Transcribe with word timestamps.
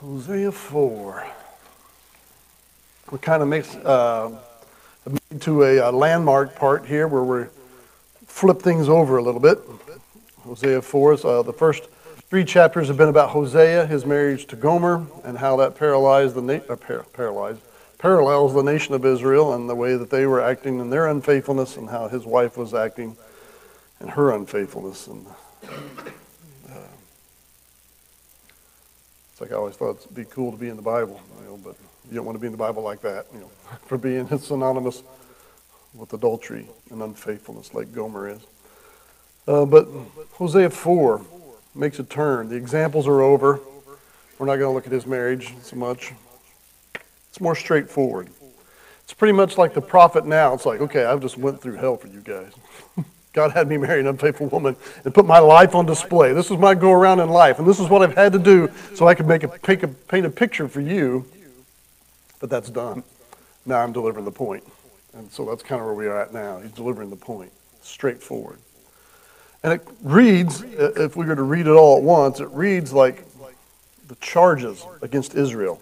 Hosea 0.00 0.52
4. 0.52 1.26
We 3.10 3.18
kind 3.18 3.42
of 3.42 3.48
mix 3.48 3.74
uh, 3.76 4.38
to 5.40 5.62
a, 5.62 5.88
a, 5.88 5.90
landmark 5.90 6.54
part 6.54 6.84
here 6.84 7.08
where 7.08 7.22
we 7.22 7.46
flip 8.26 8.60
things 8.60 8.90
over 8.90 9.16
a 9.16 9.22
little 9.22 9.40
bit. 9.40 9.58
Hosea 10.42 10.82
4 10.82 11.12
is 11.14 11.24
uh, 11.24 11.42
the 11.42 11.52
first 11.52 11.84
three 12.28 12.44
chapters 12.44 12.88
have 12.88 12.98
been 12.98 13.08
about 13.08 13.30
Hosea, 13.30 13.86
his 13.86 14.04
marriage 14.04 14.46
to 14.48 14.56
Gomer, 14.56 15.06
and 15.24 15.38
how 15.38 15.56
that 15.56 15.78
paralyzed 15.78 16.34
the 16.34 16.42
na- 16.42 16.60
uh, 16.68 16.76
par- 16.76 17.06
paralyzed, 17.14 17.60
parallels 17.96 18.52
the 18.52 18.62
nation 18.62 18.94
of 18.94 19.06
Israel 19.06 19.54
and 19.54 19.66
the 19.66 19.74
way 19.74 19.96
that 19.96 20.10
they 20.10 20.26
were 20.26 20.42
acting 20.42 20.78
in 20.78 20.90
their 20.90 21.06
unfaithfulness 21.06 21.78
and 21.78 21.88
how 21.88 22.08
his 22.08 22.26
wife 22.26 22.58
was 22.58 22.74
acting 22.74 23.16
in 24.02 24.08
her 24.08 24.34
unfaithfulness. 24.34 25.06
And 25.06 25.26
It's 29.36 29.42
like 29.42 29.52
I 29.52 29.56
always 29.56 29.76
thought 29.76 29.98
it'd 29.98 30.14
be 30.14 30.24
cool 30.24 30.50
to 30.50 30.56
be 30.56 30.70
in 30.70 30.76
the 30.76 30.82
Bible, 30.82 31.20
you 31.42 31.46
know, 31.46 31.60
but 31.62 31.76
you 32.08 32.16
don't 32.16 32.24
want 32.24 32.36
to 32.36 32.40
be 32.40 32.46
in 32.46 32.52
the 32.52 32.56
Bible 32.56 32.82
like 32.82 33.02
that, 33.02 33.26
you 33.34 33.40
know, 33.40 33.50
for 33.84 33.98
being 33.98 34.26
synonymous 34.38 35.02
with 35.92 36.10
adultery 36.14 36.66
and 36.90 37.02
unfaithfulness 37.02 37.74
like 37.74 37.92
Gomer 37.92 38.30
is. 38.30 38.40
Uh, 39.46 39.66
but 39.66 39.88
Hosea 40.32 40.70
4 40.70 41.20
makes 41.74 41.98
a 41.98 42.04
turn. 42.04 42.48
The 42.48 42.56
examples 42.56 43.06
are 43.06 43.20
over. 43.20 43.60
We're 44.38 44.46
not 44.46 44.56
going 44.56 44.70
to 44.70 44.74
look 44.74 44.86
at 44.86 44.92
his 44.92 45.04
marriage 45.04 45.52
so 45.60 45.76
much. 45.76 46.14
It's 47.28 47.38
more 47.38 47.54
straightforward. 47.54 48.30
It's 49.04 49.12
pretty 49.12 49.34
much 49.34 49.58
like 49.58 49.74
the 49.74 49.82
prophet 49.82 50.24
now. 50.24 50.54
It's 50.54 50.64
like, 50.64 50.80
okay, 50.80 51.04
I've 51.04 51.20
just 51.20 51.36
went 51.36 51.60
through 51.60 51.74
hell 51.74 51.98
for 51.98 52.08
you 52.08 52.22
guys. 52.22 52.52
God 53.36 53.52
had 53.52 53.68
me 53.68 53.76
marry 53.76 54.00
an 54.00 54.06
unfaithful 54.06 54.46
woman 54.46 54.74
and 55.04 55.12
put 55.12 55.26
my 55.26 55.38
life 55.38 55.74
on 55.74 55.84
display. 55.84 56.32
This 56.32 56.50
is 56.50 56.56
my 56.56 56.74
go 56.74 56.90
around 56.90 57.20
in 57.20 57.28
life, 57.28 57.58
and 57.58 57.68
this 57.68 57.78
is 57.78 57.86
what 57.86 58.00
I've 58.00 58.14
had 58.14 58.32
to 58.32 58.38
do 58.38 58.70
so 58.94 59.06
I 59.06 59.14
could 59.14 59.26
make 59.26 59.42
a, 59.42 59.48
paint, 59.48 59.82
a, 59.82 59.88
paint 59.88 60.24
a 60.24 60.30
picture 60.30 60.66
for 60.68 60.80
you. 60.80 61.26
But 62.40 62.48
that's 62.48 62.70
done. 62.70 63.04
Now 63.66 63.80
I'm 63.80 63.92
delivering 63.92 64.24
the 64.24 64.32
point. 64.32 64.64
And 65.12 65.30
so 65.30 65.44
that's 65.44 65.62
kind 65.62 65.82
of 65.82 65.86
where 65.86 65.94
we 65.94 66.06
are 66.06 66.18
at 66.18 66.32
now. 66.32 66.60
He's 66.60 66.72
delivering 66.72 67.10
the 67.10 67.16
point. 67.16 67.52
Straightforward. 67.82 68.58
And 69.62 69.74
it 69.74 69.86
reads, 70.02 70.62
if 70.62 71.14
we 71.14 71.26
were 71.26 71.36
to 71.36 71.42
read 71.42 71.66
it 71.66 71.72
all 71.72 71.98
at 71.98 72.02
once, 72.02 72.40
it 72.40 72.48
reads 72.52 72.94
like 72.94 73.22
the 74.08 74.14
charges 74.16 74.86
against 75.02 75.34
Israel. 75.34 75.78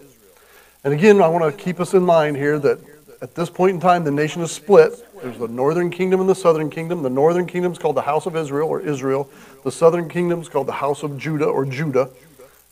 And 0.83 0.93
again, 0.93 1.21
I 1.21 1.29
want 1.29 1.57
to 1.57 1.63
keep 1.63 1.79
us 1.79 1.93
in 1.93 2.03
mind 2.03 2.35
here 2.35 2.59
that 2.59 2.79
at 3.25 3.33
this 3.33 3.49
point 3.49 3.73
in 3.73 3.81
time, 3.81 4.03
the 4.03 4.11
nation 4.11 4.43
is 4.43 4.51
split. 4.51 5.03
There's 5.19 5.39
the 5.39 5.47
northern 5.47 5.89
kingdom 5.89 6.19
and 6.19 6.29
the 6.29 6.35
southern 6.35 6.69
kingdom. 6.69 7.01
The 7.01 7.09
northern 7.09 7.47
kingdom 7.47 7.71
is 7.71 7.79
called 7.79 7.95
the 7.95 8.03
house 8.03 8.27
of 8.27 8.35
Israel 8.35 8.69
or 8.69 8.81
Israel. 8.81 9.27
The 9.63 9.71
southern 9.71 10.07
kingdom 10.07 10.41
is 10.41 10.47
called 10.47 10.67
the 10.67 10.73
house 10.73 11.01
of 11.01 11.17
Judah 11.17 11.47
or 11.47 11.65
Judah. 11.65 12.11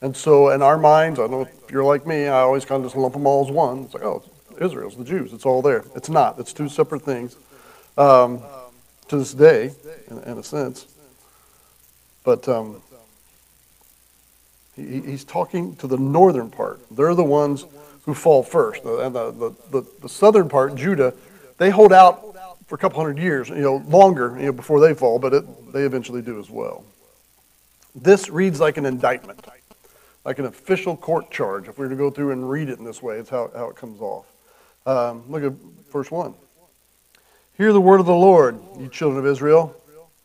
And 0.04 0.16
so, 0.16 0.52
in 0.52 0.62
our 0.62 0.78
minds, 0.78 1.18
I 1.18 1.24
don't 1.24 1.31
know 1.31 1.42
if 1.42 1.72
you're 1.72 1.84
like 1.84 2.06
me, 2.06 2.28
I 2.28 2.42
always 2.42 2.66
kind 2.66 2.86
of 2.86 2.92
just 2.92 2.96
lump 2.96 3.16
them 3.16 3.26
all 3.26 3.44
as 3.44 3.52
one. 3.52 3.86
It's 3.86 3.96
like, 3.96 4.04
oh, 4.04 4.22
Israel's 4.62 4.96
the 4.96 5.04
Jews. 5.04 5.34
It's 5.34 5.44
all 5.44 5.64
there. 5.64 5.86
It's 5.96 6.09
not. 6.09 6.38
It's 6.38 6.54
two 6.54 6.70
separate 6.70 7.02
things 7.02 7.36
um, 7.98 8.40
to 9.08 9.18
this 9.18 9.34
day, 9.34 9.72
in, 10.12 10.20
in, 10.20 10.38
a 10.38 10.44
sense. 10.44 10.86
But 12.24 12.48
um, 12.48 12.80
he, 14.76 15.02
he's 15.02 15.24
talking 15.24 15.76
to 15.78 15.88
the 15.88 15.98
northern 15.98 16.52
part. 16.52 16.80
They're 16.92 17.16
the 17.16 17.24
ones 17.24 17.66
who 18.06 18.14
fall 18.14 18.44
first. 18.44 18.84
The, 18.84 19.09
the, 19.09 19.56
the, 19.72 19.86
the 20.02 20.09
southern 20.09 20.50
part, 20.50 20.76
Judah, 20.76 21.14
they 21.58 21.70
hold 21.70 21.94
out 21.94 22.34
for 22.68 22.76
a 22.76 22.78
couple 22.78 23.00
hundred 23.00 23.18
years, 23.18 23.50
you 23.50 23.56
know, 23.56 23.78
longer, 23.88 24.36
you 24.40 24.48
know, 24.48 24.52
before 24.52 24.80
they 24.80 24.94
fall, 24.94 25.20
but 25.20 25.34
it, 25.34 25.73
they 25.73 25.84
eventually 25.84 26.22
do 26.22 26.40
as 26.40 26.50
well. 26.50 26.84
This 27.96 28.30
reads 28.30 28.59
like 28.59 28.78
an 28.78 28.86
indictment, 28.86 29.46
like 30.26 30.40
an 30.40 30.46
official 30.46 30.98
court 30.98 31.30
charge. 31.30 31.68
If 31.68 31.78
we 31.78 31.86
were 31.86 31.90
to 31.90 31.96
go 31.96 32.09
through 32.09 32.31
and 32.31 32.50
read 32.50 32.70
it 32.70 32.80
in 32.80 32.86
this 32.86 33.02
way, 33.02 33.18
it's 33.18 33.30
how, 33.30 33.52
how 33.56 33.70
it 33.70 33.76
comes 33.76 34.02
off. 34.02 34.26
Um, 34.86 35.24
look 35.30 35.44
at 35.44 35.54
verse 35.92 36.09
1. 36.09 36.34
Hear 37.58 37.72
the 37.72 37.81
word 37.81 38.00
of 38.00 38.08
the 38.08 38.16
Lord, 38.16 38.59
you 38.80 38.88
children 38.88 39.24
of 39.24 39.31
Israel. 39.31 39.75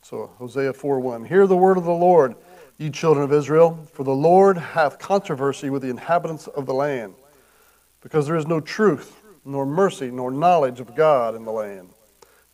So 0.02 0.30
Hosea 0.38 0.72
4 0.72 1.00
1. 1.00 1.26
Hear 1.26 1.46
the 1.46 1.56
word 1.56 1.76
of 1.76 1.84
the 1.84 1.90
Lord, 1.90 2.34
you 2.78 2.88
children 2.88 3.22
of 3.22 3.32
Israel, 3.32 3.86
for 3.92 4.02
the 4.02 4.14
Lord 4.14 4.56
hath 4.56 4.98
controversy 4.98 5.68
with 5.68 5.82
the 5.82 5.90
inhabitants 5.90 6.46
of 6.46 6.64
the 6.64 6.72
land 6.72 7.14
because 8.00 8.26
there 8.26 8.36
is 8.36 8.46
no 8.46 8.60
truth, 8.60 9.20
nor 9.44 9.66
mercy, 9.66 10.10
nor 10.10 10.30
knowledge 10.30 10.80
of 10.80 10.94
God 10.94 11.34
in 11.34 11.44
the 11.44 11.52
land. 11.52 11.90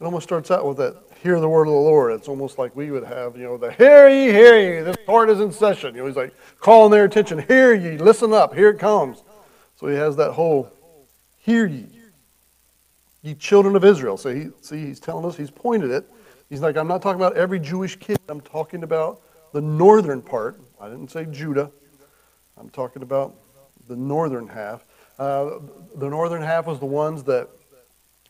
It 0.00 0.04
almost 0.04 0.24
starts 0.24 0.50
out 0.50 0.66
with 0.66 0.76
that, 0.78 0.96
hear 1.22 1.40
the 1.40 1.48
word 1.48 1.66
of 1.66 1.72
the 1.72 1.78
Lord. 1.78 2.12
It's 2.12 2.28
almost 2.28 2.58
like 2.58 2.74
we 2.76 2.90
would 2.90 3.04
have, 3.04 3.36
you 3.36 3.44
know, 3.44 3.56
the 3.56 3.72
hear 3.72 4.08
ye, 4.08 4.32
hear 4.32 4.58
ye, 4.58 4.82
this 4.82 4.96
court 5.06 5.30
is 5.30 5.40
in 5.40 5.52
session. 5.52 5.94
You 5.94 6.02
know, 6.02 6.06
he's 6.06 6.16
like 6.16 6.34
calling 6.60 6.90
their 6.90 7.04
attention, 7.04 7.38
hear 7.38 7.74
ye, 7.74 7.96
listen 7.96 8.32
up, 8.32 8.54
here 8.54 8.70
it 8.70 8.78
comes. 8.78 9.22
So 9.76 9.86
he 9.86 9.94
has 9.96 10.16
that 10.16 10.32
whole, 10.32 10.70
hear 11.38 11.66
ye, 11.66 11.86
ye 13.22 13.34
children 13.34 13.76
of 13.76 13.84
Israel. 13.84 14.16
So 14.16 14.34
he, 14.34 14.48
see, 14.60 14.86
he's 14.86 15.00
telling 15.00 15.24
us, 15.24 15.36
he's 15.36 15.50
pointed 15.50 15.90
it. 15.90 16.08
He's 16.50 16.60
like, 16.60 16.76
I'm 16.76 16.88
not 16.88 17.00
talking 17.00 17.20
about 17.20 17.36
every 17.36 17.58
Jewish 17.58 17.96
kid. 17.96 18.18
I'm 18.28 18.40
talking 18.40 18.82
about 18.82 19.22
the 19.52 19.60
northern 19.60 20.20
part. 20.20 20.60
I 20.80 20.88
didn't 20.88 21.10
say 21.10 21.24
Judah. 21.24 21.70
I'm 22.58 22.68
talking 22.70 23.02
about 23.02 23.34
the 23.88 23.96
northern 23.96 24.48
half. 24.48 24.84
Uh, 25.18 25.58
the 25.96 26.08
northern 26.08 26.42
half 26.42 26.66
was 26.66 26.78
the 26.80 26.86
ones 26.86 27.22
that 27.24 27.48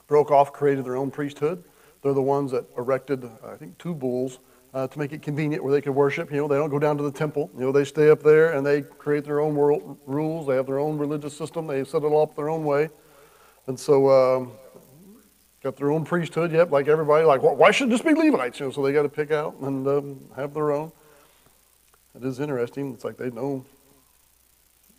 broke 0.07 0.31
off, 0.31 0.53
created 0.53 0.85
their 0.85 0.97
own 0.97 1.11
priesthood. 1.11 1.65
They're 2.03 2.13
the 2.13 2.23
ones 2.23 2.51
that 2.53 2.67
erected, 2.77 3.25
I 3.47 3.57
think, 3.57 3.79
two 3.79 3.95
bulls 3.95 4.39
uh, 4.75 4.87
to 4.89 4.99
make 4.99 5.13
it 5.13 5.23
convenient 5.23 5.65
where 5.65 5.73
they 5.73 5.81
could 5.81 5.95
worship. 5.95 6.31
You 6.31 6.39
know, 6.39 6.49
they 6.49 6.57
don't 6.57 6.69
go 6.69 6.79
down 6.79 6.97
to 6.99 7.03
the 7.03 7.13
temple. 7.13 7.51
You 7.55 7.61
know, 7.61 7.73
they 7.73 7.85
stay 7.85 8.11
up 8.11 8.23
there 8.23 8.53
and 8.53 8.67
they 8.67 8.83
create 8.83 9.25
their 9.25 9.41
own 9.41 9.55
world 9.55 9.99
rules. 10.05 10.47
They 10.47 10.57
have 10.57 10.67
their 10.67 10.79
own 10.79 10.99
religious 10.99 11.37
system. 11.37 11.67
They 11.67 11.85
set 11.85 12.03
it 12.03 12.07
all 12.07 12.25
up 12.25 12.37
their 12.37 12.51
own 12.51 12.65
way. 12.65 12.91
And 13.67 13.81
so, 13.81 14.11
um, 14.11 14.53
got 15.63 15.77
their 15.77 15.91
own 15.91 16.05
priesthood. 16.05 16.53
Yep, 16.53 16.71
like 16.71 16.89
everybody. 16.89 17.25
Like, 17.25 17.41
why 17.43 17.71
should 17.71 17.89
this 17.89 18.03
be 18.03 18.13
Levites? 18.13 18.61
You 18.61 18.67
know, 18.67 18.73
so 18.73 18.83
they 18.83 18.93
got 18.93 19.05
to 19.05 19.09
pick 19.09 19.31
out 19.31 19.57
and 19.61 19.89
um, 19.89 20.21
have 20.37 20.53
their 20.53 20.73
own. 20.73 20.93
It 22.15 22.25
is 22.25 22.39
interesting. 22.39 22.93
It's 22.93 23.05
like 23.05 23.17
they 23.17 23.31
know 23.31 23.65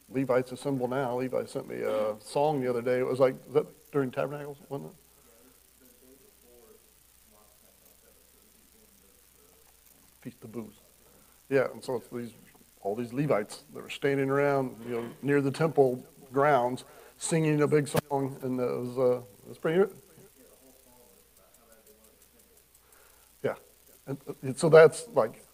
Levites 0.09 0.51
assemble 0.51 0.87
now. 0.87 1.17
Levi 1.17 1.45
sent 1.45 1.67
me 1.67 1.77
a 1.77 2.15
song 2.19 2.61
the 2.61 2.69
other 2.69 2.81
day. 2.81 2.99
It 2.99 3.07
was 3.07 3.19
like, 3.19 3.35
that 3.53 3.65
during 3.91 4.11
Tabernacles, 4.11 4.57
wasn't 4.69 4.91
it? 4.91 4.95
Feast 10.21 10.43
of 10.43 10.51
Booths. 10.51 10.77
Yeah, 11.49 11.67
and 11.71 11.83
so 11.83 11.95
it's 11.95 12.07
these 12.07 12.33
all 12.81 12.95
these 12.95 13.13
Levites 13.13 13.63
that 13.73 13.81
were 13.81 13.89
standing 13.89 14.29
around, 14.29 14.75
you 14.87 14.95
know, 14.95 15.05
near 15.21 15.41
the 15.41 15.51
temple 15.51 16.03
grounds, 16.31 16.83
singing 17.17 17.61
a 17.61 17.67
big 17.67 17.87
song, 17.87 18.37
and 18.41 18.59
it 18.59 18.63
was 18.63 18.97
uh, 18.97 19.17
it 19.17 19.49
was 19.49 19.57
pretty. 19.57 19.91
Yeah, 23.43 23.53
and, 24.07 24.17
and 24.41 24.57
so 24.57 24.69
that's 24.69 25.07
like 25.13 25.44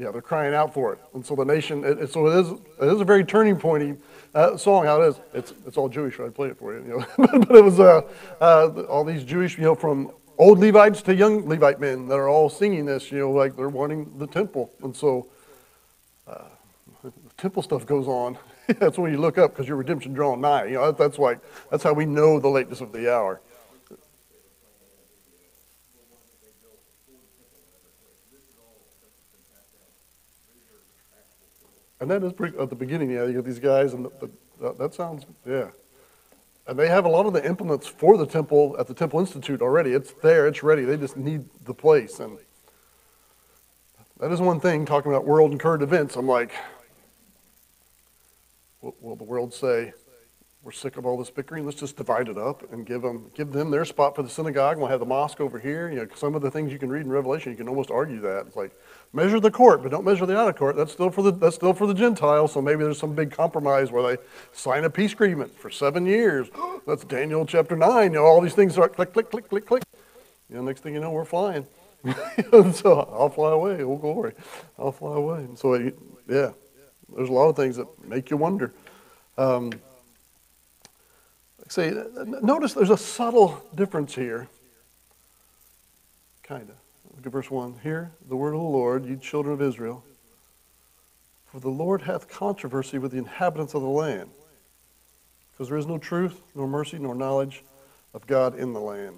yeah, 0.00 0.10
they're 0.10 0.22
crying 0.22 0.54
out 0.54 0.72
for 0.72 0.94
it. 0.94 0.98
And 1.12 1.24
so 1.24 1.36
the 1.36 1.44
nation, 1.44 1.84
it, 1.84 1.98
it, 1.98 2.10
so 2.10 2.26
it 2.26 2.40
is, 2.40 2.50
it 2.52 2.94
is 2.94 3.00
a 3.02 3.04
very 3.04 3.22
turning 3.22 3.56
pointy 3.56 3.96
uh, 4.34 4.56
song. 4.56 4.86
How 4.86 5.02
it 5.02 5.08
is, 5.08 5.20
it's, 5.34 5.52
it's 5.66 5.76
all 5.76 5.90
Jewish. 5.90 6.18
I 6.18 6.30
play 6.30 6.48
it 6.48 6.58
for 6.58 6.74
you. 6.74 6.82
you 6.84 6.98
know? 6.98 7.38
but 7.38 7.54
it 7.54 7.62
was 7.62 7.78
uh, 7.78 8.00
uh, 8.40 8.68
all 8.88 9.04
these 9.04 9.24
Jewish, 9.24 9.58
you 9.58 9.64
know, 9.64 9.74
from 9.74 10.10
old 10.38 10.58
Levites 10.58 11.02
to 11.02 11.14
young 11.14 11.46
Levite 11.46 11.80
men 11.80 12.08
that 12.08 12.14
are 12.14 12.30
all 12.30 12.48
singing 12.48 12.86
this. 12.86 13.12
You 13.12 13.18
know, 13.18 13.30
like 13.30 13.56
they're 13.56 13.68
wanting 13.68 14.10
the 14.16 14.26
temple. 14.26 14.72
And 14.82 14.96
so 14.96 15.28
uh, 16.26 16.44
the 17.04 17.12
temple 17.36 17.62
stuff 17.62 17.84
goes 17.84 18.08
on. 18.08 18.38
that's 18.78 18.96
when 18.96 19.12
you 19.12 19.18
look 19.18 19.36
up 19.36 19.52
because 19.52 19.68
your 19.68 19.76
redemption 19.76 20.14
drawing 20.14 20.40
nigh. 20.40 20.64
You 20.64 20.74
know, 20.74 20.86
that, 20.86 20.96
that's 20.96 21.18
like 21.18 21.40
that's 21.70 21.82
how 21.82 21.92
we 21.92 22.06
know 22.06 22.40
the 22.40 22.48
lateness 22.48 22.80
of 22.80 22.92
the 22.92 23.12
hour. 23.12 23.42
And 32.00 32.10
that 32.10 32.22
is 32.24 32.32
pretty, 32.32 32.58
at 32.58 32.70
the 32.70 32.76
beginning, 32.76 33.10
yeah, 33.10 33.26
you 33.26 33.34
get 33.34 33.44
these 33.44 33.58
guys, 33.58 33.92
and 33.92 34.06
the, 34.06 34.30
the, 34.58 34.72
that 34.74 34.94
sounds, 34.94 35.26
yeah. 35.46 35.68
And 36.66 36.78
they 36.78 36.88
have 36.88 37.04
a 37.04 37.08
lot 37.08 37.26
of 37.26 37.32
the 37.32 37.44
implements 37.44 37.86
for 37.86 38.16
the 38.16 38.26
temple 38.26 38.76
at 38.78 38.86
the 38.86 38.94
Temple 38.94 39.20
Institute 39.20 39.60
already. 39.60 39.92
It's 39.92 40.12
there, 40.22 40.46
it's 40.46 40.62
ready. 40.62 40.84
They 40.84 40.96
just 40.96 41.16
need 41.16 41.44
the 41.64 41.74
place. 41.74 42.20
And 42.20 42.38
that 44.18 44.30
is 44.30 44.40
one 44.40 44.60
thing, 44.60 44.86
talking 44.86 45.12
about 45.12 45.26
world 45.26 45.50
and 45.50 45.60
current 45.60 45.82
events. 45.82 46.16
I'm 46.16 46.28
like, 46.28 46.52
will, 48.80 48.94
will 49.00 49.16
the 49.16 49.24
world 49.24 49.52
say, 49.52 49.92
we're 50.62 50.72
sick 50.72 50.98
of 50.98 51.06
all 51.06 51.16
this 51.16 51.30
bickering. 51.30 51.64
Let's 51.64 51.80
just 51.80 51.96
divide 51.96 52.28
it 52.28 52.36
up 52.36 52.70
and 52.70 52.84
give 52.84 53.00
them 53.00 53.30
give 53.34 53.50
them 53.52 53.70
their 53.70 53.86
spot 53.86 54.14
for 54.14 54.22
the 54.22 54.28
synagogue. 54.28 54.76
We'll 54.76 54.88
have 54.88 55.00
the 55.00 55.06
mosque 55.06 55.40
over 55.40 55.58
here. 55.58 55.90
You 55.90 55.96
know, 56.00 56.06
some 56.14 56.34
of 56.34 56.42
the 56.42 56.50
things 56.50 56.70
you 56.70 56.78
can 56.78 56.90
read 56.90 57.02
in 57.06 57.10
Revelation, 57.10 57.50
you 57.50 57.56
can 57.56 57.68
almost 57.68 57.90
argue 57.90 58.20
that 58.20 58.46
it's 58.46 58.56
like 58.56 58.72
measure 59.14 59.40
the 59.40 59.50
court, 59.50 59.82
but 59.82 59.90
don't 59.90 60.04
measure 60.04 60.26
the 60.26 60.38
outer 60.38 60.52
court. 60.52 60.76
That's 60.76 60.92
still 60.92 61.10
for 61.10 61.22
the 61.22 61.32
that's 61.32 61.56
still 61.56 61.72
for 61.72 61.86
the 61.86 61.94
Gentiles. 61.94 62.52
So 62.52 62.60
maybe 62.60 62.84
there's 62.84 62.98
some 62.98 63.14
big 63.14 63.30
compromise 63.30 63.90
where 63.90 64.02
they 64.02 64.22
sign 64.52 64.84
a 64.84 64.90
peace 64.90 65.14
agreement 65.14 65.58
for 65.58 65.70
seven 65.70 66.04
years. 66.04 66.48
That's 66.86 67.04
Daniel 67.04 67.46
chapter 67.46 67.76
nine. 67.76 68.12
You 68.12 68.18
know, 68.18 68.24
all 68.24 68.40
these 68.40 68.54
things 68.54 68.76
are 68.76 68.88
click 68.88 69.12
click 69.12 69.30
click 69.30 69.48
click 69.48 69.66
click. 69.66 69.82
You 70.50 70.56
know, 70.56 70.62
next 70.62 70.80
thing 70.80 70.94
you 70.94 71.00
know, 71.00 71.10
we're 71.10 71.24
flying. 71.24 71.66
so 72.72 73.08
I'll 73.12 73.28
fly 73.30 73.52
away. 73.52 73.82
Oh 73.82 73.96
glory, 73.96 74.34
I'll 74.78 74.92
fly 74.92 75.16
away. 75.16 75.38
And 75.40 75.58
so 75.58 75.74
yeah, 75.74 76.50
there's 77.16 77.28
a 77.28 77.32
lot 77.32 77.48
of 77.48 77.56
things 77.56 77.76
that 77.76 77.86
make 78.06 78.30
you 78.30 78.36
wonder. 78.36 78.72
Um, 79.38 79.72
say, 81.70 81.92
notice 82.42 82.74
there's 82.74 82.90
a 82.90 82.96
subtle 82.96 83.62
difference 83.74 84.14
here. 84.14 84.48
Kind 86.42 86.68
of. 86.68 86.76
Look 87.16 87.26
at 87.26 87.32
verse 87.32 87.50
1. 87.50 87.80
Here, 87.82 88.10
the 88.28 88.36
word 88.36 88.54
of 88.54 88.60
the 88.60 88.66
Lord, 88.66 89.06
you 89.06 89.16
children 89.16 89.54
of 89.54 89.62
Israel. 89.62 90.04
For 91.46 91.60
the 91.60 91.68
Lord 91.68 92.02
hath 92.02 92.28
controversy 92.28 92.98
with 92.98 93.12
the 93.12 93.18
inhabitants 93.18 93.74
of 93.74 93.82
the 93.82 93.88
land, 93.88 94.30
because 95.52 95.68
there 95.68 95.78
is 95.78 95.86
no 95.86 95.98
truth, 95.98 96.40
nor 96.54 96.66
mercy, 96.66 96.98
nor 96.98 97.14
knowledge 97.14 97.62
of 98.14 98.26
God 98.26 98.58
in 98.58 98.72
the 98.72 98.80
land. 98.80 99.16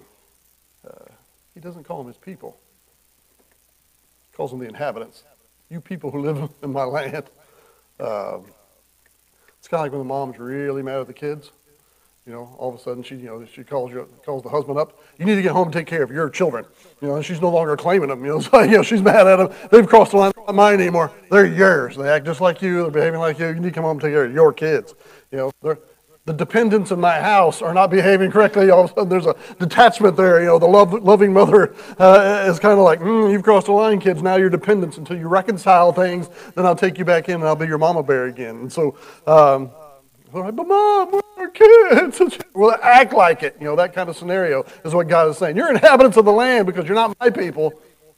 Uh, 0.87 1.05
he 1.53 1.59
doesn't 1.59 1.83
call 1.83 1.99
them 1.99 2.07
his 2.07 2.17
people. 2.17 2.57
He 4.31 4.35
calls 4.35 4.51
them 4.51 4.59
the 4.59 4.67
inhabitants. 4.67 5.23
You 5.69 5.79
people 5.79 6.11
who 6.11 6.21
live 6.21 6.49
in 6.63 6.71
my 6.71 6.83
land. 6.83 7.25
Um, 7.99 8.45
it's 9.59 9.67
kind 9.67 9.79
of 9.79 9.85
like 9.85 9.91
when 9.91 9.99
the 9.99 10.05
mom's 10.05 10.37
really 10.37 10.83
mad 10.83 10.99
at 10.99 11.07
the 11.07 11.13
kids. 11.13 11.51
You 12.25 12.31
know, 12.31 12.55
all 12.57 12.73
of 12.73 12.79
a 12.79 12.81
sudden 12.81 13.03
she, 13.03 13.15
you 13.15 13.25
know, 13.25 13.45
she 13.45 13.65
calls 13.65 13.91
you, 13.91 14.07
calls 14.25 14.43
the 14.43 14.49
husband 14.49 14.77
up. 14.79 14.97
You 15.19 15.25
need 15.25 15.35
to 15.35 15.41
get 15.41 15.51
home 15.51 15.65
and 15.65 15.73
take 15.73 15.87
care 15.87 16.03
of 16.03 16.09
your 16.09 16.29
children. 16.29 16.65
You 17.01 17.09
know, 17.09 17.15
and 17.17 17.25
she's 17.25 17.41
no 17.41 17.49
longer 17.49 17.75
claiming 17.75 18.07
them. 18.07 18.23
You 18.23 18.31
know, 18.31 18.39
so, 18.39 18.61
you 18.61 18.77
know, 18.77 18.83
she's 18.83 19.01
mad 19.01 19.27
at 19.27 19.35
them. 19.37 19.51
They've 19.71 19.87
crossed 19.87 20.11
the 20.11 20.17
line. 20.17 20.31
They're 20.35 20.45
not 20.45 20.55
mine 20.55 20.79
anymore. 20.79 21.11
They're 21.29 21.45
yours. 21.45 21.97
They 21.97 22.07
act 22.07 22.25
just 22.25 22.39
like 22.39 22.61
you. 22.61 22.83
They're 22.83 22.91
behaving 22.91 23.19
like 23.19 23.39
you. 23.39 23.47
You 23.47 23.55
need 23.55 23.63
to 23.63 23.71
come 23.71 23.83
home 23.83 23.97
and 23.97 24.01
take 24.01 24.13
care 24.13 24.23
of 24.23 24.33
your 24.33 24.53
kids. 24.53 24.95
You 25.31 25.51
know, 25.63 25.77
the 26.25 26.33
dependents 26.33 26.91
in 26.91 27.01
my 27.01 27.19
house 27.19 27.61
are 27.61 27.73
not 27.73 27.89
behaving 27.89 28.31
correctly. 28.31 28.69
All 28.69 28.85
of 28.85 28.91
a 28.91 28.93
sudden, 28.93 29.09
there's 29.09 29.25
a 29.25 29.35
detachment 29.59 30.15
there. 30.15 30.39
You 30.39 30.45
know, 30.45 30.59
the 30.59 30.65
love, 30.65 30.93
loving 30.93 31.33
mother 31.33 31.75
uh, 31.99 32.45
is 32.47 32.57
kind 32.59 32.79
of 32.79 32.85
like, 32.85 33.01
mm, 33.01 33.29
you've 33.29 33.43
crossed 33.43 33.65
the 33.65 33.73
line, 33.73 33.99
kids. 33.99 34.21
Now 34.21 34.37
you're 34.37 34.49
dependents 34.49 34.97
until 34.97 35.17
you 35.17 35.27
reconcile 35.27 35.91
things. 35.91 36.29
Then 36.55 36.65
I'll 36.65 36.77
take 36.77 36.97
you 36.97 37.03
back 37.03 37.27
in 37.27 37.35
and 37.35 37.43
I'll 37.43 37.57
be 37.57 37.67
your 37.67 37.77
mama 37.77 38.01
bear 38.01 38.27
again. 38.27 38.55
And 38.55 38.71
so, 38.71 38.97
um, 39.27 39.71
like, 40.31 40.55
but 40.55 40.65
mom, 40.65 41.19
kids. 41.53 42.39
well, 42.53 42.77
act 42.81 43.13
like 43.13 43.43
it. 43.43 43.55
You 43.59 43.65
know, 43.65 43.75
that 43.75 43.93
kind 43.93 44.09
of 44.09 44.17
scenario 44.17 44.65
is 44.83 44.93
what 44.93 45.07
God 45.07 45.29
is 45.29 45.37
saying. 45.37 45.57
You're 45.57 45.69
inhabitants 45.69 46.17
of 46.17 46.25
the 46.25 46.31
land 46.31 46.65
because 46.65 46.85
you're 46.85 46.95
not 46.95 47.15
my 47.19 47.29
people. 47.29 47.73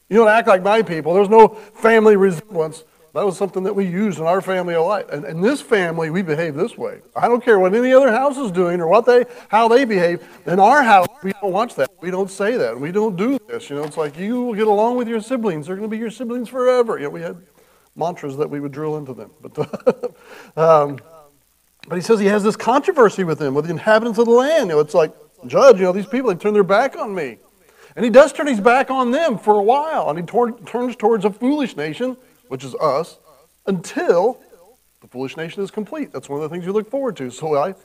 You 0.10 0.18
don't 0.18 0.28
act 0.28 0.48
like 0.48 0.64
my 0.64 0.82
people. 0.82 1.14
There's 1.14 1.30
no 1.30 1.50
family 1.50 2.16
resemblance. 2.16 2.84
That 3.16 3.26
was 3.26 3.38
something 3.38 3.64
that 3.64 3.74
we 3.74 3.86
used 3.86 4.20
in 4.20 4.26
our 4.26 4.42
family 4.42 4.74
a 4.74 4.82
lot. 4.82 5.10
And 5.12 5.24
in 5.24 5.40
this 5.40 5.62
family, 5.62 6.10
we 6.10 6.22
behave 6.22 6.54
this 6.54 6.78
way. 6.78 7.00
I 7.16 7.30
don't 7.30 7.42
care 7.42 7.58
what 7.60 7.74
any 7.74 7.94
other 7.94 8.12
house 8.12 8.38
is 8.38 8.52
doing 8.52 8.82
or 8.82 8.90
what 8.90 9.06
they, 9.06 9.24
how 9.48 9.70
they 9.70 9.86
behave. 9.86 10.28
In 10.46 10.60
our 10.60 10.84
house, 10.84 11.08
we 11.24 11.32
don't 11.32 11.54
watch 11.54 11.76
that. 11.76 11.90
We 12.02 12.12
don't 12.12 12.30
say 12.30 12.58
that. 12.58 12.78
We 12.78 12.92
don't 12.92 13.16
do 13.16 13.40
this. 13.48 13.70
You 13.70 13.78
know, 13.78 13.86
it's 13.86 13.96
like 13.96 14.18
you 14.20 14.44
will 14.44 14.54
get 14.54 14.68
along 14.68 14.98
with 14.98 15.08
your 15.08 15.22
siblings. 15.22 15.68
They're 15.68 15.78
going 15.78 15.90
to 15.90 15.96
be 15.96 15.98
your 15.98 16.12
siblings 16.12 16.50
forever. 16.50 16.98
You 16.98 17.06
know, 17.06 17.12
we 17.12 17.22
had 17.22 17.42
mantras 17.96 18.36
that 18.36 18.50
we 18.50 18.60
would 18.60 18.74
drill 18.74 18.98
into 18.98 19.14
them. 19.14 19.32
But, 19.42 20.16
um, 20.58 21.00
but 21.88 21.96
he 21.96 22.02
says 22.02 22.20
he 22.20 22.28
has 22.28 22.44
this 22.44 22.56
controversy 22.56 23.24
with 23.24 23.40
them, 23.40 23.54
with 23.54 23.66
the 23.66 23.72
inhabitants 23.72 24.20
of 24.20 24.26
the 24.26 24.32
land. 24.32 24.70
You 24.70 24.76
know, 24.76 24.80
it's 24.80 24.94
like, 24.94 25.14
judge, 25.48 25.78
you 25.78 25.84
know, 25.84 25.92
these 25.92 26.08
people, 26.08 26.34
they 26.34 26.36
turn 26.36 26.54
their 26.54 26.64
back 26.64 26.96
on 26.96 27.14
me. 27.14 27.38
And 27.96 28.04
he 28.04 28.12
does 28.12 28.34
turn 28.34 28.48
his 28.48 28.60
back 28.60 28.92
on 28.92 29.12
them 29.12 29.38
for 29.38 29.54
a 29.54 29.64
while. 29.64 30.10
And 30.10 30.20
he 30.20 30.26
tor- 30.26 30.60
turns 30.62 30.96
towards 30.96 31.24
a 31.26 31.30
foolish 31.30 31.76
nation 31.78 32.18
which 32.48 32.64
is 32.64 32.76
us, 32.76 33.18
until 33.66 34.40
the 35.02 35.08
foolish 35.08 35.38
nation 35.38 35.64
is 35.64 35.72
complete. 35.72 36.12
That's 36.12 36.30
one 36.30 36.42
of 36.42 36.50
the 36.50 36.54
things 36.54 36.66
you 36.66 36.74
look 36.74 36.90
forward 36.90 37.18
to. 37.18 37.30
So 37.32 37.56
I, 37.56 37.76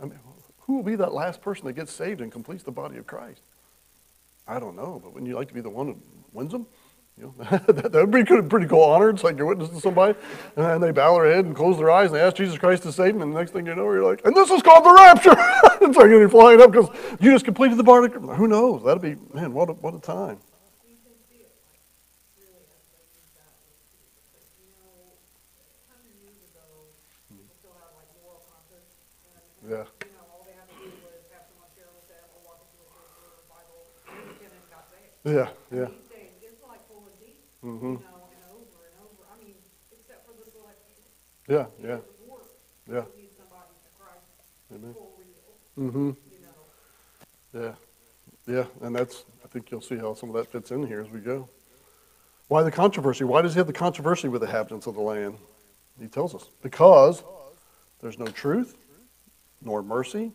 I 0.00 0.04
mean, 0.04 0.18
who 0.60 0.76
will 0.76 0.82
be 0.82 0.96
that 0.96 1.12
last 1.12 1.42
person 1.42 1.66
that 1.66 1.74
gets 1.74 1.92
saved 1.92 2.20
and 2.20 2.32
completes 2.32 2.62
the 2.62 2.70
body 2.70 2.98
of 2.98 3.06
Christ? 3.06 3.40
I 4.46 4.58
don't 4.58 4.76
know, 4.76 5.00
but 5.02 5.12
wouldn't 5.12 5.28
you 5.28 5.36
like 5.36 5.48
to 5.48 5.54
be 5.54 5.60
the 5.60 5.70
one 5.70 5.86
who 5.88 5.96
wins 6.32 6.52
them? 6.52 6.66
You 7.18 7.34
know, 7.38 7.58
that, 7.58 7.92
would 7.92 8.10
be 8.12 8.24
pretty 8.24 8.66
cool 8.66 8.82
honor. 8.82 9.10
It's 9.10 9.24
like 9.24 9.36
you're 9.36 9.46
witness 9.46 9.70
to 9.70 9.80
somebody, 9.80 10.16
and 10.56 10.80
they 10.82 10.92
bow 10.92 11.14
their 11.14 11.32
head 11.32 11.44
and 11.44 11.56
close 11.56 11.76
their 11.76 11.90
eyes 11.90 12.06
and 12.06 12.16
they 12.16 12.20
ask 12.20 12.36
Jesus 12.36 12.56
Christ 12.58 12.84
to 12.84 12.92
save 12.92 13.14
them, 13.14 13.22
and 13.22 13.34
the 13.34 13.38
next 13.38 13.50
thing 13.50 13.66
you 13.66 13.74
know, 13.74 13.84
you're 13.84 14.04
like, 14.04 14.24
and 14.24 14.36
this 14.36 14.50
is 14.50 14.62
called 14.62 14.84
the 14.84 14.92
rapture. 14.92 15.34
it's 15.84 15.96
like 15.96 16.08
you're 16.08 16.28
flying 16.28 16.60
up 16.60 16.70
because 16.70 16.88
you 17.20 17.32
just 17.32 17.44
completed 17.44 17.76
the 17.76 17.82
body. 17.82 18.12
Who 18.12 18.46
knows? 18.46 18.84
That'd 18.84 19.02
be, 19.02 19.16
man, 19.34 19.52
what 19.52 19.68
a, 19.68 19.72
what 19.72 19.94
a 19.94 20.00
time. 20.00 20.38
Yeah. 29.68 29.84
Yeah, 35.28 35.50
yeah. 35.70 35.92
He's 35.92 36.08
saying 36.08 36.32
it's 36.40 36.62
like 36.64 36.88
pulling 36.88 37.12
deep, 37.20 37.36
mm-hmm. 37.64 37.86
you 37.86 37.92
know, 37.92 37.96
and 37.96 38.44
over 38.52 38.80
and 38.86 38.96
over. 39.02 39.22
I 39.32 39.42
mean, 39.42 39.54
except 39.92 40.26
for 40.26 40.32
the 40.32 40.50
select 40.50 40.78
few. 40.86 41.54
Yeah, 41.54 41.66
yeah. 41.82 41.98
Yeah. 42.88 43.04
need 43.16 43.30
somebody 43.36 43.74
to 43.84 43.90
Christ 44.00 44.24
Amen. 44.74 44.94
for 44.94 45.08
real. 45.18 45.90
Mm-hmm. 45.90 46.10
You 46.32 47.60
know. 47.62 47.66
Yeah. 47.66 47.74
Yeah, 48.48 48.64
and 48.80 48.96
that's, 48.96 49.24
I 49.44 49.48
think 49.48 49.70
you'll 49.70 49.82
see 49.82 49.96
how 49.96 50.14
some 50.14 50.30
of 50.30 50.34
that 50.36 50.50
fits 50.50 50.70
in 50.70 50.86
here 50.86 51.00
as 51.00 51.10
we 51.10 51.20
go. 51.20 51.50
Why 52.48 52.62
the 52.62 52.70
controversy? 52.70 53.24
Why 53.24 53.42
does 53.42 53.52
he 53.52 53.58
have 53.58 53.66
the 53.66 53.74
controversy 53.74 54.28
with 54.28 54.40
the 54.40 54.46
inhabitants 54.46 54.86
of 54.86 54.94
the 54.94 55.02
land? 55.02 55.36
He 56.00 56.06
tells 56.06 56.34
us. 56.34 56.48
Because 56.62 57.22
there's 58.00 58.18
no 58.18 58.26
truth, 58.26 58.74
nor 59.62 59.82
mercy, 59.82 60.32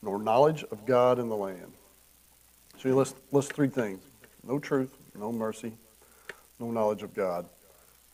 nor 0.00 0.20
knowledge 0.20 0.62
of 0.70 0.86
God 0.86 1.18
in 1.18 1.28
the 1.28 1.36
land. 1.36 1.72
So 2.78 2.88
he 2.88 2.94
lists, 2.94 3.18
lists 3.32 3.50
three 3.52 3.68
things 3.68 4.04
no 4.46 4.60
truth, 4.60 4.94
no 5.18 5.32
mercy, 5.32 5.72
no 6.58 6.70
knowledge 6.70 7.02
of 7.02 7.14
God. 7.14 7.46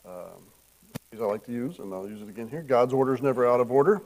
Um, 0.05 0.41
these 1.11 1.21
I 1.21 1.25
like 1.25 1.45
to 1.45 1.51
use, 1.51 1.79
and 1.79 1.93
I'll 1.93 2.07
use 2.07 2.21
it 2.21 2.29
again 2.29 2.47
here. 2.47 2.61
God's 2.61 2.93
order 2.93 3.13
is 3.13 3.21
never 3.21 3.47
out 3.47 3.59
of 3.59 3.71
order. 3.71 4.01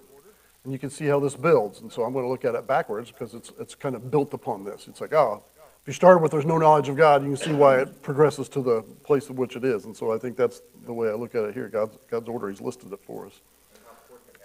And 0.63 0.73
you 0.73 0.79
can 0.79 0.89
see 0.89 1.05
how 1.05 1.19
this 1.19 1.35
builds. 1.35 1.81
And 1.81 1.91
so 1.91 2.03
I'm 2.03 2.11
going 2.11 2.25
to 2.25 2.29
look 2.29 2.43
at 2.43 2.55
it 2.55 2.65
backwards 2.65 3.11
because 3.11 3.35
it's, 3.35 3.51
it's 3.59 3.75
kind 3.75 3.95
of 3.95 4.09
built 4.09 4.33
upon 4.33 4.63
this. 4.63 4.87
It's 4.87 4.99
like, 4.99 5.13
oh, 5.13 5.43
if 5.85 5.89
you 5.89 5.93
start 5.93 6.19
with 6.19 6.31
there's 6.31 6.47
no 6.47 6.57
knowledge 6.57 6.89
of 6.89 6.97
God, 6.97 7.21
you 7.21 7.27
can 7.27 7.37
see 7.37 7.53
why 7.53 7.81
it 7.81 8.01
progresses 8.01 8.49
to 8.49 8.61
the 8.63 8.81
place 9.03 9.29
of 9.29 9.37
which 9.37 9.55
it 9.55 9.63
is. 9.63 9.85
And 9.85 9.95
so 9.95 10.11
I 10.11 10.17
think 10.17 10.35
that's 10.35 10.63
the 10.87 10.93
way 10.93 11.09
I 11.09 11.13
look 11.13 11.35
at 11.35 11.43
it 11.43 11.53
here. 11.53 11.69
God's, 11.69 11.95
God's 12.09 12.27
order, 12.27 12.49
He's 12.49 12.59
listed 12.59 12.91
it 12.91 12.99
for 13.05 13.27
us. 13.27 13.39
And 13.75 13.83
how 13.85 13.93
quick 14.09 14.21
it 14.25 14.41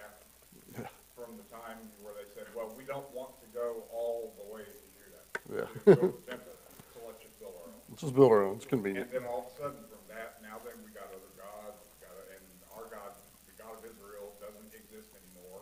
yeah. 5.56 5.64
so 5.94 5.94
simple. 6.28 6.52
So 6.92 7.00
let's 7.06 7.22
just 7.22 7.40
build 7.40 7.54
our 7.56 7.68
own. 7.68 7.80
Let's 7.88 7.89
just 8.00 8.14
build 8.14 8.32
our 8.32 8.44
own. 8.44 8.56
It's 8.56 8.64
convenient. 8.64 9.08
And 9.12 9.22
then 9.22 9.28
all 9.28 9.46
of 9.46 9.52
a 9.52 9.56
sudden, 9.60 9.80
from 9.88 10.02
that, 10.08 10.40
now 10.42 10.56
then 10.64 10.80
we 10.84 10.90
got 10.96 11.12
other 11.12 11.32
gods, 11.36 11.76
we 11.84 12.00
got, 12.00 12.16
and 12.32 12.44
our 12.72 12.88
God, 12.88 13.12
the 13.44 13.56
God 13.60 13.76
of 13.76 13.84
Israel, 13.84 14.32
doesn't 14.40 14.72
exist 14.72 15.12
anymore. 15.12 15.60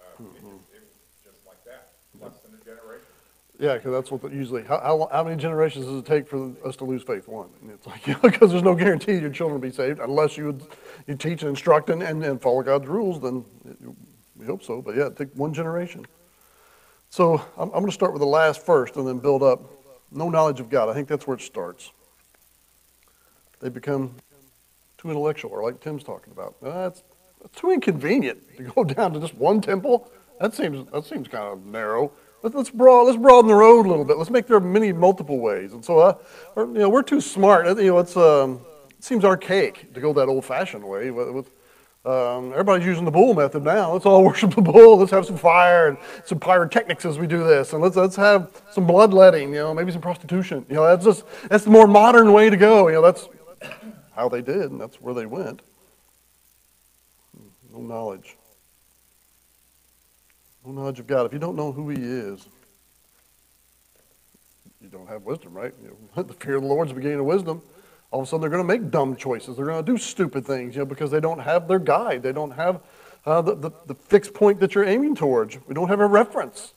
Uh, 0.00 0.16
it, 0.16 0.22
mm-hmm. 0.24 0.56
just, 0.72 0.72
it 0.72 0.82
was 0.82 0.96
just 1.20 1.40
like 1.44 1.60
that, 1.68 1.92
less 2.20 2.40
than 2.40 2.56
a 2.56 2.62
generation. 2.64 3.06
Yeah, 3.60 3.74
because 3.74 3.92
that's 3.92 4.10
what 4.10 4.22
the, 4.22 4.28
usually. 4.28 4.62
How, 4.62 4.78
how, 4.80 5.08
how 5.10 5.24
many 5.24 5.36
generations 5.36 5.84
does 5.84 5.98
it 5.98 6.06
take 6.06 6.28
for 6.28 6.54
us 6.64 6.76
to 6.76 6.84
lose 6.84 7.02
faith? 7.02 7.26
One. 7.26 7.50
And 7.60 7.70
it's 7.72 7.86
like 7.86 8.04
because 8.22 8.50
there's 8.50 8.62
no 8.62 8.74
guarantee 8.74 9.18
your 9.18 9.30
children 9.30 9.60
will 9.60 9.68
be 9.68 9.74
saved 9.74 9.98
unless 9.98 10.36
you 10.36 10.58
you 11.06 11.16
teach 11.16 11.42
and 11.42 11.50
instruct 11.50 11.90
and, 11.90 12.02
and, 12.02 12.24
and 12.24 12.40
follow 12.40 12.62
God's 12.62 12.86
rules. 12.86 13.20
Then 13.20 13.44
it, 13.68 13.76
we 14.36 14.46
hope 14.46 14.62
so. 14.62 14.80
But 14.80 14.96
yeah, 14.96 15.06
it 15.06 15.16
take 15.16 15.34
one 15.34 15.52
generation. 15.52 16.06
So 17.10 17.38
I'm, 17.56 17.68
I'm 17.68 17.80
going 17.80 17.86
to 17.86 17.92
start 17.92 18.12
with 18.12 18.20
the 18.20 18.26
last 18.26 18.64
first 18.64 18.96
and 18.96 19.06
then 19.06 19.18
build 19.18 19.42
up. 19.42 19.60
No 20.10 20.28
knowledge 20.28 20.60
of 20.60 20.70
God. 20.70 20.88
I 20.88 20.94
think 20.94 21.08
that's 21.08 21.26
where 21.26 21.36
it 21.36 21.42
starts. 21.42 21.90
They 23.60 23.68
become 23.68 24.14
too 24.96 25.10
intellectual, 25.10 25.50
or 25.50 25.62
like 25.62 25.80
Tim's 25.80 26.04
talking 26.04 26.32
about. 26.32 26.56
That's, 26.62 27.02
too 27.54 27.70
inconvenient 27.70 28.56
to 28.56 28.64
go 28.64 28.84
down 28.94 29.12
to 29.12 29.20
just 29.20 29.34
one 29.34 29.60
temple. 29.60 30.10
That 30.40 30.54
seems 30.54 30.90
that 30.90 31.04
seems 31.04 31.28
kind 31.28 31.44
of 31.44 31.64
narrow. 31.64 32.12
Let's, 32.42 32.54
let's 32.54 32.70
broad, 32.70 33.02
let's 33.02 33.18
broaden 33.18 33.48
the 33.48 33.54
road 33.54 33.86
a 33.86 33.88
little 33.88 34.04
bit. 34.04 34.16
Let's 34.16 34.30
make 34.30 34.46
there 34.46 34.60
many 34.60 34.92
multiple 34.92 35.38
ways. 35.40 35.72
And 35.72 35.84
so, 35.84 35.98
uh, 35.98 36.14
you 36.56 36.66
know, 36.66 36.88
we're 36.88 37.02
too 37.02 37.20
smart. 37.20 37.66
You 37.66 37.74
know, 37.86 37.98
it's 37.98 38.16
um, 38.16 38.60
it 38.90 39.02
seems 39.02 39.24
archaic 39.24 39.92
to 39.94 40.00
go 40.00 40.12
that 40.12 40.28
old-fashioned 40.28 40.84
way 40.84 41.10
with, 41.10 41.30
with 41.30 41.50
um, 42.04 42.52
everybody's 42.52 42.86
using 42.86 43.04
the 43.04 43.10
bull 43.10 43.34
method 43.34 43.64
now. 43.64 43.92
Let's 43.92 44.06
all 44.06 44.24
worship 44.24 44.54
the 44.54 44.62
bull. 44.62 44.98
Let's 44.98 45.10
have 45.10 45.26
some 45.26 45.36
fire 45.36 45.88
and 45.88 45.98
some 46.24 46.38
pyrotechnics 46.38 47.04
as 47.04 47.18
we 47.18 47.26
do 47.26 47.44
this, 47.44 47.72
and 47.72 47.82
let's 47.82 47.96
let's 47.96 48.16
have 48.16 48.50
some 48.70 48.86
bloodletting. 48.86 49.50
You 49.50 49.60
know, 49.60 49.74
maybe 49.74 49.92
some 49.92 50.00
prostitution. 50.00 50.64
You 50.68 50.76
know, 50.76 50.84
that's 50.84 51.04
just 51.04 51.24
that's 51.48 51.64
the 51.64 51.70
more 51.70 51.86
modern 51.86 52.32
way 52.32 52.50
to 52.50 52.56
go. 52.56 52.88
You 52.88 52.94
know, 52.94 53.02
that's 53.02 53.28
how 54.14 54.28
they 54.28 54.42
did, 54.42 54.70
and 54.70 54.80
that's 54.80 55.00
where 55.00 55.14
they 55.14 55.26
went. 55.26 55.62
No 57.72 57.80
knowledge. 57.80 58.36
No 60.64 60.72
knowledge 60.72 61.00
of 61.00 61.06
God. 61.06 61.26
If 61.26 61.32
you 61.32 61.38
don't 61.38 61.56
know 61.56 61.72
who 61.72 61.90
He 61.90 61.98
is, 62.00 62.46
you 64.80 64.88
don't 64.88 65.08
have 65.08 65.22
wisdom, 65.22 65.52
right? 65.52 65.74
You 65.82 65.96
know, 66.16 66.22
the 66.22 66.34
fear 66.34 66.56
of 66.56 66.62
the 66.62 66.68
Lord 66.68 66.86
is 66.86 66.92
the 66.92 66.96
beginning 66.96 67.20
of 67.20 67.26
wisdom 67.26 67.60
all 68.10 68.20
of 68.20 68.26
a 68.26 68.28
sudden 68.28 68.40
they're 68.40 68.50
going 68.50 68.66
to 68.66 68.68
make 68.68 68.90
dumb 68.90 69.16
choices. 69.16 69.56
They're 69.56 69.66
going 69.66 69.84
to 69.84 69.92
do 69.92 69.98
stupid 69.98 70.46
things, 70.46 70.74
you 70.74 70.80
know, 70.80 70.86
because 70.86 71.10
they 71.10 71.20
don't 71.20 71.40
have 71.40 71.68
their 71.68 71.78
guide. 71.78 72.22
They 72.22 72.32
don't 72.32 72.52
have 72.52 72.80
uh, 73.26 73.42
the, 73.42 73.54
the, 73.54 73.70
the 73.86 73.94
fixed 73.94 74.32
point 74.32 74.60
that 74.60 74.74
you're 74.74 74.84
aiming 74.84 75.14
towards. 75.14 75.58
We 75.66 75.74
don't 75.74 75.88
have 75.88 76.00
a 76.00 76.06
reference. 76.06 76.72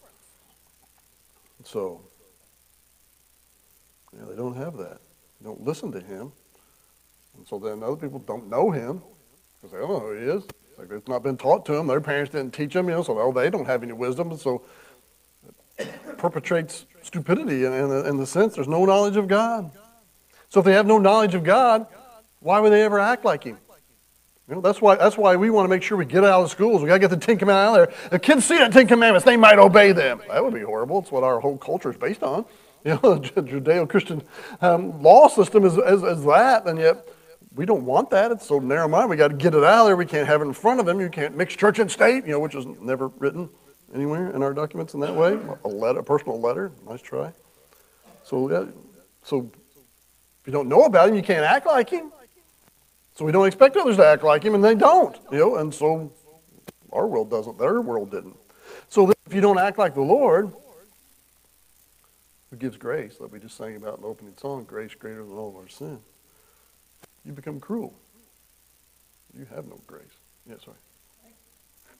So, 1.63 2.01
yeah, 4.13 4.25
they 4.29 4.35
don't 4.35 4.55
have 4.55 4.75
that. 4.77 4.99
They 5.39 5.45
don't 5.45 5.61
listen 5.61 5.91
to 5.93 6.01
him. 6.01 6.31
And 7.37 7.47
so 7.47 7.59
then 7.59 7.81
other 7.81 7.95
people 7.95 8.19
don't 8.19 8.49
know 8.49 8.71
him 8.71 9.01
because 9.55 9.71
they 9.71 9.77
don't 9.77 9.89
know 9.89 9.99
who 9.99 10.13
he 10.13 10.25
is. 10.25 10.43
Like 10.77 10.91
it's 10.91 11.07
not 11.07 11.23
been 11.23 11.37
taught 11.37 11.65
to 11.67 11.73
them. 11.73 11.87
Their 11.87 12.01
parents 12.01 12.31
didn't 12.31 12.53
teach 12.53 12.73
them, 12.73 12.89
you 12.89 12.95
know, 12.95 13.03
so 13.03 13.17
oh, 13.17 13.31
they 13.31 13.49
don't 13.49 13.65
have 13.65 13.83
any 13.83 13.93
wisdom. 13.93 14.31
And 14.31 14.39
so 14.39 14.63
it 15.77 16.17
perpetrates 16.17 16.85
stupidity 17.03 17.65
in, 17.65 17.73
in, 17.73 18.05
in 18.05 18.17
the 18.17 18.25
sense 18.25 18.55
there's 18.55 18.67
no 18.67 18.83
knowledge 18.85 19.15
of 19.15 19.27
God. 19.27 19.71
So 20.51 20.59
if 20.59 20.65
they 20.65 20.73
have 20.73 20.85
no 20.85 20.97
knowledge 20.97 21.33
of 21.33 21.45
God, 21.45 21.87
why 22.41 22.59
would 22.59 22.73
they 22.73 22.83
ever 22.83 22.99
act 22.99 23.23
like 23.23 23.45
Him? 23.45 23.57
You 24.49 24.55
know, 24.55 24.61
that's 24.61 24.81
why, 24.81 24.95
that's 24.95 25.17
why 25.17 25.37
we 25.37 25.49
want 25.49 25.63
to 25.63 25.69
make 25.69 25.81
sure 25.81 25.97
we 25.97 26.03
get 26.05 26.25
out 26.25 26.41
of 26.41 26.43
the 26.43 26.49
schools. 26.49 26.81
We 26.81 26.89
got 26.89 26.95
to 26.95 26.99
get 26.99 27.09
the 27.09 27.15
Ten 27.15 27.37
Commandments 27.37 27.77
out 27.77 27.89
of 27.89 28.01
there. 28.01 28.17
If 28.17 28.21
kids 28.21 28.43
see 28.43 28.57
the 28.57 28.67
Ten 28.67 28.85
Commandments, 28.85 29.23
they 29.23 29.37
might 29.37 29.59
obey 29.59 29.93
them. 29.93 30.21
That 30.27 30.43
would 30.43 30.53
be 30.53 30.59
horrible. 30.61 30.99
It's 30.99 31.11
what 31.11 31.23
our 31.23 31.39
whole 31.39 31.57
culture 31.57 31.89
is 31.89 31.97
based 31.97 32.21
on. 32.21 32.45
You 32.83 32.99
know, 33.03 33.13
the 33.13 33.43
Judeo-Christian 33.43 34.23
um, 34.59 35.03
law 35.03 35.27
system 35.27 35.65
is, 35.65 35.73
is, 35.77 36.01
is 36.01 36.25
that, 36.25 36.65
and 36.65 36.79
yet 36.79 37.07
we 37.53 37.63
don't 37.63 37.85
want 37.85 38.09
that. 38.09 38.31
It's 38.31 38.47
so 38.47 38.57
narrow-minded. 38.57 39.07
We 39.07 39.17
got 39.17 39.27
to 39.27 39.35
get 39.35 39.53
it 39.53 39.63
out 39.63 39.81
of 39.81 39.85
there. 39.85 39.95
We 39.95 40.07
can't 40.07 40.25
have 40.25 40.41
it 40.41 40.45
in 40.45 40.53
front 40.53 40.79
of 40.79 40.87
them. 40.87 40.99
You 40.99 41.07
can't 41.09 41.37
mix 41.37 41.55
church 41.55 41.77
and 41.77 41.91
state, 41.91 42.25
you 42.25 42.31
know, 42.31 42.39
which 42.39 42.55
is 42.55 42.65
never 42.65 43.09
written 43.09 43.51
anywhere 43.93 44.31
in 44.31 44.41
our 44.41 44.51
documents 44.51 44.95
in 44.95 44.99
that 45.01 45.15
way. 45.15 45.37
A 45.63 45.67
letter, 45.67 45.99
a 45.99 46.03
personal 46.03 46.41
letter. 46.41 46.71
Nice 46.89 47.03
try. 47.03 47.31
So, 48.23 48.49
yeah, 48.49 48.65
so 49.21 49.51
if 50.41 50.47
you 50.47 50.53
don't 50.53 50.67
know 50.67 50.85
about 50.85 51.09
him, 51.09 51.15
you 51.15 51.21
can't 51.21 51.45
act 51.45 51.67
like 51.67 51.89
him. 51.89 52.11
So 53.13 53.25
we 53.25 53.31
don't 53.31 53.45
expect 53.45 53.77
others 53.77 53.97
to 53.97 54.05
act 54.05 54.23
like 54.23 54.43
him, 54.43 54.55
and 54.55 54.63
they 54.63 54.73
don't. 54.73 55.15
You 55.31 55.37
know, 55.37 55.55
and 55.57 55.73
so 55.73 56.11
our 56.91 57.05
world 57.05 57.29
doesn't. 57.29 57.59
Their 57.59 57.81
world 57.81 58.09
didn't. 58.09 58.37
So 58.89 59.11
if 59.25 59.33
you 59.33 59.41
don't 59.41 59.59
act 59.59 59.77
like 59.77 59.93
the 59.93 60.01
Lord, 60.01 60.51
who 62.49 62.55
gives 62.57 62.77
grace, 62.77 63.19
like 63.19 63.31
we 63.31 63.39
just 63.39 63.55
sang 63.55 63.75
about 63.75 63.97
in 63.97 64.01
the 64.01 64.07
opening 64.07 64.33
song, 64.37 64.63
grace 64.63 64.95
greater 64.95 65.23
than 65.23 65.33
all 65.33 65.49
of 65.49 65.55
our 65.55 65.69
sin, 65.69 65.99
you 67.23 67.31
become 67.33 67.59
cruel. 67.59 67.93
You 69.37 69.45
have 69.53 69.65
no 69.67 69.79
grace. 69.87 70.03
Yes, 70.47 70.57
yeah, 70.59 70.65
sorry. 70.65 70.77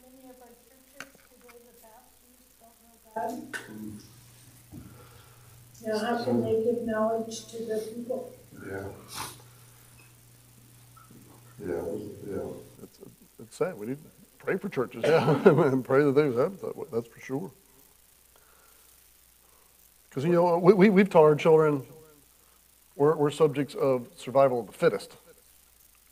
Many 0.02 0.30
of 0.30 0.36
our 0.42 0.50
churches 0.68 1.14
today, 1.30 1.60
the 1.66 1.74
pastors 1.80 2.50
don't 2.60 2.76
know 2.84 3.52
God. 3.54 4.02
Now, 5.86 5.98
how 5.98 6.24
can 6.24 6.44
they 6.44 6.64
give 6.64 6.84
knowledge 6.84 7.46
to 7.48 7.58
the 7.58 7.78
people? 7.78 8.34
Yeah. 8.68 8.84
Yeah, 11.60 11.82
yeah. 12.30 12.40
It's, 12.84 13.00
it's 13.40 13.56
sad. 13.56 13.78
We 13.78 13.88
need 13.88 13.98
to 13.98 14.10
pray 14.40 14.58
for 14.58 14.70
churches, 14.70 15.04
yeah, 15.06 15.30
and 15.46 15.84
pray 15.84 16.04
that 16.04 16.14
they 16.14 16.24
have 16.24 16.36
that. 16.36 16.92
That's 16.92 17.08
for 17.08 17.20
sure. 17.20 17.52
Because, 20.10 20.26
you 20.26 20.32
know, 20.32 20.56
uh, 20.56 20.58
we, 20.58 20.74
we, 20.74 20.90
we've 20.90 21.10
taught 21.10 21.24
our 21.24 21.36
children 21.36 21.84
we're, 22.96 23.16
we're 23.16 23.32
subjects 23.32 23.74
of 23.76 24.08
survival 24.16 24.60
of 24.60 24.68
the 24.68 24.74
fittest. 24.74 25.16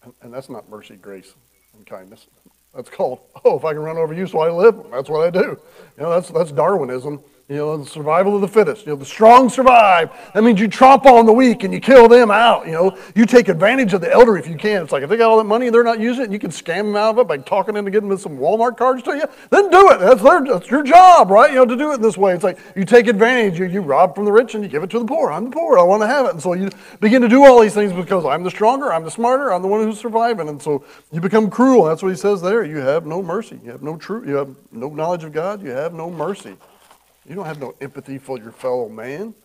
And, 0.03 0.13
and 0.21 0.33
that's 0.33 0.49
not 0.49 0.69
mercy, 0.69 0.95
grace, 0.95 1.33
and 1.75 1.85
kindness. 1.85 2.27
That's 2.73 2.89
called, 2.89 3.19
oh, 3.45 3.57
if 3.57 3.65
I 3.65 3.73
can 3.73 3.81
run 3.81 3.97
over 3.97 4.13
you 4.13 4.27
so 4.27 4.39
I 4.39 4.49
live, 4.49 4.75
that's 4.91 5.09
what 5.09 5.27
I 5.27 5.29
do. 5.29 5.59
You 5.97 6.03
know, 6.03 6.09
that's, 6.09 6.29
that's 6.29 6.51
Darwinism. 6.51 7.21
You 7.50 7.56
know, 7.56 7.77
the 7.77 7.86
survival 7.89 8.36
of 8.36 8.41
the 8.41 8.48
fittest. 8.48 8.86
You 8.86 8.91
know, 8.91 8.98
the 8.98 9.06
strong 9.06 9.50
survive. 9.50 10.12
That 10.36 10.44
means 10.44 10.60
you 10.60 10.68
tromp 10.68 11.08
on 11.08 11.25
the 11.25 11.34
weak 11.34 11.63
and 11.63 11.74
you 11.74 11.79
kill 11.79 12.08
them 12.08 12.29
out. 12.29 12.68
You 12.68 12.74
know, 12.74 12.98
you 13.15 13.25
take 13.25 13.50
advantage 13.50 13.91
of 13.96 14.01
the 14.01 14.12
elder 14.12 14.38
if 14.38 14.48
you 14.48 14.56
can. 14.56 14.84
It's 14.84 14.91
like 14.91 15.01
if 15.01 15.10
they 15.10 15.18
got 15.18 15.32
all 15.32 15.39
that 15.39 15.46
money 15.46 15.65
and 15.65 15.74
they're 15.74 15.84
not 15.84 16.00
using 16.00 16.22
it, 16.22 16.24
and 16.25 16.34
you 16.34 16.38
can 16.38 16.51
scam 16.51 16.84
them 16.84 16.96
out 16.96 17.15
of 17.15 17.18
it 17.18 17.27
by 17.27 17.38
talking 17.38 17.74
them 17.74 17.86
to 17.86 17.91
getting 17.91 18.08
them 18.08 18.20
some 18.20 18.38
Walmart 18.38 18.77
cards 18.77 19.01
to 19.01 19.15
you. 19.15 19.24
Then 19.50 19.72
do 19.72 19.89
it. 19.89 20.00
That's 20.00 20.22
their, 20.22 20.46
that's 20.46 20.70
your 20.70 20.84
job, 20.84 21.32
right? 21.32 21.50
You 21.50 21.56
know, 21.56 21.65
to 21.65 21.75
do 21.75 21.91
it 21.91 22.03
this 22.03 22.20
way. 22.20 22.36
It's 22.36 22.44
like 22.44 22.60
you 22.75 22.86
take 22.86 23.08
advantage. 23.08 23.58
You, 23.58 23.65
you 23.65 23.82
rob 23.82 24.13
from 24.13 24.25
the 24.25 24.32
rich 24.32 24.53
and 24.53 24.63
you 24.63 24.70
give 24.70 24.84
it 24.84 24.91
to 24.91 25.00
the 25.00 25.06
poor. 25.06 25.32
I'm 25.32 25.46
the 25.46 25.51
poor. 25.51 25.79
I 25.79 25.82
want 25.82 26.03
to 26.03 26.08
have 26.08 26.27
it. 26.27 26.34
And 26.34 26.44
so 26.44 26.53
you 26.53 26.70
begin 27.00 27.20
to 27.24 27.27
do 27.27 27.46
all 27.46 27.60
these 27.60 27.74
things 27.74 27.91
because 27.91 28.25
I'm 28.25 28.44
the 28.44 28.51
stronger. 28.51 28.94
I'm 28.94 29.03
the 29.03 29.10
smarter. 29.10 29.51
I'm 29.51 29.63
the 29.63 29.68
one 29.68 29.82
who's 29.82 30.00
surviving. 30.00 30.50
And 30.50 30.62
so 30.62 30.84
you 31.12 31.20
become 31.20 31.50
cruel. 31.50 31.86
That's 31.86 32.03
what 32.03 32.10
he 32.10 32.15
says 32.15 32.44
there. 32.44 32.63
You 32.63 32.77
have 32.77 33.08
no 33.08 33.24
mercy. 33.24 33.60
You 33.63 33.72
have 33.72 33.82
no 33.82 33.98
truth. 33.98 34.27
You 34.27 34.36
have 34.36 34.56
no 34.72 34.89
knowledge 34.89 35.24
of 35.24 35.32
God. 35.32 35.63
You 35.63 35.72
have 35.72 35.96
no 35.96 36.12
mercy. 36.12 36.56
You 37.29 37.36
don't 37.36 37.45
have 37.45 37.62
no 37.62 37.75
empathy 37.79 38.17
for 38.17 38.39
your 38.39 38.51
fellow 38.51 38.89
man. 38.89 39.36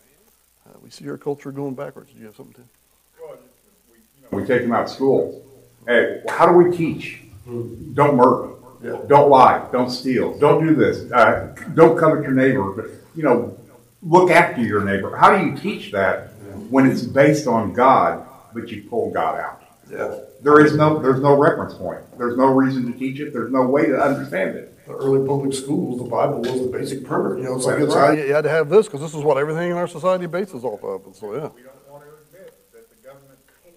Uh, 0.67 0.73
we 0.81 0.89
see 0.89 1.07
our 1.07 1.17
culture 1.17 1.51
going 1.51 1.75
backwards. 1.75 2.11
Do 2.11 2.19
you 2.19 2.25
have 2.25 2.35
something 2.35 2.55
to? 2.55 4.35
We 4.35 4.43
take 4.43 4.63
them 4.63 4.73
out 4.73 4.85
of 4.85 4.89
school. 4.89 5.45
Hey, 5.85 6.23
how 6.27 6.47
do 6.47 6.53
we 6.57 6.75
teach? 6.75 7.21
Don't 7.45 8.15
murder. 8.15 8.53
Yeah. 8.83 8.97
Don't 9.07 9.29
lie. 9.29 9.67
Don't 9.71 9.91
steal. 9.91 10.37
Don't 10.39 10.65
do 10.65 10.73
this. 10.73 11.11
Uh, 11.11 11.55
don't 11.75 11.95
covet 11.97 12.23
your 12.23 12.31
neighbor. 12.31 12.71
But 12.71 12.85
you 13.15 13.21
know, 13.21 13.55
look 14.01 14.31
after 14.31 14.61
your 14.61 14.83
neighbor. 14.83 15.15
How 15.15 15.37
do 15.37 15.45
you 15.45 15.55
teach 15.55 15.91
that 15.91 16.33
when 16.71 16.89
it's 16.89 17.03
based 17.03 17.45
on 17.45 17.71
God, 17.71 18.25
but 18.51 18.69
you 18.69 18.81
pull 18.89 19.11
God 19.11 19.39
out? 19.39 19.61
Yeah. 19.91 20.19
There 20.41 20.65
is 20.65 20.75
no. 20.75 20.99
There's 20.99 21.21
no 21.21 21.37
reference 21.37 21.73
point. 21.75 22.01
There's 22.17 22.37
no 22.37 22.47
reason 22.47 22.91
to 22.91 22.97
teach 22.97 23.19
it. 23.19 23.33
There's 23.33 23.51
no 23.51 23.63
way 23.63 23.85
to 23.85 23.99
understand 23.99 24.55
it 24.55 24.75
the 24.85 24.93
early 24.93 25.27
public 25.27 25.53
schools, 25.53 25.97
the 25.97 26.09
Bible 26.09 26.41
was 26.41 26.61
the 26.61 26.67
basic 26.67 27.03
primer. 27.03 27.37
You 27.37 27.45
know, 27.45 27.55
it's 27.55 27.65
like 27.65 27.79
it's 27.79 27.93
how 27.93 28.11
you, 28.11 28.33
had 28.33 28.43
to 28.43 28.49
have 28.49 28.69
this 28.69 28.85
because 28.85 29.01
this 29.01 29.15
is 29.15 29.23
what 29.23 29.37
everything 29.37 29.71
in 29.71 29.77
our 29.77 29.87
society 29.87 30.27
bases 30.27 30.63
off 30.63 30.83
of. 30.83 31.05
And 31.05 31.15
so, 31.15 31.33
yeah. 31.33 31.49
We 31.55 31.63
don't 31.63 31.89
want 31.89 32.03
to 32.03 32.09
admit 32.09 32.53
that 32.71 32.89
the 32.89 33.07
government 33.07 33.39
paid 33.63 33.73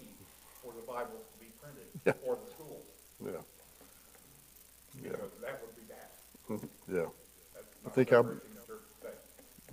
for 0.61 0.71
the 0.73 0.85
Bible 0.85 1.17
to 1.17 1.39
be 1.39 1.51
printed 1.59 1.87
yeah. 2.05 2.13
for 2.23 2.37
the 2.37 2.51
schools. 2.51 2.85
Yeah. 3.25 3.31
Yeah. 5.03 5.09
Because 5.09 5.31
that 5.41 5.61
would 5.61 6.59
be 6.61 6.61
bad. 6.61 6.69
yeah. 6.93 7.87
I 7.87 7.89
think 7.89 8.13
I. 8.13 8.21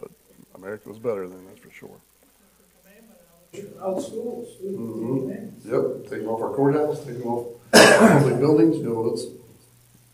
But 0.00 0.10
America 0.54 0.88
was 0.88 0.98
better 0.98 1.28
than 1.28 1.46
that's 1.46 1.60
for. 1.60 1.65
Out 3.82 4.00
schools. 4.02 4.48
Mm-hmm. 4.62 5.70
Yep. 5.70 6.10
Take 6.10 6.20
them 6.20 6.28
off 6.28 6.42
our 6.42 6.54
courthouse. 6.54 7.04
Take 7.04 7.18
them 7.18 7.28
off 7.28 7.46
public 7.72 8.38
buildings. 8.38 8.76
You 8.76 8.84
know, 8.84 9.12
it's 9.12 9.26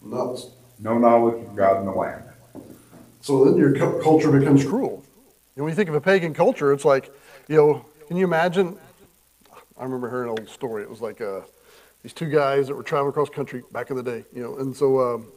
nuts 0.00 0.48
no 0.82 0.98
knowledge 0.98 1.42
of 1.44 1.54
God 1.54 1.80
in 1.80 1.86
the 1.86 1.92
land. 1.92 2.24
So 3.20 3.44
then 3.44 3.56
your 3.56 3.72
culture 4.02 4.32
becomes 4.32 4.64
cruel. 4.64 5.04
And 5.54 5.64
when 5.64 5.70
you 5.70 5.76
think 5.76 5.88
of 5.88 5.94
a 5.94 6.00
pagan 6.00 6.34
culture, 6.34 6.72
it's 6.72 6.84
like, 6.84 7.10
you 7.48 7.56
know, 7.56 7.84
can 8.08 8.16
you 8.16 8.24
imagine? 8.24 8.76
I 9.78 9.84
remember 9.84 10.10
hearing 10.10 10.30
an 10.30 10.38
old 10.38 10.48
story. 10.48 10.82
It 10.82 10.90
was 10.90 11.00
like 11.00 11.20
uh, 11.20 11.42
these 12.02 12.12
two 12.12 12.28
guys 12.28 12.66
that 12.66 12.74
were 12.74 12.82
traveling 12.82 13.10
across 13.10 13.30
country 13.30 13.62
back 13.70 13.90
in 13.90 13.96
the 13.96 14.02
day, 14.02 14.24
you 14.34 14.42
know, 14.42 14.56
and 14.56 14.76
so 14.76 15.14
um, 15.14 15.32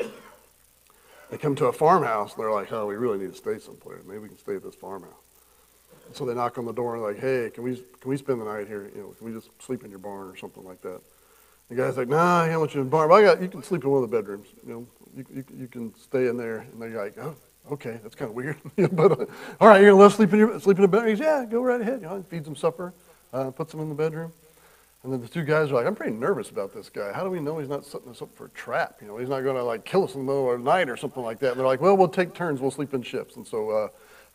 they 1.30 1.38
come 1.38 1.56
to 1.56 1.68
a 1.68 1.74
farmhouse 1.74 2.34
and 2.34 2.44
they're 2.44 2.52
like, 2.52 2.72
oh, 2.72 2.88
we 2.88 2.96
really 2.96 3.20
need 3.20 3.32
to 3.32 3.38
stay 3.38 3.60
someplace. 3.60 4.00
Maybe 4.06 4.20
we 4.20 4.30
can 4.30 4.38
stay 4.38 4.56
at 4.56 4.64
this 4.64 4.76
farmhouse. 4.76 5.12
So 6.16 6.26
they 6.26 6.34
knock 6.34 6.58
on 6.58 6.66
the 6.66 6.74
door 6.74 6.96
and 6.96 7.04
like, 7.04 7.20
hey, 7.20 7.52
can 7.54 7.64
we 7.64 7.76
can 7.76 8.10
we 8.10 8.18
spend 8.18 8.40
the 8.40 8.46
night 8.46 8.68
here? 8.68 8.90
You 8.96 9.02
know, 9.02 9.16
can 9.18 9.28
we 9.28 9.34
just 9.34 9.50
sleep 9.62 9.84
in 9.84 9.90
your 9.90 10.00
barn 10.00 10.30
or 10.30 10.36
something 10.38 10.64
like 10.64 10.82
that? 10.82 11.02
The 11.70 11.76
guy's 11.76 11.98
like, 11.98 12.08
nah, 12.08 12.42
I 12.42 12.50
don't 12.50 12.60
want 12.60 12.74
you 12.74 12.82
in 12.82 12.88
the 12.88 12.92
barn. 12.92 13.10
But 13.10 13.16
I 13.16 13.22
got 13.24 13.42
you 13.42 13.50
can 13.50 13.64
sleep 13.64 13.84
in 13.84 13.90
one 13.90 14.02
of 14.02 14.10
the 14.10 14.16
bedrooms. 14.16 14.48
You 14.66 14.74
know, 14.74 14.88
you, 15.18 15.26
you, 15.34 15.46
you 15.62 15.68
can 15.68 15.94
stay 15.96 16.28
in 16.28 16.38
there. 16.38 16.60
And 16.60 16.82
they're 16.82 17.04
like, 17.04 17.18
oh, 17.18 17.36
okay, 17.72 18.00
that's 18.02 18.16
kind 18.16 18.30
of 18.30 18.36
weird. 18.36 18.58
but 18.94 19.12
uh, 19.12 19.26
all 19.60 19.68
right, 19.68 19.82
you're 19.82 19.92
gonna 19.92 20.04
let 20.04 20.14
sleep 20.14 20.32
in 20.32 20.40
your 20.40 20.60
sleep 20.60 20.78
in 20.78 20.84
the 20.84 20.88
bed. 20.88 21.08
He 21.08 21.22
yeah, 21.22 21.46
go 21.46 21.62
right 21.62 21.82
ahead. 21.82 22.02
You 22.02 22.08
know, 22.08 22.24
feeds 22.30 22.46
them 22.46 22.56
supper, 22.56 22.94
uh, 23.34 23.52
puts 23.52 23.72
them 23.72 23.82
in 23.82 23.90
the 23.90 23.96
bedroom. 23.96 24.32
And 25.04 25.14
then 25.14 25.22
the 25.22 25.28
two 25.28 25.44
guys 25.44 25.70
are 25.70 25.76
like, 25.76 25.86
I'm 25.86 25.94
pretty 25.94 26.14
nervous 26.14 26.50
about 26.50 26.74
this 26.74 26.90
guy. 26.90 27.14
How 27.14 27.24
do 27.24 27.30
we 27.30 27.40
know 27.40 27.60
he's 27.60 27.70
not 27.70 27.86
setting 27.86 28.10
us 28.10 28.24
up 28.24 28.36
for 28.36 28.46
a 28.46 28.50
trap? 28.50 28.98
You 29.02 29.08
know, 29.08 29.18
he's 29.18 29.30
not 29.30 29.42
going 29.42 29.56
to 29.56 29.64
like 29.64 29.86
kill 29.86 30.04
us 30.04 30.16
in 30.16 30.22
the 30.22 30.26
middle 30.26 30.52
of 30.52 30.58
the 30.58 30.66
night 30.66 30.90
or 30.90 30.98
something 30.98 31.22
like 31.22 31.38
that. 31.42 31.52
And 31.52 31.60
they're 31.60 31.68
like, 31.68 31.80
well, 31.80 31.96
we'll 31.96 32.08
take 32.08 32.34
turns. 32.34 32.60
We'll 32.60 32.72
sleep 32.72 32.92
in 32.96 33.04
ships. 33.04 33.36
And 33.36 33.46
so 33.46 33.70
uh, 33.70 33.88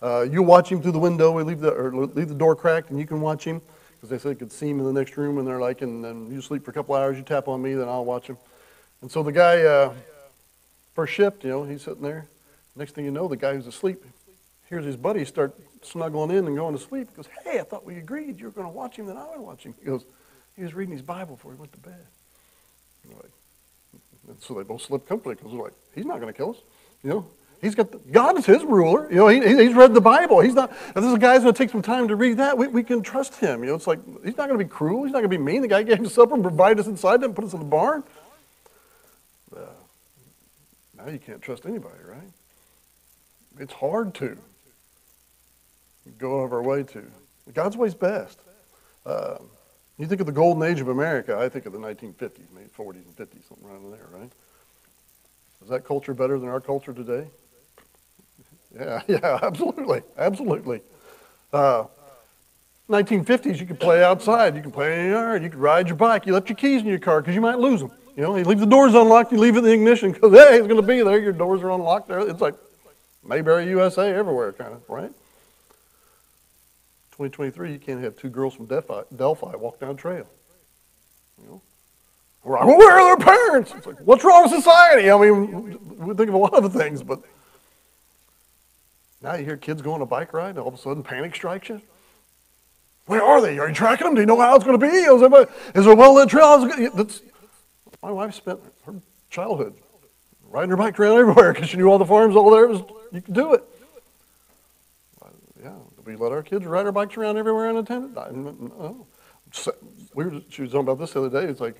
uh, 0.02 0.22
you 0.22 0.42
watch 0.42 0.70
him 0.70 0.80
through 0.82 0.92
the 0.92 0.98
window. 0.98 1.32
We 1.32 1.42
leave 1.42 1.60
the 1.60 1.72
or 1.72 1.94
leave 1.94 2.28
the 2.28 2.34
door 2.34 2.56
cracked, 2.56 2.90
and 2.90 2.98
you 2.98 3.06
can 3.06 3.20
watch 3.20 3.44
him 3.44 3.60
because 3.94 4.10
they 4.10 4.18
said 4.18 4.32
they 4.32 4.38
could 4.38 4.52
see 4.52 4.70
him 4.70 4.78
in 4.78 4.86
the 4.86 4.92
next 4.92 5.16
room. 5.16 5.38
And 5.38 5.46
they're 5.46 5.60
like, 5.60 5.82
and 5.82 6.02
then 6.02 6.30
you 6.30 6.40
sleep 6.40 6.64
for 6.64 6.70
a 6.70 6.74
couple 6.74 6.94
hours. 6.94 7.16
You 7.16 7.22
tap 7.22 7.48
on 7.48 7.60
me, 7.60 7.74
then 7.74 7.88
I'll 7.88 8.04
watch 8.04 8.26
him. 8.26 8.38
And 9.02 9.10
so 9.10 9.22
the 9.22 9.32
guy 9.32 9.62
uh, 9.62 9.94
First 10.94 11.14
shift, 11.14 11.44
you 11.44 11.50
know, 11.50 11.64
he's 11.64 11.82
sitting 11.82 12.02
there. 12.02 12.26
Next 12.76 12.94
thing 12.94 13.04
you 13.04 13.10
know, 13.10 13.28
the 13.28 13.36
guy 13.36 13.54
who's 13.54 13.66
asleep 13.66 14.04
hears 14.68 14.84
his 14.84 14.96
buddy 14.96 15.24
start 15.24 15.54
snuggling 15.82 16.30
in 16.30 16.46
and 16.46 16.56
going 16.56 16.76
to 16.76 16.82
sleep. 16.82 17.08
He 17.10 17.16
goes, 17.16 17.28
Hey, 17.44 17.58
I 17.58 17.62
thought 17.62 17.84
we 17.84 17.96
agreed 17.96 18.38
you 18.38 18.46
were 18.46 18.52
going 18.52 18.66
to 18.66 18.72
watch 18.72 18.96
him, 18.96 19.06
then 19.06 19.16
I 19.16 19.26
would 19.30 19.40
watch 19.40 19.62
him. 19.64 19.74
He 19.78 19.86
goes, 19.86 20.04
He 20.56 20.62
was 20.62 20.74
reading 20.74 20.92
his 20.92 21.02
Bible 21.02 21.36
before 21.36 21.52
he 21.52 21.58
went 21.58 21.72
to 21.72 21.78
bed. 21.78 22.06
And 24.28 24.40
so 24.40 24.54
they 24.54 24.62
both 24.62 24.82
slept 24.82 25.08
comfortably 25.08 25.36
because 25.36 25.52
they're 25.52 25.62
like, 25.62 25.72
He's 25.94 26.04
not 26.04 26.20
going 26.20 26.32
to 26.32 26.36
kill 26.36 26.50
us. 26.50 26.58
You 27.02 27.10
know, 27.10 27.26
He's 27.60 27.74
got 27.74 27.92
the, 27.92 27.98
God 27.98 28.38
is 28.38 28.46
his 28.46 28.64
ruler. 28.64 29.10
You 29.10 29.16
know, 29.16 29.28
he, 29.28 29.40
he's 29.40 29.74
read 29.74 29.92
the 29.92 30.00
Bible. 30.00 30.40
He's 30.40 30.54
not. 30.54 30.70
If 30.70 30.94
this 30.94 31.18
guy's 31.18 31.42
going 31.42 31.52
to 31.52 31.58
take 31.58 31.70
some 31.70 31.82
time 31.82 32.08
to 32.08 32.16
read 32.16 32.38
that, 32.38 32.56
we, 32.56 32.68
we 32.68 32.82
can 32.82 33.02
trust 33.02 33.36
him. 33.36 33.62
You 33.62 33.70
know, 33.70 33.74
it's 33.74 33.86
like 33.86 34.00
he's 34.24 34.36
not 34.36 34.48
going 34.48 34.58
to 34.58 34.64
be 34.64 34.68
cruel. 34.68 35.04
He's 35.04 35.12
not 35.12 35.18
going 35.18 35.30
to 35.30 35.36
be 35.36 35.42
mean. 35.42 35.60
The 35.60 35.68
guy 35.68 35.82
gave 35.82 36.00
us 36.00 36.14
supper 36.14 36.34
and 36.34 36.42
provided 36.42 36.80
us 36.80 36.86
inside 36.86 37.22
and 37.22 37.36
put 37.36 37.44
us 37.44 37.52
in 37.52 37.58
the 37.58 37.66
barn. 37.66 38.02
Now 41.04 41.10
you 41.10 41.18
can't 41.18 41.40
trust 41.40 41.66
anybody, 41.66 41.98
right? 42.06 42.30
It's 43.58 43.72
hard 43.72 44.14
to 44.16 44.36
go 46.18 46.40
out 46.40 46.44
of 46.44 46.52
our 46.52 46.62
way 46.62 46.82
to. 46.82 47.04
God's 47.54 47.76
way's 47.76 47.94
best. 47.94 48.38
Uh, 49.06 49.38
you 49.98 50.06
think 50.06 50.20
of 50.20 50.26
the 50.26 50.32
golden 50.32 50.62
age 50.62 50.80
of 50.80 50.88
America, 50.88 51.36
I 51.36 51.48
think 51.48 51.66
of 51.66 51.72
the 51.72 51.78
1950s, 51.78 52.50
maybe 52.54 52.68
40s 52.76 53.04
and 53.04 53.16
50s, 53.16 53.48
something 53.48 53.66
around 53.66 53.90
there, 53.90 54.06
right? 54.12 54.30
Is 55.62 55.68
that 55.68 55.84
culture 55.84 56.14
better 56.14 56.38
than 56.38 56.48
our 56.48 56.60
culture 56.60 56.92
today? 56.92 57.28
Yeah, 58.74 59.02
yeah, 59.08 59.38
absolutely, 59.42 60.02
absolutely. 60.16 60.82
Uh, 61.52 61.84
1950s, 62.88 63.58
you 63.60 63.66
could 63.66 63.80
play 63.80 64.02
outside, 64.02 64.56
you 64.56 64.62
could 64.62 64.72
play 64.72 64.98
in 64.98 65.06
the 65.06 65.10
yard, 65.12 65.42
you 65.42 65.50
could 65.50 65.58
ride 65.58 65.86
your 65.86 65.96
bike, 65.96 66.26
you 66.26 66.32
left 66.32 66.48
your 66.48 66.56
keys 66.56 66.80
in 66.80 66.88
your 66.88 66.98
car 66.98 67.20
because 67.20 67.34
you 67.34 67.40
might 67.40 67.58
lose 67.58 67.80
them. 67.80 67.92
You 68.16 68.24
know, 68.24 68.36
you 68.36 68.44
leave 68.44 68.58
the 68.58 68.66
doors 68.66 68.94
unlocked, 68.94 69.32
you 69.32 69.38
leave 69.38 69.54
it 69.54 69.58
in 69.58 69.64
the 69.64 69.72
ignition 69.72 70.12
because, 70.12 70.32
hey, 70.48 70.58
it's 70.58 70.66
going 70.66 70.80
to 70.80 70.86
be 70.86 71.02
there. 71.02 71.18
Your 71.18 71.32
doors 71.32 71.62
are 71.62 71.70
unlocked 71.70 72.08
there. 72.08 72.20
It's 72.20 72.40
like 72.40 72.54
Mayberry, 73.24 73.68
USA, 73.68 74.12
everywhere, 74.12 74.52
kind 74.52 74.72
of, 74.72 74.82
right? 74.88 75.12
2023, 77.12 77.72
you 77.72 77.78
can't 77.78 78.02
have 78.02 78.16
two 78.16 78.28
girls 78.28 78.54
from 78.54 78.66
Delphi, 78.66 79.02
Delphi 79.14 79.54
walk 79.56 79.78
down 79.78 79.96
trail. 79.96 80.26
You 81.40 81.48
know? 81.48 81.62
Where 82.42 82.58
are 82.58 83.16
their 83.16 83.26
parents? 83.26 83.72
It's 83.76 83.86
like, 83.86 84.00
what's 84.00 84.24
wrong 84.24 84.44
with 84.44 84.52
society? 84.52 85.10
I 85.10 85.18
mean, 85.18 85.78
we 85.98 86.14
think 86.14 86.28
of 86.28 86.34
a 86.34 86.38
lot 86.38 86.64
of 86.64 86.72
things, 86.72 87.02
but 87.02 87.20
now 89.22 89.34
you 89.34 89.44
hear 89.44 89.56
kids 89.56 89.82
going 89.82 89.96
on 89.96 90.02
a 90.02 90.06
bike 90.06 90.32
ride, 90.32 90.50
and 90.50 90.58
all 90.58 90.68
of 90.68 90.74
a 90.74 90.78
sudden 90.78 91.02
panic 91.02 91.34
strikes 91.34 91.68
you. 91.68 91.80
Where 93.06 93.22
are 93.22 93.40
they? 93.40 93.58
Are 93.58 93.68
you 93.68 93.74
tracking 93.74 94.06
them? 94.06 94.14
Do 94.14 94.20
you 94.20 94.26
know 94.26 94.40
how 94.40 94.54
it's 94.54 94.64
going 94.64 94.78
to 94.78 94.86
be? 94.86 94.94
Is 94.94 95.20
there, 95.20 95.42
is 95.74 95.84
there 95.84 95.92
a 95.92 95.96
well-lit 95.96 96.28
trail? 96.28 96.66
That's, 96.94 97.22
my 98.02 98.10
wife 98.12 98.34
spent 98.34 98.60
her 98.86 98.94
childhood 99.30 99.74
riding 100.48 100.70
her 100.70 100.76
bike 100.76 100.98
around 100.98 101.18
everywhere 101.18 101.52
because 101.52 101.68
she 101.68 101.76
knew 101.76 101.88
all 101.88 101.98
the 101.98 102.06
farms 102.06 102.36
all 102.36 102.50
there 102.50 102.66
was. 102.66 102.82
You 103.12 103.20
could 103.20 103.34
do 103.34 103.54
it. 103.54 103.64
Yeah, 105.62 105.74
we 106.04 106.16
let 106.16 106.32
our 106.32 106.42
kids 106.42 106.64
ride 106.64 106.86
our 106.86 106.92
bikes 106.92 107.16
around 107.16 107.36
everywhere 107.36 107.68
unattended. 107.68 108.14
No. 108.14 109.06
We 110.14 110.24
were, 110.24 110.40
she 110.48 110.62
was 110.62 110.70
talking 110.70 110.86
about 110.86 110.98
this 110.98 111.12
the 111.12 111.22
other 111.22 111.42
day. 111.42 111.50
It's 111.50 111.60
like 111.60 111.76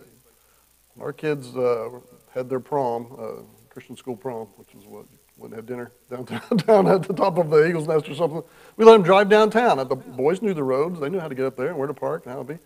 our 1.01 1.13
kids 1.13 1.57
uh, 1.57 2.01
had 2.35 2.49
their 2.49 2.61
prom, 2.61 3.17
uh, 3.19 3.43
Christian 3.71 3.97
school 3.97 4.17
prom, 4.17 4.49
which 4.57 4.75
is 4.75 4.85
what 4.85 5.07
went 5.07 5.20
and 5.45 5.55
have 5.55 5.67
dinner 5.67 5.93
downtown 6.11 6.43
down 6.67 6.87
at 6.87 7.03
the 7.03 7.15
top 7.15 7.39
of 7.39 7.51
the 7.51 7.67
Eagles 7.67 7.89
Nest 7.89 8.09
or 8.09 8.15
something. 8.15 8.43
We 8.77 8.85
let 8.85 8.93
them 8.93 9.03
drive 9.03 9.29
downtown. 9.29 9.77
The 9.77 9.97
boys 9.97 10.43
knew 10.43 10.55
the 10.55 10.63
roads. 10.63 11.01
They 11.01 11.09
knew 11.09 11.21
how 11.21 11.29
to 11.29 11.35
get 11.35 11.47
up 11.47 11.57
there 11.57 11.69
and 11.69 11.79
where 11.79 11.89
to 11.89 11.95
park 11.95 12.25
and 12.25 12.33
how 12.33 12.39
to 12.39 12.45
be. 12.45 12.59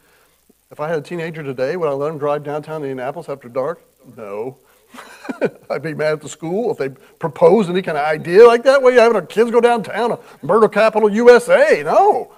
If 0.71 0.81
I 0.81 0.89
had 0.89 0.99
a 0.99 1.03
teenager 1.03 1.43
today, 1.43 1.77
would 1.77 1.89
I 1.89 1.93
let 1.93 2.09
them 2.09 2.19
drive 2.19 2.43
downtown 2.43 2.83
Indianapolis 2.83 3.29
after 3.29 3.49
dark? 3.49 3.81
No. 4.17 4.59
I'd 5.71 5.83
be 5.83 5.95
mad 5.95 6.15
at 6.15 6.21
the 6.21 6.29
school 6.29 6.71
if 6.71 6.79
they 6.79 6.89
proposed 6.89 7.69
any 7.71 7.83
kind 7.83 7.99
of 7.99 8.05
idea 8.05 8.47
like 8.47 8.63
that. 8.65 8.83
Why 8.83 8.91
you 8.91 9.01
having 9.01 9.17
our 9.17 9.27
kids 9.27 9.51
go 9.51 9.61
downtown, 9.61 10.13
a 10.13 10.19
murder 10.43 10.69
capital 10.69 11.11
USA? 11.11 11.83
No. 11.85 12.33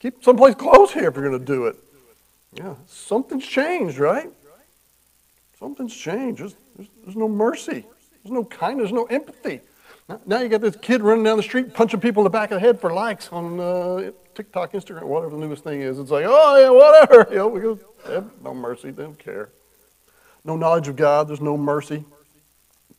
Keep 0.00 0.22
someplace 0.22 0.54
close 0.54 0.92
here 0.92 1.08
if 1.08 1.16
you're 1.16 1.28
going 1.28 1.38
to 1.38 1.44
do 1.44 1.66
it. 1.66 1.76
Yeah, 2.52 2.74
something's 2.86 3.46
changed, 3.46 3.98
right? 3.98 4.30
Something's 5.58 5.94
changed. 5.94 6.40
There's, 6.40 6.54
there's, 6.76 6.88
there's 7.02 7.16
no 7.16 7.28
mercy. 7.28 7.86
There's 8.26 8.34
no 8.34 8.44
kindness, 8.44 8.90
no 8.90 9.04
empathy. 9.04 9.60
Now 10.24 10.40
you 10.40 10.48
got 10.48 10.60
this 10.60 10.74
kid 10.74 11.00
running 11.00 11.22
down 11.22 11.36
the 11.36 11.44
street 11.44 11.72
punching 11.72 12.00
people 12.00 12.22
in 12.22 12.24
the 12.24 12.30
back 12.30 12.50
of 12.50 12.56
the 12.56 12.60
head 12.60 12.80
for 12.80 12.92
likes 12.92 13.28
on 13.28 13.60
uh, 13.60 14.10
TikTok, 14.34 14.72
Instagram, 14.72 15.04
whatever 15.04 15.36
the 15.36 15.46
newest 15.46 15.62
thing 15.62 15.80
is. 15.80 16.00
It's 16.00 16.10
like, 16.10 16.24
oh 16.26 16.56
yeah, 16.56 16.70
whatever. 16.70 17.30
You 17.30 17.36
know, 17.36 17.48
we 17.48 17.60
go, 17.60 17.78
no 18.42 18.52
mercy, 18.52 18.90
they 18.90 19.04
don't 19.04 19.16
care. 19.16 19.50
No 20.44 20.56
knowledge 20.56 20.88
of 20.88 20.96
God, 20.96 21.28
there's 21.28 21.40
no 21.40 21.56
mercy, 21.56 22.04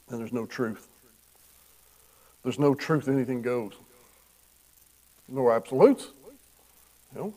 and 0.09 0.17
there's 0.17 0.31
no 0.31 0.45
truth. 0.45 0.87
There's 2.43 2.59
no 2.59 2.73
truth, 2.73 3.09
anything 3.09 3.41
goes. 3.41 3.73
No 5.27 5.51
absolutes. 5.51 6.07
You 7.13 7.19
know? 7.19 7.33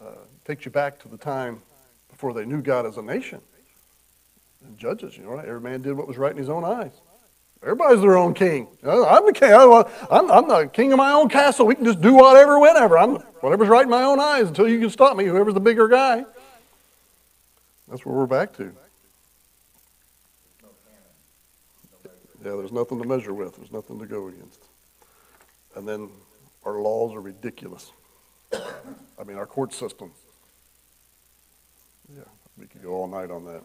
Uh, 0.00 0.10
takes 0.44 0.64
you 0.64 0.72
back 0.72 0.98
to 1.02 1.08
the 1.08 1.18
time 1.18 1.62
before 2.10 2.32
they 2.32 2.44
knew 2.44 2.62
God 2.62 2.84
as 2.84 2.96
a 2.96 3.02
nation. 3.02 3.40
Judges, 4.76 5.16
you 5.16 5.24
know, 5.24 5.30
right? 5.30 5.46
Every 5.46 5.60
man 5.60 5.82
did 5.82 5.94
what 5.94 6.06
was 6.06 6.18
right 6.18 6.32
in 6.32 6.38
his 6.38 6.48
own 6.48 6.64
eyes. 6.64 6.92
Everybody's 7.62 8.00
their 8.00 8.16
own 8.16 8.34
king. 8.34 8.68
Uh, 8.84 9.06
I'm 9.06 9.26
the 9.26 9.32
king. 9.32 9.52
I'm, 9.52 10.30
I'm 10.30 10.48
the 10.48 10.70
king 10.72 10.92
of 10.92 10.98
my 10.98 11.12
own 11.12 11.28
castle. 11.28 11.66
We 11.66 11.74
can 11.74 11.84
just 11.84 12.00
do 12.00 12.14
whatever, 12.14 12.58
whenever. 12.58 12.98
I'm 12.98 13.16
whatever's 13.40 13.68
right 13.68 13.82
in 13.82 13.90
my 13.90 14.02
own 14.02 14.20
eyes 14.20 14.48
until 14.48 14.68
you 14.68 14.78
can 14.78 14.90
stop 14.90 15.16
me, 15.16 15.24
whoever's 15.24 15.54
the 15.54 15.60
bigger 15.60 15.88
guy. 15.88 16.24
That's 17.88 18.04
where 18.04 18.14
we're 18.14 18.26
back 18.26 18.52
to. 18.58 18.72
Yeah, 22.44 22.54
there's 22.54 22.72
nothing 22.72 23.02
to 23.02 23.08
measure 23.08 23.34
with. 23.34 23.56
There's 23.56 23.72
nothing 23.72 23.98
to 23.98 24.06
go 24.06 24.28
against. 24.28 24.62
And 25.74 25.88
then 25.88 26.10
our 26.64 26.80
laws 26.80 27.14
are 27.14 27.20
ridiculous. 27.20 27.90
I 28.52 29.24
mean, 29.26 29.36
our 29.36 29.46
court 29.46 29.72
system. 29.72 30.12
Yeah, 32.14 32.22
we 32.56 32.66
could 32.66 32.82
go 32.82 32.90
all 32.90 33.08
night 33.08 33.32
on 33.32 33.44
that. 33.46 33.64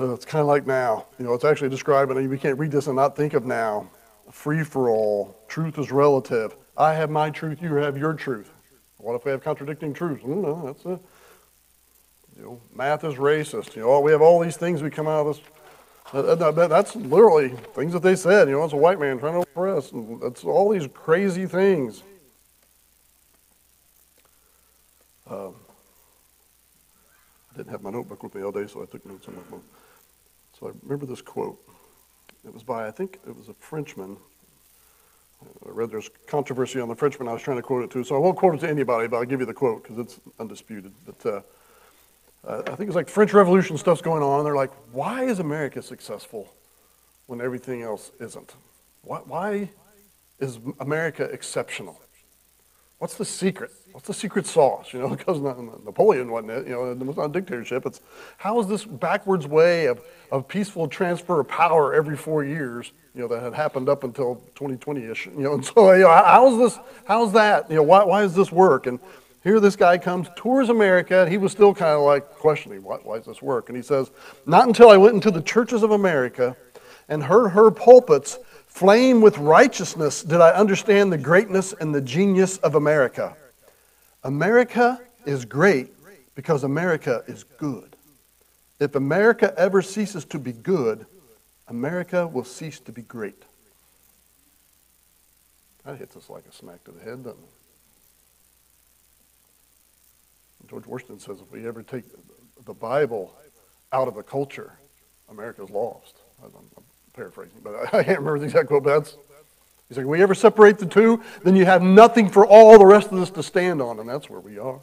So 0.00 0.14
it's 0.14 0.24
kind 0.24 0.40
of 0.40 0.46
like 0.46 0.66
now. 0.66 1.04
You 1.18 1.26
know, 1.26 1.34
it's 1.34 1.44
actually 1.44 1.68
describing, 1.68 2.26
we 2.26 2.38
can't 2.38 2.58
read 2.58 2.70
this 2.70 2.86
and 2.86 2.96
not 2.96 3.14
think 3.14 3.34
of 3.34 3.44
now. 3.44 3.90
Free 4.30 4.64
for 4.64 4.88
all. 4.88 5.36
Truth 5.46 5.78
is 5.78 5.92
relative. 5.92 6.56
I 6.74 6.94
have 6.94 7.10
my 7.10 7.28
truth, 7.28 7.60
you 7.60 7.74
have 7.74 7.98
your 7.98 8.14
truth. 8.14 8.50
What 8.96 9.14
if 9.14 9.26
we 9.26 9.30
have 9.30 9.44
contradicting 9.44 9.92
truths? 9.92 10.24
Mm, 10.24 10.40
no, 10.40 10.62
that's 10.64 10.86
a, 10.86 10.98
you 12.34 12.42
know, 12.42 12.60
math 12.74 13.04
is 13.04 13.16
racist. 13.16 13.76
You 13.76 13.82
know, 13.82 14.00
we 14.00 14.10
have 14.10 14.22
all 14.22 14.40
these 14.40 14.56
things 14.56 14.82
we 14.82 14.88
come 14.88 15.06
out 15.06 15.26
of 15.26 15.36
this. 15.36 16.68
That's 16.70 16.96
literally 16.96 17.50
things 17.74 17.92
that 17.92 18.02
they 18.02 18.16
said. 18.16 18.48
You 18.48 18.54
know, 18.54 18.64
it's 18.64 18.72
a 18.72 18.78
white 18.78 18.98
man 18.98 19.18
trying 19.18 19.34
to 19.34 19.40
oppress. 19.40 19.92
And 19.92 20.18
that's 20.22 20.44
all 20.44 20.70
these 20.70 20.88
crazy 20.94 21.44
things. 21.44 22.02
Um, 25.28 25.56
I 27.52 27.58
didn't 27.58 27.72
have 27.72 27.82
my 27.82 27.90
notebook 27.90 28.22
with 28.22 28.34
me 28.34 28.42
all 28.42 28.50
day, 28.50 28.66
so 28.66 28.82
I 28.82 28.86
took 28.86 29.04
notes 29.04 29.28
on 29.28 29.36
my 29.36 29.42
phone. 29.42 29.60
So 30.60 30.68
I 30.68 30.72
remember 30.82 31.06
this 31.06 31.22
quote. 31.22 31.58
It 32.44 32.52
was 32.52 32.62
by, 32.62 32.86
I 32.86 32.90
think 32.90 33.18
it 33.26 33.34
was 33.34 33.48
a 33.48 33.54
Frenchman. 33.54 34.16
I 35.66 35.70
read 35.70 35.90
there's 35.90 36.10
controversy 36.26 36.80
on 36.80 36.88
the 36.88 36.94
Frenchman. 36.94 37.28
I 37.28 37.32
was 37.32 37.42
trying 37.42 37.56
to 37.56 37.62
quote 37.62 37.82
it 37.82 37.90
too, 37.90 38.04
so 38.04 38.14
I 38.14 38.18
won't 38.18 38.36
quote 38.36 38.54
it 38.54 38.60
to 38.60 38.68
anybody, 38.68 39.08
but 39.08 39.16
I'll 39.16 39.24
give 39.24 39.40
you 39.40 39.46
the 39.46 39.54
quote 39.54 39.82
because 39.82 39.98
it's 39.98 40.20
undisputed. 40.38 40.92
But 41.06 41.26
uh, 41.26 42.62
I 42.70 42.74
think 42.76 42.88
it's 42.88 42.96
like 42.96 43.08
French 43.08 43.32
Revolution 43.32 43.78
stuff's 43.78 44.02
going 44.02 44.22
on, 44.22 44.44
they're 44.44 44.54
like, 44.54 44.72
why 44.92 45.24
is 45.24 45.38
America 45.38 45.82
successful 45.82 46.52
when 47.26 47.40
everything 47.40 47.82
else 47.82 48.10
isn't? 48.20 48.54
Why, 49.02 49.18
why 49.18 49.70
is 50.38 50.58
America 50.78 51.24
exceptional? 51.24 52.00
What's 52.98 53.16
the 53.16 53.24
secret? 53.24 53.70
What's 53.92 54.06
the 54.06 54.14
secret 54.14 54.46
sauce? 54.46 54.92
You 54.92 55.00
know, 55.00 55.08
because 55.16 55.40
Napoleon 55.40 56.30
wasn't 56.30 56.52
it. 56.52 56.66
You 56.66 56.72
know, 56.74 56.92
it 56.92 56.98
was 56.98 57.16
not 57.16 57.26
a 57.26 57.32
dictatorship. 57.32 57.86
It's 57.86 58.00
how 58.38 58.60
is 58.60 58.66
this 58.66 58.84
backwards 58.84 59.46
way 59.46 59.86
of, 59.86 60.00
of 60.30 60.48
peaceful 60.48 60.88
transfer 60.88 61.40
of 61.40 61.48
power 61.48 61.94
every 61.94 62.16
four 62.16 62.44
years? 62.44 62.92
You 63.14 63.22
know, 63.22 63.28
that 63.28 63.42
had 63.42 63.54
happened 63.54 63.88
up 63.88 64.04
until 64.04 64.42
2020-ish. 64.54 65.26
You 65.26 65.32
know, 65.38 65.54
and 65.54 65.64
so 65.64 65.92
you 65.92 66.02
know, 66.02 66.08
how's 66.08 66.58
this? 66.58 66.78
How's 67.04 67.32
that? 67.32 67.68
You 67.70 67.76
know, 67.76 67.82
why, 67.82 68.04
why 68.04 68.22
does 68.22 68.34
this 68.34 68.52
work? 68.52 68.86
And 68.86 69.00
here 69.42 69.58
this 69.58 69.76
guy 69.76 69.96
comes, 69.96 70.28
tours 70.36 70.68
America, 70.68 71.22
and 71.22 71.30
he 71.30 71.38
was 71.38 71.52
still 71.52 71.74
kind 71.74 71.92
of 71.92 72.02
like 72.02 72.30
questioning, 72.30 72.82
why, 72.82 72.96
why 72.96 73.16
does 73.16 73.26
this 73.26 73.40
work? 73.40 73.68
And 73.68 73.76
he 73.76 73.82
says, 73.82 74.10
not 74.44 74.66
until 74.66 74.90
I 74.90 74.98
went 74.98 75.14
into 75.14 75.30
the 75.30 75.40
churches 75.40 75.82
of 75.82 75.92
America 75.92 76.56
and 77.08 77.22
heard 77.22 77.48
her 77.50 77.70
pulpits 77.70 78.38
flame 78.66 79.20
with 79.20 79.36
righteousness 79.38 80.22
did 80.22 80.40
I 80.40 80.50
understand 80.50 81.12
the 81.12 81.18
greatness 81.18 81.72
and 81.80 81.94
the 81.94 82.00
genius 82.00 82.58
of 82.58 82.74
America. 82.74 83.34
America 84.22 85.00
is 85.24 85.44
great 85.44 85.92
because 86.34 86.64
America 86.64 87.22
is 87.26 87.44
good. 87.44 87.96
If 88.78 88.94
America 88.94 89.52
ever 89.56 89.82
ceases 89.82 90.24
to 90.26 90.38
be 90.38 90.52
good, 90.52 91.06
America 91.68 92.26
will 92.26 92.44
cease 92.44 92.80
to 92.80 92.92
be 92.92 93.02
great. 93.02 93.44
That 95.84 95.98
hits 95.98 96.16
us 96.16 96.28
like 96.30 96.44
a 96.48 96.52
smack 96.52 96.84
to 96.84 96.92
the 96.92 97.00
head, 97.00 97.24
doesn't 97.24 97.42
it? 97.42 97.50
George 100.68 100.86
Washington 100.86 101.18
says 101.18 101.40
if 101.40 101.50
we 101.52 101.66
ever 101.66 101.82
take 101.82 102.04
the 102.64 102.74
Bible 102.74 103.34
out 103.92 104.08
of 104.08 104.14
the 104.14 104.22
culture, 104.22 104.72
America's 105.28 105.70
lost. 105.70 106.16
I'm, 106.42 106.52
paraphrasing, 107.12 107.60
but 107.62 107.74
I 107.94 108.04
can't 108.04 108.18
remember 108.18 108.38
the 108.38 108.44
exact 108.46 108.68
quote, 108.68 108.84
but 108.84 109.00
that's, 109.00 109.16
he's 109.90 109.98
like, 109.98 110.06
we 110.06 110.22
ever 110.22 110.34
separate 110.34 110.78
the 110.78 110.86
two, 110.86 111.22
then 111.42 111.56
you 111.56 111.66
have 111.66 111.82
nothing 111.82 112.30
for 112.30 112.46
all 112.46 112.78
the 112.78 112.86
rest 112.86 113.10
of 113.10 113.18
this 113.18 113.28
to 113.30 113.42
stand 113.42 113.82
on, 113.82 113.98
and 113.98 114.08
that's 114.08 114.30
where 114.30 114.40
we 114.40 114.58
are. 114.58 114.80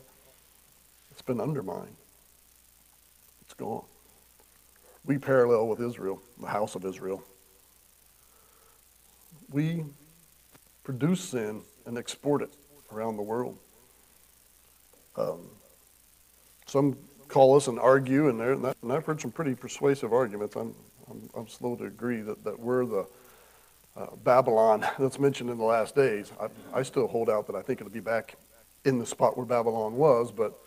It's 1.12 1.22
been 1.24 1.41
undermined. 1.41 1.96
It's 3.41 3.56
gone. 3.56 3.86
We 5.06 5.17
parallel 5.17 5.67
with 5.70 5.82
Israel, 5.82 6.22
the 6.39 6.48
house 6.48 6.76
of 6.76 6.86
Israel. 6.86 7.24
We 9.50 9.86
produce 10.84 11.22
sin 11.22 11.62
and 11.86 11.98
export 11.98 12.41
it 12.41 12.54
around 12.91 13.15
the 13.15 13.24
world. 13.24 13.58
Um, 15.15 15.48
some 16.65 16.98
call 17.30 17.56
us 17.56 17.67
and 17.67 17.80
argue, 17.80 18.28
and, 18.28 18.41
and 18.41 18.91
I've 18.91 19.06
heard 19.06 19.22
some 19.22 19.32
pretty 19.32 19.56
persuasive 19.56 20.12
arguments. 20.12 20.58
I'm, 20.58 20.76
I'm, 21.10 21.30
I'm 21.36 21.48
slow 21.48 21.78
to 21.78 21.86
agree 21.86 22.22
that, 22.22 22.43
that 22.43 22.60
we're 22.60 22.86
the 22.86 23.08
uh, 23.97 24.07
Babylon 24.23 24.86
that's 24.99 25.19
mentioned 25.19 25.49
in 25.49 25.57
the 25.57 25.63
last 25.63 25.95
days. 25.95 26.31
I, 26.39 26.79
I 26.79 26.83
still 26.83 27.07
hold 27.07 27.29
out 27.29 27.47
that 27.47 27.55
I 27.55 27.62
think 27.62 27.81
it'll 27.81 27.91
be 27.91 27.99
back 27.99 28.36
in 28.86 28.99
the 28.99 29.05
spot 29.05 29.36
where 29.36 29.45
Babylon 29.45 29.95
was, 29.95 30.31
but 30.31 30.57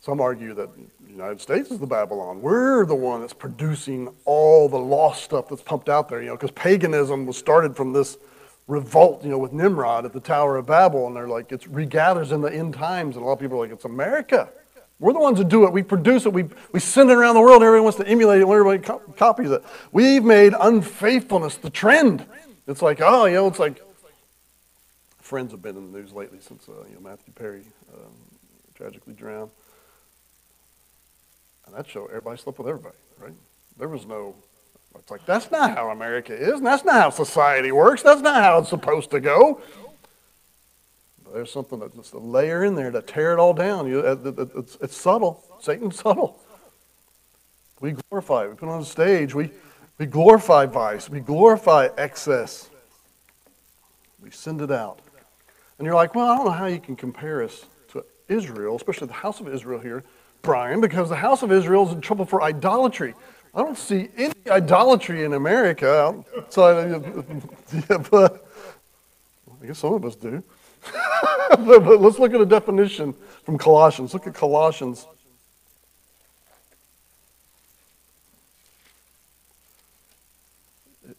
some 0.00 0.20
argue 0.20 0.52
that 0.54 0.68
the 0.74 1.10
United 1.10 1.40
States 1.40 1.70
is 1.70 1.78
the 1.78 1.86
Babylon. 1.86 2.42
We're 2.42 2.84
the 2.84 2.94
one 2.94 3.20
that's 3.20 3.32
producing 3.32 4.12
all 4.24 4.68
the 4.68 4.78
lost 4.78 5.22
stuff 5.22 5.48
that's 5.48 5.62
pumped 5.62 5.88
out 5.88 6.08
there, 6.08 6.20
you 6.20 6.28
know, 6.28 6.36
because 6.36 6.50
paganism 6.50 7.24
was 7.24 7.36
started 7.36 7.76
from 7.76 7.92
this 7.92 8.16
revolt, 8.66 9.22
you 9.22 9.30
know, 9.30 9.38
with 9.38 9.52
Nimrod 9.52 10.04
at 10.04 10.12
the 10.12 10.20
Tower 10.20 10.56
of 10.56 10.66
Babel, 10.66 11.06
and 11.06 11.14
they're 11.14 11.28
like, 11.28 11.52
it 11.52 11.62
regathers 11.72 12.32
in 12.32 12.40
the 12.40 12.52
end 12.52 12.74
times, 12.74 13.16
and 13.16 13.24
a 13.24 13.26
lot 13.26 13.34
of 13.34 13.40
people 13.40 13.58
are 13.58 13.60
like, 13.60 13.72
it's 13.72 13.84
America. 13.84 14.48
We're 15.02 15.12
the 15.12 15.18
ones 15.18 15.38
who 15.38 15.44
do 15.44 15.64
it. 15.64 15.72
We 15.72 15.82
produce 15.82 16.26
it. 16.26 16.32
We, 16.32 16.44
we 16.70 16.78
send 16.78 17.10
it 17.10 17.14
around 17.14 17.34
the 17.34 17.40
world. 17.40 17.60
Everyone 17.60 17.82
wants 17.82 17.98
to 17.98 18.06
emulate 18.06 18.40
it. 18.40 18.46
Everybody 18.46 18.78
co- 18.78 19.02
copies 19.16 19.50
it. 19.50 19.64
We've 19.90 20.22
made 20.22 20.54
unfaithfulness 20.58 21.56
the 21.56 21.70
trend. 21.70 22.24
It's 22.68 22.80
like, 22.82 23.00
oh, 23.00 23.24
you 23.24 23.34
know, 23.34 23.48
it's 23.48 23.58
like 23.58 23.82
friends 25.18 25.50
have 25.50 25.60
been 25.60 25.76
in 25.76 25.90
the 25.90 25.98
news 25.98 26.12
lately 26.12 26.38
since 26.40 26.68
uh, 26.68 26.84
you 26.88 26.94
know 26.94 27.00
Matthew 27.00 27.32
Perry 27.32 27.64
um, 27.92 28.12
tragically 28.76 29.14
drowned. 29.14 29.50
And 31.66 31.74
that 31.74 31.88
show, 31.88 32.06
everybody 32.06 32.40
slept 32.40 32.60
with 32.60 32.68
everybody, 32.68 32.96
right? 33.18 33.34
There 33.78 33.88
was 33.88 34.06
no. 34.06 34.36
It's 34.96 35.10
like 35.10 35.26
that's 35.26 35.50
not 35.50 35.74
how 35.74 35.90
America 35.90 36.32
is, 36.32 36.58
and 36.58 36.66
that's 36.66 36.84
not 36.84 36.94
how 36.94 37.10
society 37.10 37.72
works. 37.72 38.02
That's 38.02 38.20
not 38.20 38.40
how 38.40 38.58
it's 38.58 38.68
supposed 38.68 39.10
to 39.10 39.18
go. 39.18 39.60
There's 41.32 41.50
something 41.50 41.78
that's 41.78 42.12
a 42.12 42.18
layer 42.18 42.64
in 42.64 42.74
there 42.74 42.90
to 42.90 43.00
tear 43.00 43.32
it 43.32 43.38
all 43.38 43.54
down. 43.54 43.86
It's, 43.88 44.96
subtle. 44.96 45.42
Satan's 45.60 45.96
subtle. 45.98 46.40
We 47.80 47.96
glorify. 48.10 48.46
We 48.46 48.54
put 48.54 48.68
on 48.68 48.84
stage. 48.84 49.34
We, 49.34 49.50
we 49.98 50.06
glorify 50.06 50.66
vice. 50.66 51.08
We 51.08 51.20
glorify 51.20 51.88
excess. 51.96 52.68
We 54.20 54.30
send 54.30 54.60
it 54.60 54.70
out. 54.70 55.00
And 55.78 55.86
you're 55.86 55.94
like, 55.94 56.14
well, 56.14 56.28
I 56.28 56.36
don't 56.36 56.46
know 56.46 56.52
how 56.52 56.66
you 56.66 56.80
can 56.80 56.96
compare 56.96 57.42
us 57.42 57.64
to 57.88 58.04
Israel, 58.28 58.76
especially 58.76 59.08
the 59.08 59.14
house 59.14 59.40
of 59.40 59.48
Israel 59.48 59.80
here, 59.80 60.04
Brian, 60.42 60.80
because 60.80 61.08
the 61.08 61.16
house 61.16 61.42
of 61.42 61.50
Israel 61.50 61.86
is 61.86 61.92
in 61.94 62.00
trouble 62.00 62.24
for 62.24 62.42
idolatry. 62.42 63.14
I 63.54 63.62
don't 63.62 63.76
see 63.76 64.08
any 64.16 64.34
idolatry 64.48 65.24
in 65.24 65.32
America 65.34 65.88
of, 65.88 66.24
yeah, 66.56 67.96
but 68.10 68.46
I 69.62 69.66
guess 69.66 69.78
some 69.78 69.94
of 69.94 70.04
us 70.04 70.14
do. 70.14 70.42
but, 71.50 72.00
let's 72.00 72.18
look 72.18 72.34
at 72.34 72.40
a 72.40 72.46
definition 72.46 73.14
from 73.44 73.58
Colossians. 73.58 74.14
Look 74.14 74.26
at 74.26 74.34
Colossians. 74.34 75.06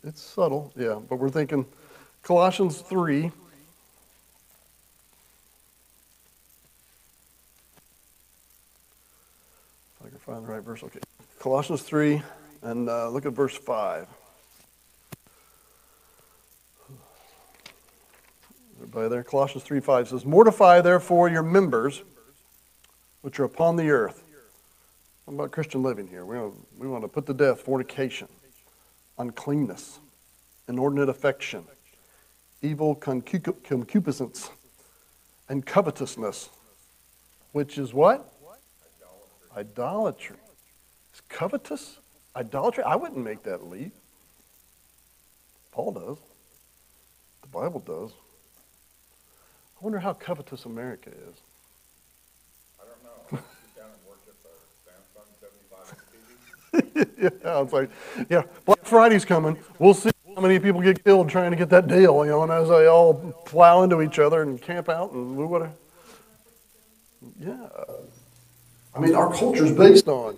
It's 0.04 0.22
subtle, 0.22 0.74
yeah, 0.76 1.00
but 1.08 1.16
we're 1.16 1.30
thinking 1.30 1.66
Colossians 2.24 2.82
3. 2.82 3.26
If 3.26 3.34
I 10.06 10.10
can 10.10 10.18
find 10.18 10.44
the 10.44 10.52
right 10.52 10.62
verse, 10.62 10.84
okay. 10.84 11.00
Colossians 11.40 11.84
3, 11.84 12.22
and 12.64 12.90
uh, 12.90 13.08
look 13.10 13.26
at 13.26 13.32
verse 13.32 13.56
5. 13.56 14.08
Everybody 18.94 19.10
there? 19.10 19.24
Colossians 19.24 19.64
3 19.64 19.80
5 19.80 20.10
says, 20.10 20.24
Mortify 20.24 20.82
therefore 20.82 21.28
your 21.28 21.42
members 21.42 22.04
which 23.22 23.40
are 23.40 23.44
upon 23.44 23.76
the 23.76 23.90
earth. 23.90 24.24
What 25.26 25.34
about 25.34 25.52
Christian 25.52 25.82
living 25.82 26.08
here? 26.08 26.24
We 26.26 26.38
want, 26.38 26.54
we 26.78 26.88
want 26.88 27.04
to 27.04 27.08
put 27.08 27.26
to 27.26 27.34
death 27.34 27.62
fornication, 27.62 28.28
uncleanness, 29.18 29.98
inordinate 30.68 31.10
affection, 31.10 31.64
evil 32.62 32.94
concupiscence, 32.94 34.52
and 35.50 35.66
covetousness, 35.66 36.50
which 37.52 37.80
is 37.80 37.96
what? 37.96 38.32
Idolatry. 39.58 40.38
Is 41.16 41.22
covetous? 41.30 41.98
Idolatry? 42.36 42.84
I 42.84 42.96
wouldn't 42.96 43.24
make 43.24 43.42
that 43.42 43.68
leap. 43.68 43.96
Paul 45.72 45.94
does. 45.94 46.18
The 47.42 47.48
Bible 47.48 47.80
does. 47.80 48.12
I 49.84 49.86
wonder 49.86 50.00
how 50.00 50.14
covetous 50.14 50.64
America 50.64 51.10
is. 51.10 51.36
I 52.80 52.86
don't 52.86 53.04
know. 53.04 53.44
Sit 53.76 53.76
down 53.76 53.90
and 53.92 54.00
worship 54.08 54.38
a 54.46 54.54
Samsung 54.88 55.28
75 56.96 57.42
yeah, 57.44 57.62
it's 57.62 57.74
like, 57.74 57.90
yeah, 58.30 58.44
Black 58.64 58.86
Friday's 58.86 59.26
coming. 59.26 59.58
We'll 59.80 59.94
see 59.94 60.12
how 60.34 60.42
many 60.42 60.58
people 60.60 60.80
get 60.80 61.04
killed 61.04 61.28
trying 61.28 61.52
to 61.52 61.58
get 61.58 61.70
that 61.72 61.90
deal, 61.90 62.24
you 62.24 62.32
know, 62.32 62.44
and 62.44 62.52
as 62.54 62.70
they 62.70 62.88
all 62.88 63.14
plow 63.46 63.84
into 63.84 64.02
each 64.02 64.20
other 64.20 64.42
and 64.44 64.62
camp 64.62 64.88
out 64.88 65.12
and 65.12 65.36
do 65.36 65.48
whatever. 65.48 65.74
Yeah. 67.42 67.68
I 68.96 69.00
mean, 69.02 69.14
our 69.16 69.34
culture's 69.34 69.74
based 69.74 70.08
on 70.08 70.38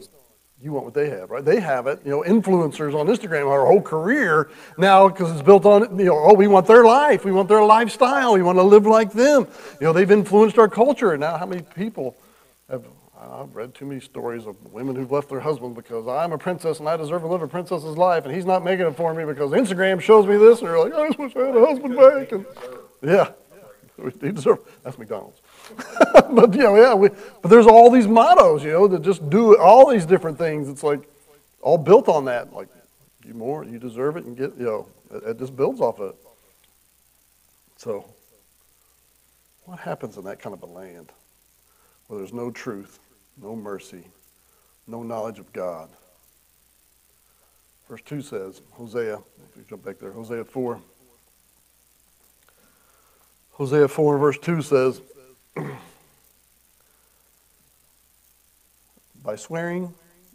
you 0.65 0.71
want 0.71 0.83
what 0.83 0.95
they 0.95 1.11
have, 1.11 1.29
right? 1.29 1.45
They 1.45 1.59
have 1.59 1.85
it. 1.85 2.01
You 2.03 2.09
know, 2.09 2.23
influencers 2.23 2.95
on 2.95 3.05
Instagram, 3.05 3.47
our 3.47 3.67
whole 3.67 3.81
career 3.81 4.49
now, 4.79 5.07
because 5.07 5.31
it's 5.31 5.43
built 5.43 5.63
on, 5.63 5.99
you 5.99 6.05
know, 6.05 6.17
oh, 6.17 6.33
we 6.33 6.47
want 6.47 6.65
their 6.65 6.83
life. 6.83 7.23
We 7.23 7.31
want 7.31 7.47
their 7.47 7.63
lifestyle. 7.63 8.33
We 8.33 8.41
want 8.41 8.57
to 8.57 8.63
live 8.63 8.87
like 8.87 9.11
them. 9.11 9.47
You 9.79 9.85
know, 9.85 9.93
they've 9.93 10.09
influenced 10.09 10.57
our 10.57 10.67
culture. 10.67 11.11
And 11.11 11.21
now, 11.21 11.37
how 11.37 11.45
many 11.45 11.61
people 11.61 12.17
have, 12.67 12.83
I've 13.15 13.55
read 13.55 13.75
too 13.75 13.85
many 13.85 14.01
stories 14.01 14.47
of 14.47 14.55
women 14.73 14.95
who've 14.95 15.11
left 15.11 15.29
their 15.29 15.39
husband 15.39 15.75
because 15.75 16.07
I'm 16.07 16.31
a 16.31 16.37
princess 16.39 16.79
and 16.79 16.89
I 16.89 16.97
deserve 16.97 17.21
to 17.21 17.27
live 17.27 17.43
a 17.43 17.47
princess's 17.47 17.95
life, 17.95 18.25
and 18.25 18.33
he's 18.33 18.45
not 18.45 18.63
making 18.63 18.87
it 18.87 18.97
for 18.97 19.13
me 19.13 19.23
because 19.23 19.51
Instagram 19.51 20.01
shows 20.01 20.25
me 20.25 20.35
this, 20.35 20.59
and 20.59 20.67
they're 20.67 20.79
like, 20.79 20.93
I 20.95 21.07
just 21.07 21.19
wish 21.19 21.35
I 21.35 21.45
had 21.45 21.55
a 21.55 21.63
husband 21.63 21.95
back. 21.95 22.31
And, 22.31 22.45
yeah, 23.03 23.31
he 24.19 24.31
deserves, 24.31 24.63
that's 24.83 24.97
McDonald's. 24.97 25.41
but 26.31 26.53
you 26.53 26.61
know, 26.61 26.75
yeah, 26.75 26.93
we, 26.93 27.09
but 27.41 27.49
there's 27.49 27.67
all 27.67 27.89
these 27.89 28.07
mottos, 28.07 28.63
you 28.63 28.71
know, 28.71 28.87
that 28.87 29.01
just 29.01 29.29
do 29.29 29.57
all 29.57 29.89
these 29.89 30.05
different 30.05 30.37
things. 30.37 30.69
It's 30.69 30.83
like 30.83 31.07
all 31.61 31.77
built 31.77 32.07
on 32.07 32.25
that. 32.25 32.53
Like, 32.53 32.67
you 33.25 33.33
more, 33.33 33.63
you 33.63 33.79
deserve 33.79 34.17
it, 34.17 34.25
and 34.25 34.37
get, 34.37 34.55
you 34.57 34.65
know, 34.65 34.87
it, 35.11 35.23
it 35.23 35.39
just 35.39 35.55
builds 35.55 35.81
off 35.81 35.99
of 35.99 36.11
it. 36.11 36.15
So, 37.77 38.05
what 39.65 39.79
happens 39.79 40.17
in 40.17 40.23
that 40.25 40.39
kind 40.39 40.53
of 40.53 40.61
a 40.61 40.67
land 40.67 41.11
where 42.07 42.19
there's 42.19 42.33
no 42.33 42.51
truth, 42.51 42.99
no 43.41 43.55
mercy, 43.55 44.03
no 44.87 45.03
knowledge 45.03 45.39
of 45.39 45.51
God? 45.53 45.89
Verse 47.89 48.01
2 48.01 48.21
says, 48.21 48.61
Hosea, 48.71 49.15
if 49.15 49.57
you 49.57 49.63
jump 49.69 49.85
back 49.85 49.99
there, 49.99 50.11
Hosea 50.11 50.43
4. 50.43 50.79
Hosea 53.51 53.87
4, 53.87 54.17
verse 54.17 54.37
2 54.39 54.61
says, 54.61 55.01
by 59.23 59.35
swearing 59.35 59.93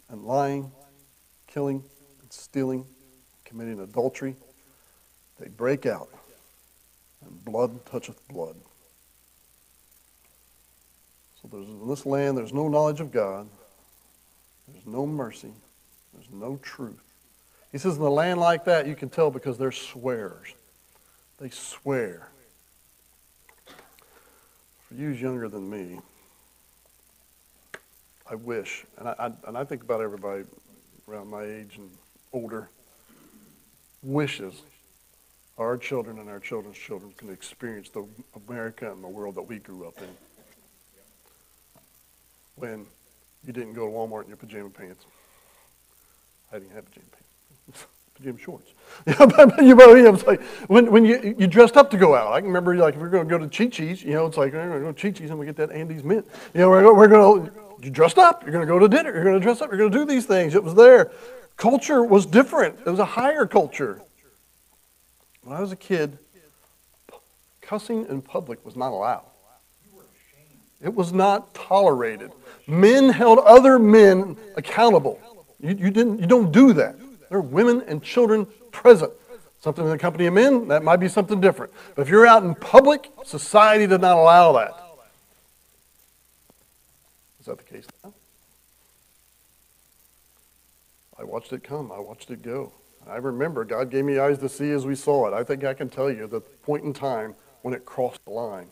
and 0.09 0.23
lying, 0.23 0.71
killing 1.47 1.83
and 2.21 2.31
stealing, 2.31 2.85
committing 3.45 3.79
adultery, 3.79 4.35
they 5.39 5.47
break 5.47 5.85
out, 5.85 6.09
and 7.25 7.43
blood 7.45 7.85
toucheth 7.85 8.27
blood. 8.27 8.55
So 11.41 11.49
there's 11.51 11.67
in 11.67 11.87
this 11.87 12.05
land 12.05 12.37
there's 12.37 12.53
no 12.53 12.67
knowledge 12.67 12.99
of 12.99 13.11
God, 13.11 13.47
there's 14.67 14.85
no 14.85 15.07
mercy, 15.07 15.53
there's 16.13 16.29
no 16.31 16.57
truth. 16.61 17.01
He 17.71 17.77
says 17.77 17.97
in 17.97 18.03
a 18.03 18.09
land 18.09 18.39
like 18.39 18.65
that 18.65 18.85
you 18.85 18.95
can 18.95 19.09
tell 19.09 19.31
because 19.31 19.57
they're 19.57 19.71
swearers. 19.71 20.53
They 21.39 21.49
swear. 21.49 22.30
For 24.91 24.97
you 24.97 25.09
younger 25.09 25.47
than 25.47 25.69
me, 25.69 25.99
I 28.29 28.35
wish, 28.35 28.85
and 28.97 29.07
I, 29.07 29.15
I, 29.17 29.31
and 29.47 29.57
I 29.57 29.63
think 29.63 29.83
about 29.83 30.01
everybody 30.01 30.43
around 31.07 31.29
my 31.29 31.43
age 31.43 31.77
and 31.77 31.89
older, 32.33 32.69
wishes 34.03 34.63
our 35.57 35.77
children 35.77 36.19
and 36.19 36.29
our 36.29 36.41
children's 36.41 36.77
children 36.77 37.13
can 37.15 37.29
experience 37.29 37.87
the 37.89 38.05
America 38.49 38.91
and 38.91 39.01
the 39.01 39.07
world 39.07 39.35
that 39.35 39.43
we 39.43 39.59
grew 39.59 39.87
up 39.87 39.97
in. 40.01 40.09
When 42.55 42.85
you 43.45 43.53
didn't 43.53 43.73
go 43.73 43.85
to 43.85 43.91
Walmart 43.91 44.23
in 44.23 44.27
your 44.27 44.37
pajama 44.37 44.71
pants. 44.71 45.05
I 46.51 46.59
didn't 46.59 46.73
have 46.73 46.85
pajama 46.85 47.07
pants. 47.67 47.85
pajama 48.21 48.39
shorts. 48.39 48.73
you 49.07 49.75
know, 49.75 50.13
it's 50.13 50.25
like 50.25 50.41
when, 50.67 50.91
when 50.91 51.05
you, 51.05 51.35
you 51.37 51.47
dressed 51.47 51.77
up 51.77 51.89
to 51.91 51.97
go 51.97 52.15
out. 52.15 52.33
I 52.33 52.39
can 52.39 52.47
remember 52.47 52.75
like 52.75 52.95
if 52.95 53.01
we're 53.01 53.09
going 53.09 53.27
to 53.27 53.37
go 53.37 53.43
to 53.43 53.49
Chi 53.49 53.67
Chi's, 53.67 54.03
you 54.03 54.13
know, 54.13 54.25
it's 54.25 54.37
like 54.37 54.53
we're 54.53 54.67
going 54.67 54.79
to 54.79 54.85
go 54.85 54.91
to 54.91 55.01
Chi 55.01 55.17
Chi's 55.17 55.29
and 55.29 55.39
we 55.39 55.45
get 55.45 55.55
that 55.57 55.71
Andes 55.71 56.03
mint. 56.03 56.25
You 56.53 56.61
know, 56.61 56.69
we're, 56.69 56.93
we're 56.93 57.07
going 57.07 57.45
to 57.45 57.51
you 57.83 57.89
dressed 57.89 58.17
up. 58.17 58.43
You're 58.43 58.51
going 58.51 58.65
to 58.65 58.71
go 58.71 58.79
to 58.79 58.87
dinner. 58.87 59.13
You're 59.13 59.23
going 59.23 59.39
to 59.39 59.41
dress 59.41 59.61
up. 59.61 59.69
You're 59.69 59.77
going 59.77 59.91
to 59.91 59.97
do 59.97 60.05
these 60.05 60.25
things. 60.25 60.55
It 60.55 60.63
was 60.63 60.75
there. 60.75 61.11
Culture 61.57 62.03
was 62.03 62.25
different. 62.25 62.79
It 62.85 62.89
was 62.89 62.99
a 62.99 63.05
higher 63.05 63.45
culture. 63.45 64.01
When 65.43 65.55
I 65.55 65.61
was 65.61 65.71
a 65.71 65.75
kid, 65.75 66.17
cussing 67.61 68.05
in 68.07 68.21
public 68.21 68.63
was 68.65 68.75
not 68.75 68.91
allowed. 68.91 69.25
It 70.81 70.93
was 70.93 71.13
not 71.13 71.53
tolerated. 71.53 72.31
Men 72.67 73.09
held 73.09 73.39
other 73.39 73.77
men 73.77 74.37
accountable. 74.57 75.19
You, 75.59 75.69
you, 75.69 75.91
didn't, 75.91 76.19
you 76.19 76.27
don't 76.27 76.51
do 76.51 76.73
that. 76.73 76.95
There 77.31 77.37
are 77.37 77.41
women 77.41 77.81
and 77.87 78.03
children 78.03 78.45
present. 78.71 79.13
Something 79.61 79.85
in 79.85 79.91
the 79.91 79.97
company 79.97 80.25
of 80.25 80.33
men, 80.33 80.67
that 80.67 80.83
might 80.83 80.97
be 80.97 81.07
something 81.07 81.39
different. 81.39 81.71
But 81.95 82.01
if 82.01 82.09
you're 82.09 82.27
out 82.27 82.43
in 82.43 82.53
public, 82.55 83.09
society 83.23 83.87
did 83.87 84.01
not 84.01 84.17
allow 84.17 84.51
that. 84.51 84.73
Is 87.39 87.45
that 87.45 87.57
the 87.57 87.63
case 87.63 87.85
now? 88.03 88.13
I 91.17 91.23
watched 91.23 91.53
it 91.53 91.63
come. 91.63 91.89
I 91.89 91.99
watched 91.99 92.31
it 92.31 92.41
go. 92.41 92.73
I 93.07 93.15
remember 93.15 93.63
God 93.63 93.89
gave 93.89 94.03
me 94.03 94.19
eyes 94.19 94.39
to 94.39 94.49
see 94.49 94.71
as 94.71 94.85
we 94.85 94.95
saw 94.95 95.27
it. 95.27 95.33
I 95.33 95.45
think 95.45 95.63
I 95.63 95.73
can 95.73 95.87
tell 95.89 96.11
you 96.11 96.27
the 96.27 96.41
point 96.41 96.83
in 96.83 96.91
time 96.91 97.35
when 97.61 97.73
it 97.73 97.85
crossed 97.85 98.25
the 98.25 98.31
line. 98.31 98.67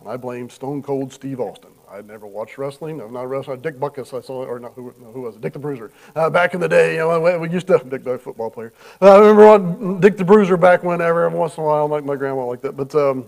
And 0.00 0.08
I 0.08 0.16
blame 0.16 0.50
Stone 0.50 0.82
Cold 0.82 1.12
Steve 1.12 1.38
Austin. 1.38 1.75
I'd 1.96 2.06
never 2.06 2.26
watched 2.26 2.58
wrestling. 2.58 3.00
I'm 3.00 3.12
not 3.12 3.24
a 3.24 3.26
wrestler. 3.26 3.56
Dick 3.56 3.78
Butkus, 3.78 4.16
I 4.16 4.20
saw, 4.20 4.44
or 4.44 4.58
not, 4.58 4.74
who, 4.74 4.90
who 4.90 5.22
was 5.22 5.36
it? 5.36 5.40
Dick 5.40 5.54
the 5.54 5.58
Bruiser. 5.58 5.90
Uh, 6.14 6.28
back 6.28 6.52
in 6.52 6.60
the 6.60 6.68
day, 6.68 6.92
you 6.92 6.98
know, 6.98 7.38
we- 7.38 7.48
used 7.50 7.66
to, 7.68 7.78
Dick 7.88 8.04
the 8.04 8.18
football 8.18 8.50
player. 8.50 8.72
Uh, 9.00 9.14
I 9.14 9.28
remember 9.28 10.00
Dick 10.00 10.16
the 10.16 10.24
Bruiser 10.24 10.56
back 10.56 10.82
whenever, 10.82 11.24
every 11.24 11.38
once 11.38 11.56
in 11.56 11.62
a 11.62 11.66
while, 11.66 11.88
like 11.88 12.04
my 12.04 12.16
grandma 12.16 12.44
liked 12.44 12.62
that. 12.62 12.76
But, 12.76 12.94
um, 12.94 13.24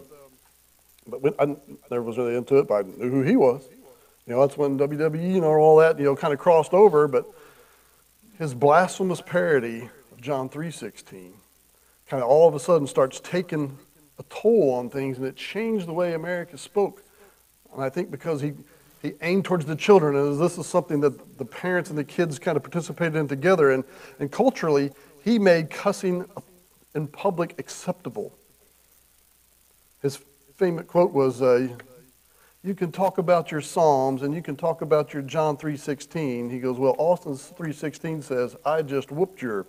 but 1.06 1.22
when, 1.22 1.34
I 1.38 1.56
never 1.90 2.02
was 2.02 2.18
really 2.18 2.36
into 2.36 2.58
it, 2.58 2.68
but 2.68 2.74
I 2.74 2.82
knew 2.82 3.10
who 3.10 3.22
he 3.22 3.36
was. 3.36 3.66
You 4.26 4.34
know, 4.34 4.40
that's 4.46 4.58
when 4.58 4.78
WWE 4.78 5.36
and 5.36 5.44
all 5.44 5.78
that, 5.78 5.98
you 5.98 6.04
know, 6.04 6.14
kind 6.14 6.34
of 6.34 6.38
crossed 6.38 6.74
over. 6.74 7.08
But 7.08 7.24
his 8.36 8.52
blasphemous 8.52 9.22
parody 9.22 9.88
of 10.12 10.20
John 10.20 10.50
3.16 10.50 11.32
kind 12.08 12.22
of 12.22 12.28
all 12.28 12.48
of 12.48 12.54
a 12.54 12.60
sudden 12.60 12.86
starts 12.86 13.20
taking 13.20 13.78
a 14.18 14.22
toll 14.24 14.74
on 14.74 14.90
things, 14.90 15.18
and 15.18 15.26
it 15.26 15.36
changed 15.36 15.86
the 15.86 15.92
way 15.92 16.14
America 16.14 16.58
spoke. 16.58 17.02
And 17.72 17.82
I 17.82 17.88
think 17.88 18.10
because 18.10 18.40
he, 18.40 18.52
he 19.02 19.12
aimed 19.22 19.44
towards 19.44 19.64
the 19.64 19.76
children, 19.76 20.16
and 20.16 20.40
this 20.40 20.58
is 20.58 20.66
something 20.66 21.00
that 21.00 21.38
the 21.38 21.44
parents 21.44 21.90
and 21.90 21.98
the 21.98 22.04
kids 22.04 22.38
kind 22.38 22.56
of 22.56 22.62
participated 22.62 23.16
in 23.16 23.28
together, 23.28 23.70
and, 23.70 23.84
and 24.18 24.30
culturally, 24.30 24.90
he 25.24 25.38
made 25.38 25.70
cussing 25.70 26.24
in 26.94 27.06
public 27.06 27.54
acceptable. 27.58 28.32
His 30.02 30.18
famous 30.56 30.86
quote 30.86 31.12
was, 31.12 31.42
uh, 31.42 31.68
you 32.64 32.74
can 32.74 32.90
talk 32.90 33.18
about 33.18 33.50
your 33.50 33.60
Psalms 33.60 34.22
and 34.22 34.34
you 34.34 34.42
can 34.42 34.56
talk 34.56 34.82
about 34.82 35.12
your 35.12 35.22
John 35.22 35.56
3.16. 35.56 36.50
He 36.50 36.58
goes, 36.58 36.76
well, 36.76 36.96
Austin's 36.98 37.52
3.16 37.56 38.22
says, 38.22 38.56
I 38.64 38.82
just 38.82 39.12
whooped 39.12 39.40
your. 39.40 39.66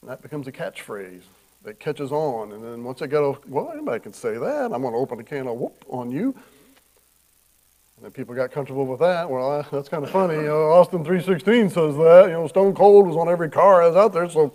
And 0.00 0.10
that 0.10 0.22
becomes 0.22 0.46
a 0.46 0.52
catchphrase 0.52 1.22
that 1.64 1.80
catches 1.80 2.12
on. 2.12 2.52
And 2.52 2.62
then 2.62 2.84
once 2.84 3.02
I 3.02 3.06
go, 3.06 3.38
well, 3.48 3.70
anybody 3.72 4.00
can 4.00 4.12
say 4.12 4.38
that. 4.38 4.72
I'm 4.72 4.82
going 4.82 4.94
to 4.94 4.98
open 4.98 5.18
a 5.18 5.24
can 5.24 5.48
of 5.48 5.56
whoop 5.56 5.84
on 5.88 6.10
you. 6.10 6.34
And 8.04 8.12
people 8.12 8.34
got 8.34 8.52
comfortable 8.52 8.84
with 8.84 9.00
that. 9.00 9.30
Well, 9.30 9.66
that's 9.72 9.88
kind 9.88 10.04
of 10.04 10.10
funny. 10.10 10.34
You 10.34 10.42
know, 10.42 10.72
Austin 10.72 11.04
3.16 11.04 11.70
says 11.70 11.96
that. 11.96 12.24
You 12.26 12.32
know, 12.32 12.46
Stone 12.46 12.74
Cold 12.74 13.06
was 13.06 13.16
on 13.16 13.30
every 13.30 13.48
car 13.48 13.82
that's 13.84 13.96
out 13.96 14.12
there. 14.12 14.28
So 14.28 14.52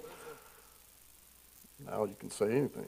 now 1.84 2.06
you 2.06 2.16
can 2.20 2.30
say 2.30 2.46
anything. 2.46 2.86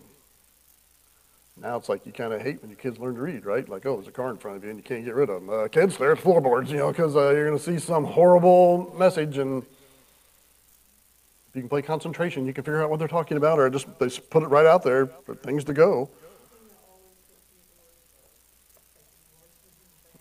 Now 1.60 1.78
it's 1.78 1.90
like 1.90 2.06
you 2.06 2.12
kind 2.12 2.32
of 2.32 2.42
hate 2.42 2.62
when 2.62 2.70
your 2.70 2.78
kids 2.78 3.00
learn 3.00 3.16
to 3.16 3.22
read, 3.22 3.46
right? 3.46 3.68
Like, 3.68 3.86
oh, 3.86 3.96
there's 3.96 4.08
a 4.08 4.12
car 4.12 4.30
in 4.30 4.38
front 4.38 4.58
of 4.58 4.64
you 4.64 4.70
and 4.70 4.78
you 4.78 4.84
can't 4.84 5.04
get 5.04 5.16
rid 5.16 5.30
of 5.30 5.46
them. 5.46 5.50
Uh, 5.50 5.68
kids, 5.68 5.98
there's 5.98 6.20
floorboards, 6.20 6.72
you 6.72 6.78
know, 6.78 6.92
because 6.92 7.16
uh, 7.16 7.32
you're 7.32 7.48
going 7.48 7.58
to 7.58 7.64
see 7.64 7.80
some 7.80 8.04
horrible 8.04 8.94
message 8.98 9.40
and 9.40 9.64
if 9.64 11.56
you 11.56 11.64
can 11.64 11.70
play 11.70 11.82
concentration, 11.82 12.46
you 12.46 12.54
can 12.54 12.64
figure 12.64 12.82
out 12.82 12.90
what 12.90 13.00
they're 13.00 13.10
talking 13.10 13.36
about, 13.36 13.60
or 13.60 13.70
just 13.70 13.86
they 14.00 14.10
put 14.30 14.42
it 14.42 14.48
right 14.48 14.66
out 14.66 14.84
there 14.84 15.08
for 15.08 15.36
things 15.36 15.66
to 15.66 15.74
go. 15.74 16.10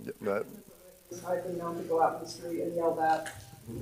Yeah, 0.05 0.13
that, 0.23 0.47
It's 1.11 1.23
hardly 1.23 1.55
known 1.55 1.77
to 1.77 1.83
go 1.83 2.03
out 2.03 2.19
in 2.19 2.25
the 2.25 2.31
street 2.31 2.63
and 2.63 2.75
yell 2.75 2.95
that, 2.95 3.35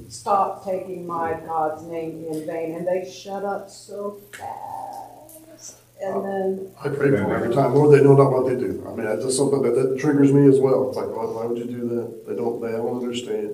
stop 0.08 0.64
taking 0.64 1.06
my 1.06 1.34
God's 1.46 1.84
name 1.84 2.24
in 2.30 2.46
vain, 2.46 2.74
and 2.74 2.86
they 2.86 3.10
shut 3.10 3.44
up 3.44 3.70
so 3.70 4.20
fast. 4.32 5.76
And 6.00 6.16
uh, 6.16 6.20
then, 6.22 6.70
I 6.80 6.88
pray 6.88 7.10
for 7.10 7.16
them 7.16 7.30
every 7.30 7.54
time. 7.54 7.74
Lord, 7.74 7.98
they 7.98 8.04
know 8.04 8.14
not 8.14 8.30
what 8.30 8.46
they 8.46 8.54
do. 8.54 8.84
I 8.86 8.94
mean, 8.94 9.04
that's 9.04 9.24
just 9.24 9.36
something 9.36 9.62
that, 9.62 9.74
that 9.74 9.98
triggers 9.98 10.32
me 10.32 10.46
as 10.48 10.60
well. 10.60 10.88
It's 10.88 10.96
like, 10.96 11.08
why, 11.08 11.24
why 11.24 11.44
would 11.46 11.58
you 11.58 11.64
do 11.64 11.88
that? 11.88 12.26
They 12.28 12.36
don't, 12.36 12.60
they 12.60 12.70
don't 12.70 13.02
understand. 13.02 13.50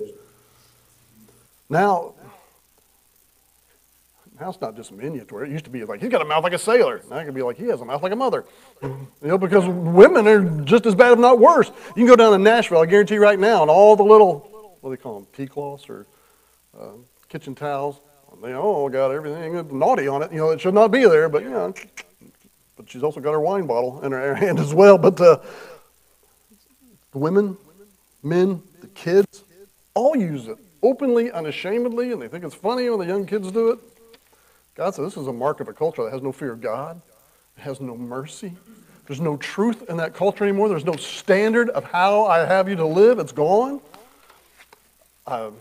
Now, 1.69 2.13
now 4.39 4.49
it's 4.49 4.59
not 4.59 4.75
just 4.75 4.91
miniature. 4.91 5.45
it 5.45 5.51
used 5.51 5.65
to 5.65 5.71
be 5.71 5.83
like, 5.85 6.01
he's 6.01 6.09
got 6.09 6.21
a 6.21 6.25
mouth 6.25 6.43
like 6.43 6.53
a 6.53 6.59
sailor. 6.59 7.01
Now 7.09 7.17
it 7.17 7.25
can 7.25 7.33
be 7.33 7.41
like, 7.41 7.57
he 7.57 7.65
has 7.67 7.81
a 7.81 7.85
mouth 7.85 8.03
like 8.03 8.11
a 8.11 8.17
mother. 8.17 8.45
You 8.81 9.07
know, 9.21 9.37
because 9.37 9.65
women 9.67 10.27
are 10.27 10.43
just 10.65 10.85
as 10.85 10.95
bad, 10.95 11.13
if 11.13 11.19
not 11.19 11.39
worse. 11.39 11.69
You 11.89 11.93
can 11.93 12.07
go 12.07 12.15
down 12.15 12.33
to 12.33 12.37
Nashville, 12.37 12.79
I 12.79 12.85
guarantee 12.85 13.15
you 13.15 13.21
right 13.21 13.39
now, 13.39 13.61
and 13.61 13.71
all 13.71 13.95
the 13.95 14.03
little, 14.03 14.77
what 14.81 14.89
do 14.89 14.95
they 14.95 15.01
call 15.01 15.19
them, 15.19 15.27
tea 15.33 15.47
cloths 15.47 15.89
or 15.89 16.05
uh, 16.79 16.91
kitchen 17.29 17.55
towels, 17.55 18.01
they 18.43 18.53
all 18.53 18.89
got 18.89 19.11
everything 19.11 19.79
naughty 19.79 20.07
on 20.07 20.21
it. 20.21 20.31
You 20.31 20.39
know, 20.39 20.49
it 20.49 20.59
should 20.59 20.73
not 20.73 20.91
be 20.91 21.05
there, 21.05 21.29
but, 21.29 21.43
you 21.43 21.49
know, 21.49 21.73
but 22.75 22.89
she's 22.89 23.03
also 23.03 23.19
got 23.19 23.31
her 23.31 23.39
wine 23.39 23.65
bottle 23.65 24.01
in 24.01 24.11
her 24.11 24.35
hand 24.35 24.59
as 24.59 24.73
well. 24.73 24.97
But 24.97 25.19
uh, 25.21 25.37
the 27.11 27.17
women, 27.17 27.57
men, 28.21 28.61
the 28.81 28.87
kids, 28.87 29.43
all 29.93 30.15
use 30.17 30.47
it 30.47 30.57
openly, 30.83 31.31
unashamedly, 31.31 32.11
and 32.11 32.21
they 32.21 32.27
think 32.27 32.43
it's 32.43 32.55
funny 32.55 32.89
when 32.89 32.99
the 32.99 33.05
young 33.05 33.25
kids 33.25 33.51
do 33.51 33.71
it. 33.71 33.79
God 34.75 34.93
said 34.93 35.05
this 35.05 35.17
is 35.17 35.27
a 35.27 35.33
mark 35.33 35.61
of 35.61 35.67
a 35.67 35.73
culture 35.73 36.03
that 36.03 36.11
has 36.11 36.21
no 36.21 36.31
fear 36.31 36.51
of 36.51 36.61
God, 36.61 37.01
has 37.57 37.79
no 37.79 37.95
mercy. 37.95 38.55
There's 39.07 39.21
no 39.21 39.37
truth 39.37 39.89
in 39.89 39.97
that 39.97 40.13
culture 40.13 40.43
anymore. 40.43 40.67
There's 40.67 40.85
no 40.85 40.95
standard 40.95 41.69
of 41.69 41.85
how 41.85 42.25
I 42.25 42.39
have 42.39 42.67
you 42.67 42.75
to 42.75 42.85
live. 42.85 43.19
It's 43.19 43.31
gone. 43.31 43.79
Um, 45.27 45.55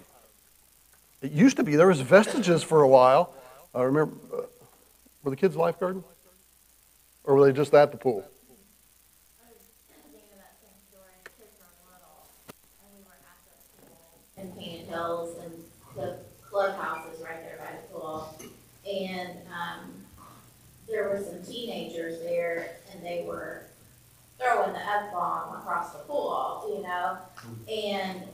it 1.23 1.31
used 1.31 1.57
to 1.59 1.63
be 1.63 1.77
there 1.77 1.87
was 1.87 2.01
vestiges 2.01 2.63
for 2.63 2.83
a 2.83 2.89
while. 2.89 3.35
I 3.75 3.83
remember, 3.83 4.15
uh, 4.33 4.43
were 5.23 5.31
the 5.31 5.37
kids 5.37 5.57
lifeguarding? 5.57 6.03
Or 7.25 7.37
were 7.37 7.47
they 7.47 7.53
just 7.53 7.73
at 7.75 7.93
the 7.93 7.99
pool? 7.99 8.25
in 14.37 14.53
Painted 14.53 14.89
Hills 14.89 15.39
and 15.43 15.65
the 15.97 16.19
clubhouse 16.43 17.07
is 17.15 17.21
right 17.23 17.43
there 17.43 17.59
by 17.59 17.77
the 17.77 17.99
pool. 17.99 18.37
And, 18.89 19.31
um, 19.49 19.95
there 20.89 21.09
were 21.09 21.19
some 21.19 21.43
teenagers 21.43 22.21
there 22.21 22.77
and 22.93 23.03
they 23.05 23.25
were 23.27 23.63
throwing 24.39 24.73
the 24.75 24.79
F-bomb 24.79 25.57
across 25.57 25.93
the 25.93 26.01
pool, 26.01 26.67
you 26.77 26.83
know? 26.83 27.17
And 27.73 28.25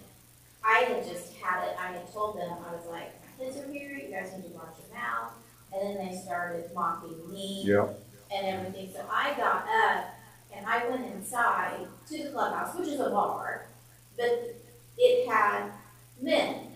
I 0.64 0.78
had 0.80 1.06
just 1.06 1.34
had 1.36 1.68
it, 1.68 1.76
I 1.78 1.92
had 1.92 2.12
told 2.12 2.36
them, 2.38 2.50
I 2.68 2.74
was 2.74 2.86
like, 2.90 3.12
my 3.38 3.44
kids 3.44 3.56
are 3.58 3.70
here, 3.72 3.92
you 3.92 4.10
guys 4.10 4.32
need 4.36 4.48
to 4.48 4.54
watch 4.54 4.76
your 4.88 4.98
mouth. 4.98 5.32
And 5.72 5.96
then 5.96 6.06
they 6.08 6.16
started 6.16 6.70
mocking 6.74 7.30
me 7.30 7.62
Yeah. 7.64 7.86
and 8.34 8.46
everything. 8.46 8.90
So 8.92 9.04
I 9.10 9.32
got 9.34 9.66
up 9.68 10.06
and 10.54 10.66
I 10.66 10.88
went 10.88 11.06
inside 11.14 11.86
to 12.08 12.24
the 12.24 12.30
clubhouse, 12.30 12.74
which 12.76 12.88
is 12.88 12.98
a 12.98 13.10
bar, 13.10 13.66
but 14.16 14.56
it 14.98 15.28
had 15.28 15.70
men 16.20 16.66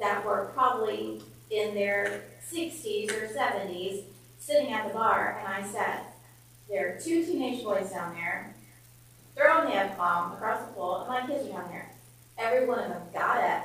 that 0.00 0.24
were 0.24 0.50
probably 0.54 1.20
in 1.52 1.74
their 1.74 2.22
sixties 2.40 3.12
or 3.12 3.28
seventies 3.28 4.04
sitting 4.38 4.72
at 4.72 4.88
the 4.88 4.94
bar, 4.94 5.38
and 5.38 5.48
I 5.52 5.66
said, 5.70 6.00
there 6.68 6.88
are 6.94 6.98
two 6.98 7.24
teenage 7.24 7.62
boys 7.62 7.90
down 7.90 8.14
there 8.14 8.54
throwing 9.36 9.68
the 9.68 9.76
F-bomb 9.76 10.32
across 10.32 10.66
the 10.66 10.72
pool, 10.72 11.02
and 11.02 11.08
my 11.08 11.26
kids 11.26 11.48
are 11.48 11.52
down 11.52 11.68
there. 11.70 11.90
Every 12.38 12.66
one 12.66 12.78
of 12.78 12.88
them 12.88 13.02
got 13.12 13.42
up, 13.42 13.64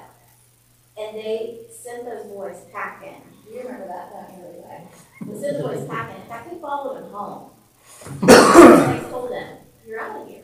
and 0.98 1.16
they 1.16 1.60
sent 1.72 2.06
those 2.06 2.26
boys 2.26 2.58
packing. 2.72 3.22
You 3.52 3.62
remember 3.62 3.88
that, 3.88 4.12
don't 4.12 4.38
you, 4.38 4.46
Levi? 4.46 5.34
They 5.34 5.42
sent 5.42 5.58
the 5.58 5.64
boys 5.64 5.88
packing. 5.88 6.22
In 6.22 6.28
fact, 6.28 6.52
they 6.52 6.60
followed 6.60 7.02
them 7.02 7.12
home. 7.12 7.50
And 8.22 9.10
told 9.10 9.32
them, 9.32 9.58
you're 9.88 10.00
out 10.00 10.22
of 10.22 10.28
here. 10.28 10.44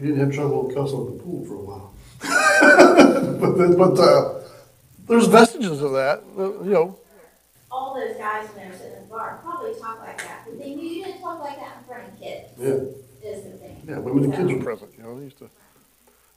We 0.00 0.08
didn't 0.08 0.20
have 0.20 0.34
trouble 0.34 0.72
cussing 0.74 1.16
the 1.16 1.22
pool 1.22 1.44
for 1.44 1.54
a 1.54 1.58
while. 1.58 1.94
but 3.40 3.76
but 3.76 3.98
uh, 4.00 4.40
there's 5.08 5.26
vestiges 5.26 5.80
of 5.82 5.92
that. 5.92 6.22
uh, 6.38 6.62
You 6.64 6.70
know, 6.70 6.98
All 7.70 7.94
those 7.94 8.16
guys 8.16 8.48
when 8.54 8.64
they 8.64 8.70
were 8.70 8.76
sitting 8.76 8.94
in 8.96 9.02
the 9.02 9.08
bar 9.08 9.40
probably 9.42 9.72
talk 9.80 10.00
like 10.00 10.18
that, 10.18 10.44
but 10.46 10.58
they 10.58 10.74
knew 10.74 10.88
you 10.88 11.04
didn't 11.04 11.20
talk 11.20 11.40
like 11.40 11.58
that 11.58 11.78
in 11.78 11.84
front 11.84 12.08
of 12.08 12.18
kids, 12.20 12.48
yeah, 12.58 13.28
is 13.30 13.44
the 13.44 13.58
thing. 13.58 13.82
yeah. 13.86 13.98
Women 13.98 14.24
and 14.24 14.34
kids 14.34 14.52
were 14.52 14.62
present. 14.62 14.90
You 14.96 15.04
know, 15.04 15.18
they 15.18 15.24
used 15.24 15.38
to. 15.38 15.50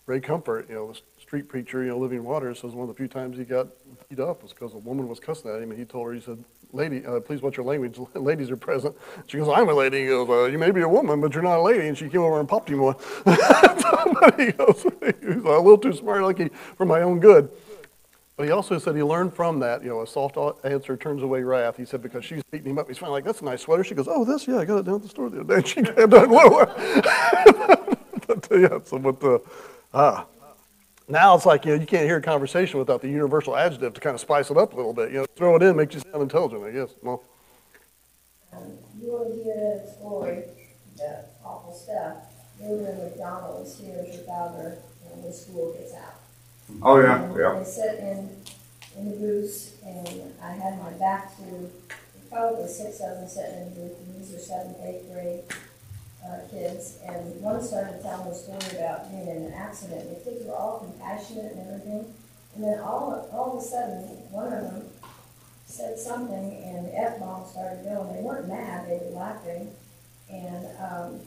Ray 0.07 0.19
Comfort, 0.19 0.67
you 0.67 0.75
know, 0.75 0.91
the 0.91 0.99
street 1.21 1.47
preacher, 1.47 1.83
you 1.83 1.89
know, 1.89 1.97
Living 1.97 2.23
Waters, 2.23 2.59
says 2.59 2.73
one 2.73 2.89
of 2.89 2.93
the 2.93 2.97
few 2.97 3.07
times 3.07 3.37
he 3.37 3.45
got 3.45 3.67
beat 4.09 4.19
up 4.19 4.41
was 4.41 4.51
because 4.51 4.73
a 4.73 4.77
woman 4.77 5.07
was 5.07 5.19
cussing 5.19 5.49
at 5.51 5.61
him, 5.61 5.69
and 5.69 5.79
he 5.79 5.85
told 5.85 6.07
her, 6.07 6.13
he 6.13 6.19
said, 6.19 6.43
"Lady, 6.73 7.05
uh, 7.05 7.19
please 7.21 7.41
watch 7.41 7.55
your 7.55 7.65
language. 7.65 7.97
Ladies 8.15 8.49
are 8.49 8.57
present." 8.57 8.95
She 9.27 9.37
goes, 9.37 9.47
"I'm 9.47 9.69
a 9.69 9.73
lady." 9.73 10.01
He 10.01 10.07
goes, 10.07 10.27
uh, 10.27 10.45
"You 10.51 10.57
may 10.57 10.71
be 10.71 10.81
a 10.81 10.89
woman, 10.89 11.21
but 11.21 11.33
you're 11.33 11.43
not 11.43 11.59
a 11.59 11.61
lady." 11.61 11.87
And 11.87 11.97
she 11.97 12.09
came 12.09 12.21
over 12.21 12.39
and 12.39 12.49
popped 12.49 12.69
him 12.69 12.79
one. 12.81 12.95
he 14.37 14.51
goes, 14.51 14.83
"He 15.21 15.27
was 15.27 15.45
a 15.45 15.61
little 15.61 15.77
too 15.77 15.93
smart, 15.93 16.37
he, 16.37 16.49
for 16.75 16.85
my 16.85 17.03
own 17.03 17.19
good." 17.19 17.49
But 18.41 18.47
he 18.47 18.53
also 18.53 18.79
said 18.79 18.95
he 18.95 19.03
learned 19.03 19.35
from 19.35 19.59
that, 19.59 19.83
you 19.83 19.89
know, 19.89 20.01
a 20.01 20.07
soft 20.07 20.35
answer 20.65 20.97
turns 20.97 21.21
away 21.21 21.43
wrath. 21.43 21.77
He 21.77 21.85
said 21.85 22.01
because 22.01 22.25
she's 22.25 22.41
beating 22.49 22.71
him 22.71 22.79
up, 22.79 22.87
he's 22.87 22.97
finally 22.97 23.17
like, 23.17 23.23
"That's 23.23 23.41
a 23.41 23.45
nice 23.45 23.61
sweater." 23.61 23.83
She 23.83 23.93
goes, 23.93 24.07
"Oh, 24.07 24.25
this, 24.25 24.47
yeah, 24.47 24.57
I 24.57 24.65
got 24.65 24.79
it 24.79 24.85
down 24.85 24.95
at 24.95 25.03
the 25.03 25.09
store 25.09 25.29
the 25.29 25.41
other 25.41 25.47
day." 25.47 25.55
And 25.57 25.67
she 25.67 25.81
lower. 26.07 26.65
but 28.25 28.51
uh, 28.51 28.55
yeah, 28.55 28.79
so 28.83 28.97
but 28.97 29.23
uh, 29.23 29.37
ah. 29.93 30.25
Now 31.07 31.35
it's 31.35 31.45
like, 31.45 31.65
you 31.65 31.75
know, 31.75 31.79
you 31.79 31.85
can't 31.85 32.05
hear 32.05 32.17
a 32.17 32.21
conversation 32.23 32.79
without 32.79 33.03
the 33.03 33.09
universal 33.09 33.55
adjective 33.55 33.93
to 33.93 34.01
kind 34.01 34.15
of 34.15 34.21
spice 34.21 34.49
it 34.49 34.57
up 34.57 34.73
a 34.73 34.75
little 34.75 34.93
bit. 34.93 35.11
You 35.11 35.19
know, 35.19 35.25
throw 35.35 35.55
it 35.55 35.61
in, 35.61 35.75
makes 35.75 35.93
you 35.93 36.01
sound 36.01 36.23
intelligent, 36.23 36.63
I 36.63 36.71
guess. 36.71 36.95
Well, 37.03 37.21
You 38.99 39.11
want 39.11 39.37
to 39.37 39.43
hear 39.43 39.83
a 39.85 39.93
story, 39.99 40.45
the 40.97 41.25
awful 41.45 41.75
stuff. 41.75 42.25
Were 42.59 42.89
in 42.89 42.97
McDonald's 43.03 43.77
here 43.77 44.03
as 44.03 44.15
your 44.15 44.23
father, 44.23 44.79
when 45.11 45.21
the 45.21 45.31
school 45.31 45.73
gets 45.73 45.93
out. 45.93 46.20
Oh, 46.83 46.99
yeah, 46.99 47.23
And 47.23 47.35
yeah. 47.37 47.53
They 47.59 47.63
sit 47.65 47.99
in, 47.99 48.29
in 48.97 49.11
the 49.11 49.17
booths, 49.17 49.73
and 49.85 50.33
I 50.43 50.51
had 50.53 50.81
my 50.81 50.91
back 50.93 51.35
to, 51.37 51.69
probably 52.29 52.67
six 52.67 52.99
of 53.01 53.17
them 53.19 53.27
sitting 53.27 53.57
in 53.57 53.65
the 53.73 53.79
booth, 53.81 53.97
and 53.99 54.21
these 54.21 54.33
are 54.35 54.39
seventh, 54.39 54.77
eighth 54.83 55.11
grade. 55.11 55.41
uh, 56.25 56.39
kids, 56.51 56.99
and 57.05 57.41
one 57.41 57.61
started 57.61 58.01
telling 58.01 58.27
a 58.27 58.35
story 58.35 58.77
about 58.77 59.09
being 59.11 59.27
in 59.27 59.37
an 59.45 59.53
accident. 59.53 60.07
The 60.09 60.31
kids 60.31 60.45
were 60.45 60.55
all 60.55 60.79
compassionate 60.79 61.53
and 61.53 61.67
everything, 61.67 62.13
and 62.55 62.63
then 62.63 62.79
all, 62.79 63.27
all 63.33 63.57
of 63.57 63.63
a 63.63 63.67
sudden, 63.67 64.03
one 64.31 64.53
of 64.53 64.61
them 64.63 64.83
said 65.65 65.97
something, 65.97 66.63
and 66.63 66.85
the 66.87 66.97
F 66.97 67.19
bomb 67.19 67.45
started 67.49 67.83
going. 67.83 68.13
They 68.15 68.21
weren't 68.21 68.47
mad; 68.47 68.87
they 68.87 68.99
were 69.03 69.15
laughing, 69.19 69.71
and 70.31 70.67
um, 70.79 71.19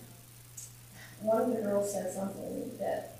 one 1.20 1.42
of 1.42 1.48
the 1.50 1.62
girls 1.62 1.92
said 1.92 2.12
something 2.12 2.70
that 2.78 3.13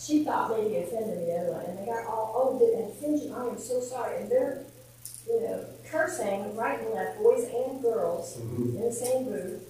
she 0.00 0.24
thought 0.24 0.50
maybe 0.50 0.78
offended 0.78 1.26
the 1.26 1.36
other 1.36 1.52
one, 1.52 1.64
and 1.66 1.78
they 1.78 1.84
got 1.84 2.06
all, 2.06 2.32
oh, 2.34 2.58
did 2.58 2.72
it 2.72 2.96
you? 3.02 3.34
I 3.36 3.48
am 3.48 3.58
so 3.58 3.80
sorry. 3.80 4.22
And 4.22 4.30
they're, 4.30 4.64
you 5.28 5.40
know, 5.42 5.64
cursing 5.90 6.56
right 6.56 6.80
and 6.80 6.94
left, 6.94 7.18
boys 7.18 7.44
and 7.44 7.82
girls, 7.82 8.38
mm-hmm. 8.38 8.76
in 8.76 8.82
the 8.82 8.92
same 8.92 9.24
booth. 9.24 9.66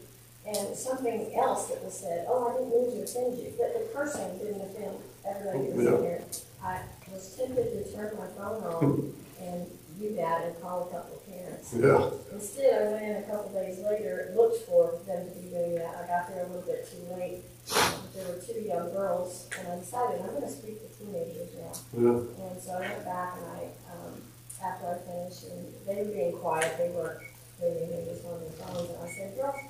And 0.47 0.77
something 0.77 1.35
else 1.35 1.69
that 1.69 1.85
was 1.85 1.99
said, 1.99 2.27
oh, 2.29 2.49
I 2.49 2.53
didn't 2.55 2.71
mean 2.71 2.97
to 2.97 3.03
offend 3.03 3.39
you, 3.39 3.53
but 3.59 3.75
the 3.75 3.93
cursing 3.93 4.39
didn't 4.39 4.63
offend 4.63 4.97
everybody 5.29 5.59
oh, 5.59 5.67
that 5.67 5.77
was 5.77 5.87
in 5.87 6.03
there. 6.03 6.23
I 6.63 6.81
was 7.13 7.37
tempted 7.37 7.85
to 7.85 7.93
turn 7.93 8.17
my 8.17 8.27
phone 8.39 8.63
on 8.65 9.15
and 9.41 9.67
do 9.99 10.15
that 10.17 10.45
and 10.47 10.61
call 10.63 10.89
a 10.89 10.91
couple 10.95 11.17
of 11.17 11.27
parents. 11.27 11.75
Yeah. 11.77 12.11
Instead, 12.33 12.89
I 12.89 12.93
went 12.93 13.05
in 13.05 13.17
a 13.17 13.23
couple 13.23 13.53
days 13.53 13.79
later, 13.81 14.27
and 14.29 14.37
looked 14.37 14.65
for 14.65 14.99
them 15.07 15.29
to 15.29 15.35
be 15.35 15.51
doing 15.51 15.75
that. 15.75 15.95
I 15.97 16.07
got 16.07 16.29
there 16.29 16.45
a 16.45 16.49
little 16.49 16.63
bit 16.63 16.89
too 16.91 17.15
late. 17.15 17.43
There 17.69 18.27
were 18.27 18.41
two 18.43 18.61
young 18.61 18.91
girls, 18.93 19.49
and 19.59 19.69
I 19.69 19.79
decided 19.79 20.21
I'm 20.21 20.35
gonna 20.35 20.51
speak 20.51 20.81
to 20.83 20.89
teenagers 20.99 21.55
now. 21.55 21.73
Yeah. 21.97 22.47
And 22.51 22.61
so 22.61 22.73
I 22.73 22.81
went 22.81 23.05
back 23.05 23.37
and 23.39 23.47
I, 23.47 23.61
um, 23.93 24.23
after 24.63 24.87
I 24.89 24.97
finished, 25.07 25.45
and 25.49 25.73
they 25.87 26.03
were 26.03 26.13
being 26.13 26.37
quiet, 26.37 26.77
they 26.77 26.91
weren't 26.91 27.21
doing 27.61 27.77
anything, 27.77 28.05
just 28.07 28.27
on 28.27 28.41
their 28.41 28.51
phones, 28.51 28.91
and 28.91 28.99
I 29.01 29.09
said, 29.09 29.37
girls, 29.37 29.61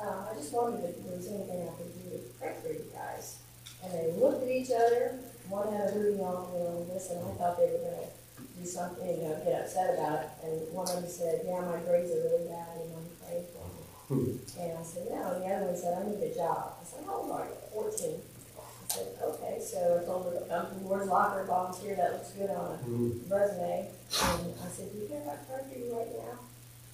uh, 0.00 0.26
I 0.30 0.34
just 0.36 0.52
wondered 0.52 0.84
if 0.84 1.02
there 1.02 1.16
was 1.16 1.26
anything 1.26 1.68
I 1.68 1.72
could 1.78 1.92
do 1.94 2.10
to 2.10 2.18
pray 2.38 2.54
for 2.62 2.68
you 2.68 2.84
guys. 2.92 3.38
And 3.82 3.92
they 3.92 4.12
looked 4.20 4.42
at 4.42 4.50
each 4.50 4.70
other, 4.70 5.18
one 5.48 5.72
had 5.72 5.88
a 5.88 5.92
hoodie 5.92 6.20
on, 6.20 6.52
you 6.52 6.58
know, 6.62 6.84
and 6.84 6.90
this, 6.90 7.10
and 7.10 7.20
I 7.22 7.30
thought 7.38 7.56
they 7.58 7.70
were 7.70 7.82
gonna 7.82 8.10
do 8.58 8.64
something, 8.66 9.06
you 9.06 9.28
know, 9.28 9.40
get 9.44 9.62
upset 9.62 9.94
about 9.98 10.22
it. 10.22 10.30
And 10.44 10.54
one 10.74 10.88
of 10.88 10.94
them 11.00 11.08
said, 11.08 11.42
yeah, 11.46 11.60
my 11.60 11.78
grades 11.86 12.10
are 12.10 12.22
really 12.22 12.48
bad, 12.50 12.82
and 12.82 12.92
I'm 12.94 13.08
praying 13.24 13.46
for 13.54 13.65
me. 14.14 14.38
And 14.58 14.78
I 14.78 14.82
said, 14.82 15.08
no, 15.10 15.32
and 15.34 15.42
the 15.42 15.48
other 15.50 15.66
one 15.66 15.76
said, 15.76 15.98
I 15.98 16.06
need 16.06 16.22
a 16.22 16.34
job. 16.34 16.78
I 16.80 16.84
said, 16.84 17.04
how 17.04 17.26
old 17.26 17.30
are 17.32 17.46
you? 17.46 17.58
Fourteen. 17.72 18.22
I 18.56 18.94
said, 18.94 19.08
okay, 19.18 19.58
so 19.58 20.00
I 20.00 20.06
told 20.06 20.30
her 20.30 20.38
to 20.38 20.46
come 20.46 20.66
from 20.66 20.84
Ward's 20.84 21.08
Locker, 21.08 21.44
volunteer, 21.44 21.96
that 21.96 22.12
looks 22.12 22.30
good 22.30 22.50
on 22.50 22.70
a 22.70 22.78
mm-hmm. 22.86 23.32
resume. 23.32 23.90
And 23.90 24.54
I 24.62 24.68
said, 24.70 24.92
do 24.92 24.98
you 24.98 25.08
care 25.08 25.22
about 25.22 25.42
I 25.50 25.76
you 25.76 25.90
right 25.90 26.12
now? 26.14 26.38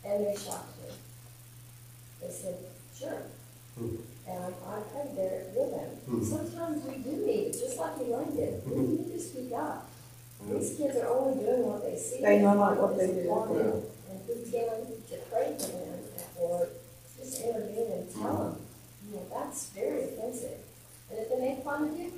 And 0.08 0.26
they 0.26 0.34
shocked 0.34 0.72
me. 0.80 0.88
They 2.22 2.32
said, 2.32 2.56
sure. 2.96 3.22
Mm-hmm. 3.78 4.30
And 4.30 4.38
I, 4.40 4.48
I 4.48 4.80
prayed 4.88 5.16
there 5.16 5.44
with 5.54 5.70
them. 5.70 5.90
Mm-hmm. 6.08 6.24
Sometimes 6.24 6.84
we 6.86 6.96
do 7.04 7.12
need 7.26 7.52
it, 7.52 7.52
just 7.52 7.78
like 7.78 7.98
Elaine 8.00 8.34
did. 8.34 8.62
We 8.66 8.76
need 8.82 9.12
to 9.12 9.20
speak 9.20 9.52
up. 9.52 9.90
These 10.48 10.76
kids 10.76 10.96
are 10.96 11.06
only 11.06 11.44
doing 11.44 11.62
what 11.66 11.84
they 11.84 11.96
see. 11.96 12.20
They 12.20 12.40
know 12.40 12.54
not 12.54 12.76
what 12.76 12.98
they 12.98 13.06
do. 13.06 13.22
do. 13.22 13.84
And 14.10 14.18
we 14.26 14.50
can 14.50 14.90
to 15.12 15.16
pray 15.30 15.54
for 15.54 15.70
them 15.70 16.00
or 16.40 16.66
just 17.32 17.44
intervene 17.44 17.92
and 17.92 18.12
tell 18.12 18.22
mm-hmm. 18.22 18.52
them, 18.52 18.60
you 19.08 19.16
know, 19.16 19.24
that's 19.32 19.68
very 19.70 20.04
offensive. 20.04 20.60
And 21.10 21.18
if 21.18 21.28
they 21.30 21.40
make 21.40 21.64
fun 21.64 21.88
of 21.88 21.96
you, 21.96 22.12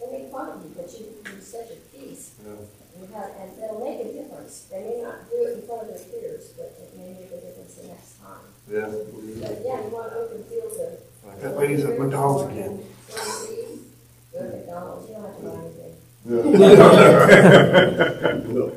they 0.00 0.08
make 0.12 0.32
fun 0.32 0.48
of 0.48 0.62
you, 0.64 0.72
but 0.76 0.88
you, 0.98 1.06
you're 1.24 1.40
such 1.40 1.70
a 1.70 1.76
peace. 1.92 2.34
You 2.44 3.06
have, 3.14 3.30
and 3.38 3.52
it'll 3.62 3.84
make 3.84 4.00
a 4.00 4.12
difference. 4.12 4.66
They 4.70 4.80
may 4.82 5.02
not 5.02 5.30
do 5.30 5.36
it 5.44 5.58
in 5.58 5.62
front 5.66 5.82
of 5.82 5.88
their 5.88 5.98
peers, 5.98 6.52
but 6.56 6.74
it 6.80 6.96
may 6.96 7.12
make 7.12 7.30
a 7.30 7.40
difference 7.40 7.74
the 7.74 7.88
next 7.88 8.18
time. 8.18 8.48
Yeah. 8.70 8.88
But 8.88 9.62
yeah, 9.64 9.80
you 9.84 9.90
want 9.90 10.12
open 10.12 10.44
fields 10.44 10.76
of. 10.80 10.98
That 11.42 11.56
lady's 11.58 11.84
at 11.84 11.98
McDonald's 11.98 12.52
again. 12.52 12.82
Go 14.32 14.38
to 14.38 14.48
McDonald's, 14.56 15.08
you 15.08 15.14
don't 15.14 15.24
have 15.24 15.36
to 15.36 15.42
buy 15.44 15.54
anything. 15.62 15.94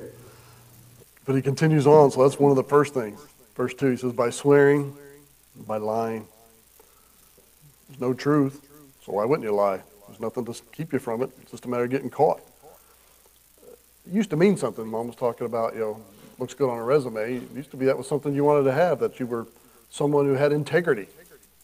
But 1.24 1.36
he 1.36 1.42
continues 1.44 1.86
on, 1.86 2.10
so 2.10 2.24
that's 2.24 2.40
one 2.40 2.50
of 2.50 2.58
the 2.58 2.64
first 2.64 2.96
things. 2.96 3.20
Verse 3.56 3.76
two, 3.76 3.92
he 3.92 3.96
says, 3.96 4.12
by 4.12 4.32
swearing, 4.32 4.98
by 5.56 5.78
lying. 5.78 6.28
There's 7.88 8.02
no 8.02 8.14
truth, 8.14 8.66
so 9.06 9.14
why 9.14 9.26
wouldn't 9.26 9.48
you 9.48 9.54
lie? 9.54 9.82
There's 10.08 10.20
nothing 10.20 10.46
to 10.46 10.54
keep 10.72 10.94
you 10.94 11.00
from 11.00 11.22
it. 11.22 11.30
It's 11.42 11.52
just 11.52 11.66
a 11.66 11.70
matter 11.70 11.84
of 11.84 11.90
getting 11.90 12.10
caught. 12.10 12.42
It 14.08 14.14
used 14.14 14.30
to 14.32 14.36
mean 14.36 14.58
something. 14.58 14.86
Mom 14.88 15.08
was 15.08 15.16
talking 15.16 15.46
about, 15.46 15.74
you 15.74 15.80
know, 15.80 16.02
looks 16.40 16.54
good 16.54 16.70
on 16.70 16.78
a 16.78 16.84
resume. 16.84 17.36
It 17.36 17.52
used 17.56 17.72
to 17.72 17.78
be 17.78 17.86
that 17.86 17.98
was 17.98 18.08
something 18.08 18.34
you 18.34 18.44
wanted 18.44 18.64
to 18.64 18.72
have, 18.72 19.00
that 19.00 19.20
you 19.20 19.26
were 19.26 19.48
someone 19.90 20.26
who 20.26 20.34
had 20.34 20.52
integrity, 20.52 21.08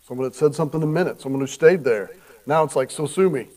someone 0.08 0.26
that 0.26 0.36
said 0.36 0.54
something 0.54 0.82
a 0.84 0.88
minute, 0.88 1.19
someone 1.21 1.41
who 1.41 1.47
stayed 1.47 1.84
there. 1.84 2.12
Now 2.45 2.63
it's 2.63 2.76
like, 2.76 2.91
so 2.91 3.06
sue 3.06 3.30
me. 3.30 3.47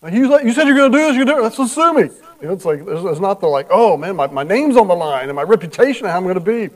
Like, 0.00 0.14
you, 0.14 0.26
said 0.52 0.66
you're 0.66 0.76
going 0.76 0.90
to 0.90 0.98
do 0.98 1.04
this, 1.04 1.16
you're 1.16 1.24
going 1.24 1.36
to 1.36 1.42
do 1.42 1.46
it, 1.46 1.52
so 1.52 1.66
sue 1.66 1.94
me. 1.94 2.02
You 2.40 2.48
know, 2.48 2.54
it's 2.54 2.64
like, 2.64 2.84
there's 2.84 3.20
not 3.20 3.40
the 3.40 3.46
like, 3.46 3.68
oh 3.70 3.96
man, 3.96 4.16
my, 4.16 4.26
my 4.26 4.42
name's 4.42 4.76
on 4.76 4.88
the 4.88 4.94
line 4.94 5.28
and 5.28 5.36
my 5.36 5.42
reputation 5.42 6.06
and 6.06 6.10
how 6.10 6.18
I'm 6.18 6.24
going 6.24 6.34
to 6.34 6.40
be. 6.40 6.74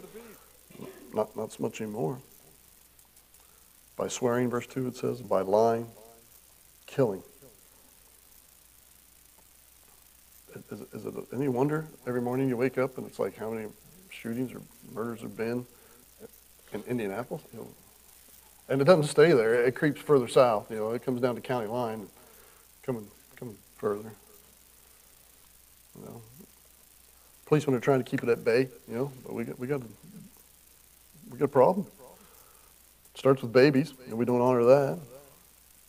Not, 1.12 1.34
not 1.36 1.52
so 1.52 1.62
much 1.62 1.80
anymore. 1.80 2.18
By 3.96 4.08
swearing, 4.08 4.50
verse 4.50 4.66
2, 4.66 4.88
it 4.88 4.96
says, 4.96 5.22
by 5.22 5.40
lying, 5.40 5.86
killing. 6.86 7.22
Is, 10.70 10.80
is 10.80 11.06
it 11.06 11.14
any 11.34 11.48
wonder 11.48 11.86
every 12.06 12.20
morning 12.20 12.48
you 12.48 12.56
wake 12.56 12.78
up 12.78 12.96
and 12.98 13.06
it's 13.06 13.18
like 13.18 13.36
how 13.36 13.50
many 13.50 13.68
shootings 14.10 14.54
or 14.54 14.62
murders 14.92 15.20
have 15.20 15.36
been 15.36 15.66
in 16.72 16.82
Indianapolis? 16.86 17.42
You 17.52 17.60
know, 17.60 17.68
and 18.68 18.80
it 18.80 18.84
doesn't 18.84 19.04
stay 19.04 19.32
there. 19.32 19.64
It 19.64 19.74
creeps 19.74 20.00
further 20.00 20.28
south. 20.28 20.70
You 20.70 20.76
know, 20.76 20.90
it 20.92 21.04
comes 21.04 21.20
down 21.20 21.34
to 21.34 21.40
county 21.40 21.66
line, 21.66 22.06
coming 22.82 23.06
coming 23.36 23.56
further. 23.76 24.10
You 25.98 26.04
know, 26.06 26.22
policemen 27.44 27.76
are 27.76 27.80
trying 27.80 28.02
to 28.02 28.10
keep 28.10 28.22
it 28.22 28.28
at 28.28 28.44
bay. 28.44 28.68
You 28.88 28.94
know, 28.94 29.12
but 29.24 29.34
we 29.34 29.44
got 29.44 29.58
we 29.58 29.66
got 29.66 29.82
we 31.30 31.38
got 31.38 31.44
a 31.44 31.48
problem. 31.48 31.86
Starts 33.16 33.40
with 33.40 33.52
babies, 33.52 33.94
and 34.06 34.18
we 34.18 34.26
don't 34.26 34.42
honor 34.42 34.62
that. 34.64 34.98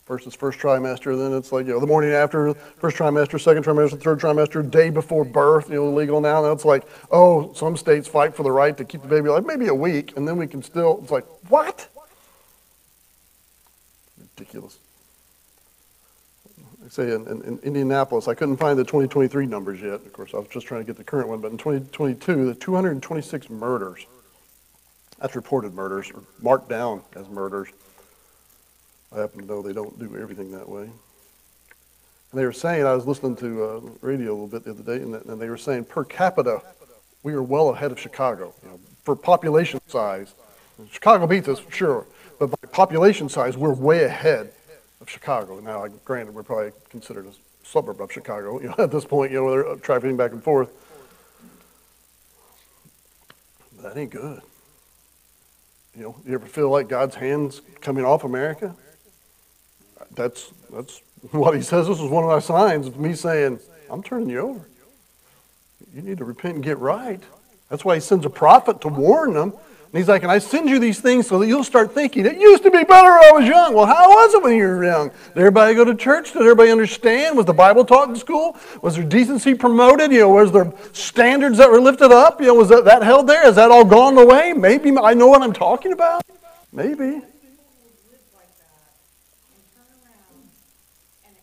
First 0.06 0.26
it's 0.26 0.34
first 0.34 0.58
trimester, 0.58 1.18
then 1.18 1.36
it's 1.36 1.52
like, 1.52 1.66
you 1.66 1.74
know, 1.74 1.80
the 1.80 1.86
morning 1.86 2.12
after, 2.12 2.54
first 2.54 2.96
trimester, 2.96 3.38
second 3.38 3.62
trimester, 3.62 4.00
third 4.00 4.18
trimester, 4.18 4.68
day 4.68 4.88
before 4.88 5.26
birth, 5.26 5.68
you 5.68 5.74
know, 5.74 5.92
legal 5.92 6.22
now. 6.22 6.40
Now 6.40 6.52
it's 6.52 6.64
like, 6.64 6.84
oh, 7.10 7.52
some 7.52 7.76
states 7.76 8.08
fight 8.08 8.34
for 8.34 8.42
the 8.42 8.50
right 8.50 8.74
to 8.78 8.84
keep 8.86 9.02
the 9.02 9.08
baby 9.08 9.28
alive, 9.28 9.44
maybe 9.44 9.66
a 9.66 9.74
week, 9.74 10.16
and 10.16 10.26
then 10.26 10.38
we 10.38 10.46
can 10.46 10.62
still, 10.62 11.00
it's 11.02 11.10
like, 11.10 11.26
what? 11.50 11.86
Ridiculous. 14.18 14.78
I 16.86 16.88
say 16.88 17.12
in, 17.12 17.26
in, 17.26 17.42
in 17.42 17.58
Indianapolis, 17.58 18.28
I 18.28 18.34
couldn't 18.34 18.56
find 18.56 18.78
the 18.78 18.84
2023 18.84 19.44
numbers 19.44 19.82
yet. 19.82 19.92
Of 19.92 20.12
course, 20.14 20.32
I 20.32 20.38
was 20.38 20.48
just 20.48 20.66
trying 20.66 20.80
to 20.80 20.86
get 20.86 20.96
the 20.96 21.04
current 21.04 21.28
one, 21.28 21.42
but 21.42 21.50
in 21.50 21.58
2022, 21.58 22.46
the 22.46 22.54
226 22.54 23.50
murders. 23.50 24.06
That's 25.20 25.34
reported 25.34 25.74
murders, 25.74 26.10
or 26.12 26.22
marked 26.40 26.68
down 26.68 27.02
as 27.16 27.28
murders. 27.28 27.68
I 29.14 29.20
happen 29.20 29.40
to 29.40 29.46
know 29.46 29.62
they 29.62 29.72
don't 29.72 29.98
do 29.98 30.16
everything 30.16 30.52
that 30.52 30.68
way. 30.68 30.82
And 30.82 32.38
they 32.38 32.44
were 32.44 32.52
saying, 32.52 32.86
I 32.86 32.94
was 32.94 33.06
listening 33.06 33.36
to 33.36 33.64
uh, 33.64 33.80
radio 34.00 34.32
a 34.32 34.34
little 34.34 34.46
bit 34.46 34.64
the 34.64 34.70
other 34.70 34.82
day, 34.82 35.02
and, 35.02 35.14
and 35.14 35.40
they 35.40 35.48
were 35.48 35.56
saying 35.56 35.84
per 35.84 36.04
capita, 36.04 36.62
we 37.22 37.32
are 37.32 37.42
well 37.42 37.70
ahead 37.70 37.90
of 37.90 37.98
Chicago. 37.98 38.54
You 38.62 38.70
know, 38.70 38.80
for 39.02 39.16
population 39.16 39.80
size, 39.88 40.34
Chicago 40.90 41.26
beats 41.26 41.48
us 41.48 41.60
sure, 41.70 42.06
but 42.38 42.50
by 42.50 42.68
population 42.68 43.28
size, 43.28 43.56
we're 43.56 43.74
way 43.74 44.04
ahead 44.04 44.52
of 45.00 45.08
Chicago. 45.08 45.58
Now, 45.60 45.86
granted, 46.04 46.34
we're 46.34 46.42
probably 46.42 46.72
considered 46.90 47.26
a 47.26 47.32
suburb 47.64 48.00
of 48.00 48.12
Chicago. 48.12 48.60
You 48.60 48.68
know, 48.68 48.74
at 48.84 48.90
this 48.90 49.04
point, 49.04 49.32
you 49.32 49.40
know, 49.40 49.50
they're 49.50 49.76
traveling 49.76 50.16
back 50.16 50.32
and 50.32 50.42
forth. 50.42 50.70
But 53.76 53.94
that 53.94 54.00
ain't 54.00 54.10
good. 54.10 54.42
You 55.98 56.04
know, 56.04 56.16
you 56.24 56.34
ever 56.34 56.46
feel 56.46 56.70
like 56.70 56.88
God's 56.88 57.16
hands 57.16 57.60
coming 57.80 58.04
off 58.04 58.22
America? 58.22 58.72
That's 60.14 60.52
that's 60.72 61.02
what 61.32 61.56
he 61.56 61.60
says. 61.60 61.88
This 61.88 61.98
is 61.98 62.08
one 62.08 62.22
of 62.22 62.30
my 62.30 62.38
signs 62.38 62.86
of 62.86 63.00
me 63.00 63.14
saying, 63.14 63.58
I'm 63.90 64.04
turning 64.04 64.30
you 64.30 64.38
over. 64.38 64.68
You 65.92 66.02
need 66.02 66.18
to 66.18 66.24
repent 66.24 66.54
and 66.54 66.62
get 66.62 66.78
right. 66.78 67.20
That's 67.68 67.84
why 67.84 67.96
he 67.96 68.00
sends 68.00 68.24
a 68.24 68.30
prophet 68.30 68.80
to 68.82 68.88
warn 68.88 69.34
them. 69.34 69.54
And 69.90 69.98
he's 69.98 70.08
like, 70.08 70.22
and 70.22 70.30
I 70.30 70.38
send 70.38 70.68
you 70.68 70.78
these 70.78 71.00
things 71.00 71.26
so 71.26 71.38
that 71.38 71.46
you'll 71.46 71.64
start 71.64 71.94
thinking, 71.94 72.26
it 72.26 72.38
used 72.38 72.62
to 72.64 72.70
be 72.70 72.84
better 72.84 73.10
when 73.10 73.24
I 73.24 73.30
was 73.32 73.46
young. 73.46 73.72
Well, 73.72 73.86
how 73.86 74.08
was 74.10 74.34
it 74.34 74.42
when 74.42 74.54
you 74.54 74.66
were 74.66 74.84
young? 74.84 75.08
Did 75.08 75.38
everybody 75.38 75.74
go 75.74 75.84
to 75.84 75.94
church? 75.94 76.32
Did 76.34 76.42
everybody 76.42 76.70
understand? 76.70 77.38
Was 77.38 77.46
the 77.46 77.54
Bible 77.54 77.86
taught 77.86 78.10
in 78.10 78.16
school? 78.16 78.56
Was 78.82 78.96
there 78.96 79.04
decency 79.04 79.54
promoted? 79.54 80.12
You 80.12 80.20
know, 80.20 80.28
was 80.28 80.52
there 80.52 80.70
standards 80.92 81.56
that 81.56 81.70
were 81.70 81.80
lifted 81.80 82.12
up? 82.12 82.38
You 82.38 82.48
know, 82.48 82.54
was 82.54 82.68
that, 82.68 82.84
that 82.84 83.02
held 83.02 83.26
there? 83.26 83.48
Is 83.48 83.56
that 83.56 83.70
all 83.70 83.84
gone 83.84 84.18
away? 84.18 84.52
Maybe 84.52 84.94
I 84.98 85.14
know 85.14 85.26
what 85.26 85.40
I'm 85.40 85.54
talking 85.54 85.92
about. 85.92 86.22
Maybe. 86.70 87.22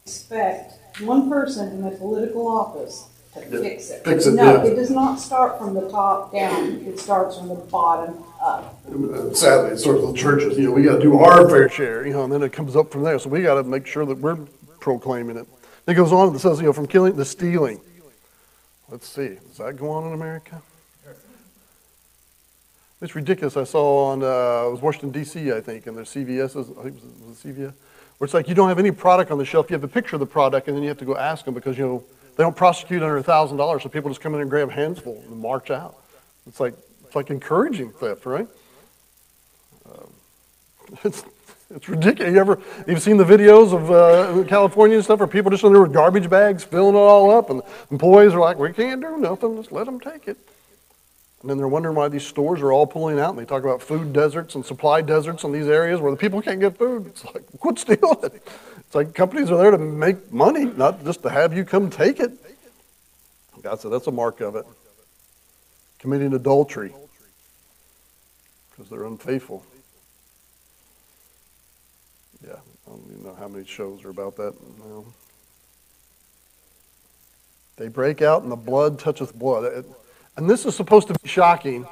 expect 0.05 1.01
one 1.01 1.29
person 1.29 1.79
in 1.79 1.83
a 1.83 1.91
political 1.91 2.47
office 2.47 3.07
to 3.33 3.41
fix 3.41 3.89
it. 3.89 4.03
fix 4.05 4.27
it, 4.27 4.33
No, 4.33 4.63
yeah. 4.63 4.71
it 4.71 4.75
does 4.75 4.91
not 4.91 5.19
start 5.19 5.57
from 5.57 5.73
the 5.73 5.89
top 5.89 6.31
down, 6.31 6.83
it 6.85 6.99
starts 6.99 7.37
from 7.37 7.49
the 7.49 7.55
bottom 7.55 8.23
Sadly, 8.45 9.71
it's 9.71 9.83
sort 9.83 9.97
of 9.97 10.03
the 10.03 10.13
churches, 10.15 10.57
you 10.57 10.65
know, 10.65 10.71
we 10.71 10.83
gotta 10.83 11.01
do 11.01 11.19
our 11.19 11.49
fair 11.49 11.67
share, 11.67 12.05
you 12.05 12.13
know, 12.13 12.23
and 12.23 12.31
then 12.31 12.43
it 12.43 12.53
comes 12.53 12.75
up 12.75 12.91
from 12.91 13.03
there, 13.03 13.17
so 13.17 13.29
we 13.29 13.41
gotta 13.41 13.63
make 13.63 13.87
sure 13.87 14.05
that 14.05 14.17
we're 14.17 14.35
proclaiming 14.79 15.37
it. 15.37 15.47
It 15.87 15.95
goes 15.95 16.11
on, 16.11 16.35
it 16.35 16.39
says, 16.39 16.59
you 16.59 16.65
know, 16.65 16.73
from 16.73 16.87
killing 16.87 17.17
to 17.17 17.25
stealing. 17.25 17.81
Let's 18.89 19.07
see, 19.07 19.37
does 19.47 19.57
that 19.57 19.77
go 19.77 19.89
on 19.89 20.05
in 20.07 20.13
America? 20.13 20.61
It's 23.01 23.15
ridiculous, 23.15 23.57
I 23.57 23.63
saw 23.63 24.11
on, 24.11 24.23
uh, 24.23 24.67
it 24.67 24.71
was 24.71 24.81
Washington 24.81 25.11
DC, 25.11 25.51
I 25.51 25.59
think, 25.59 25.87
and 25.87 25.97
there's 25.97 26.09
CVS, 26.09 26.51
I 26.79 26.83
think 26.83 26.97
it 26.97 27.27
was, 27.27 27.43
CVS? 27.43 27.73
Where 28.17 28.25
it's 28.25 28.33
like, 28.33 28.47
you 28.47 28.55
don't 28.55 28.69
have 28.69 28.79
any 28.79 28.91
product 28.91 29.31
on 29.31 29.39
the 29.39 29.45
shelf, 29.45 29.69
you 29.69 29.73
have 29.73 29.83
a 29.83 29.87
picture 29.87 30.15
of 30.15 30.19
the 30.19 30.25
product, 30.25 30.67
and 30.67 30.77
then 30.77 30.83
you 30.83 30.89
have 30.89 30.99
to 30.99 31.05
go 31.05 31.17
ask 31.17 31.45
them, 31.45 31.55
because, 31.55 31.77
you 31.77 31.85
know, 31.85 32.03
they 32.37 32.43
don't 32.43 32.55
prosecute 32.55 33.01
under 33.01 33.17
a 33.17 33.23
thousand 33.23 33.57
dollars, 33.57 33.81
so 33.83 33.89
people 33.89 34.09
just 34.09 34.21
come 34.21 34.35
in 34.35 34.41
and 34.41 34.49
grab 34.49 34.69
handsful 34.71 35.23
and 35.27 35.39
march 35.39 35.71
out. 35.71 35.97
It's 36.47 36.59
like, 36.59 36.75
like 37.15 37.29
encouraging 37.29 37.91
theft, 37.91 38.25
right? 38.25 38.47
Um, 39.85 40.09
It's, 41.03 41.23
it's 41.73 41.89
ridiculous. 41.89 42.33
You 42.33 42.39
ever, 42.39 42.59
you've 42.87 43.01
seen 43.01 43.17
the 43.17 43.23
videos 43.23 43.73
of 43.73 43.89
uh, 43.89 44.47
California 44.47 44.97
and 44.97 45.03
stuff 45.03 45.19
where 45.19 45.27
people 45.27 45.49
just 45.49 45.63
there 45.63 45.81
with 45.81 45.93
garbage 45.93 46.29
bags 46.29 46.63
filling 46.63 46.95
it 46.95 46.99
all 46.99 47.31
up, 47.31 47.49
and 47.49 47.63
employees 47.89 48.33
are 48.33 48.39
like, 48.39 48.59
"We 48.59 48.71
can't 48.71 49.01
do 49.01 49.17
nothing. 49.17 49.55
Just 49.57 49.71
let 49.71 49.85
them 49.85 49.99
take 49.99 50.27
it." 50.27 50.37
And 51.41 51.49
then 51.49 51.57
they're 51.57 51.67
wondering 51.67 51.95
why 51.95 52.07
these 52.07 52.25
stores 52.25 52.61
are 52.61 52.71
all 52.71 52.85
pulling 52.85 53.19
out, 53.19 53.31
and 53.31 53.39
they 53.39 53.45
talk 53.45 53.63
about 53.63 53.81
food 53.81 54.13
deserts 54.13 54.55
and 54.55 54.65
supply 54.65 55.01
deserts 55.01 55.43
in 55.43 55.51
these 55.51 55.67
areas 55.67 55.99
where 55.99 56.11
the 56.11 56.17
people 56.17 56.41
can't 56.41 56.59
get 56.59 56.77
food. 56.77 57.07
It's 57.07 57.25
like, 57.25 57.43
quit 57.59 57.79
stealing 57.79 58.17
it. 58.23 58.47
It's 58.79 58.95
like 58.95 59.15
companies 59.15 59.49
are 59.49 59.57
there 59.57 59.71
to 59.71 59.77
make 59.77 60.31
money, 60.31 60.65
not 60.65 61.03
just 61.03 61.23
to 61.23 61.29
have 61.29 61.55
you 61.55 61.65
come 61.65 61.89
take 61.89 62.19
it. 62.19 62.31
God 63.63 63.79
said 63.79 63.91
that's 63.91 64.05
a 64.05 64.11
mark 64.11 64.41
of 64.41 64.55
it. 64.55 64.65
Committing 65.97 66.33
adultery 66.33 66.93
because 68.75 68.89
they're 68.89 69.05
unfaithful. 69.05 69.63
Yeah, 72.45 72.53
I 72.53 72.89
don't 72.89 73.03
even 73.11 73.23
know 73.23 73.35
how 73.35 73.47
many 73.47 73.65
shows 73.65 74.03
are 74.03 74.09
about 74.09 74.35
that 74.37 74.53
now. 74.79 75.05
They 77.77 77.87
break 77.87 78.21
out 78.21 78.43
and 78.43 78.51
the 78.51 78.55
blood 78.55 78.99
toucheth 78.99 79.33
blood. 79.33 79.65
It- 79.65 79.85
And 80.37 80.49
this 80.49 80.65
is 80.65 80.75
supposed 80.75 81.07
to 81.07 81.13
be 81.21 81.29
shocking. 81.29 81.85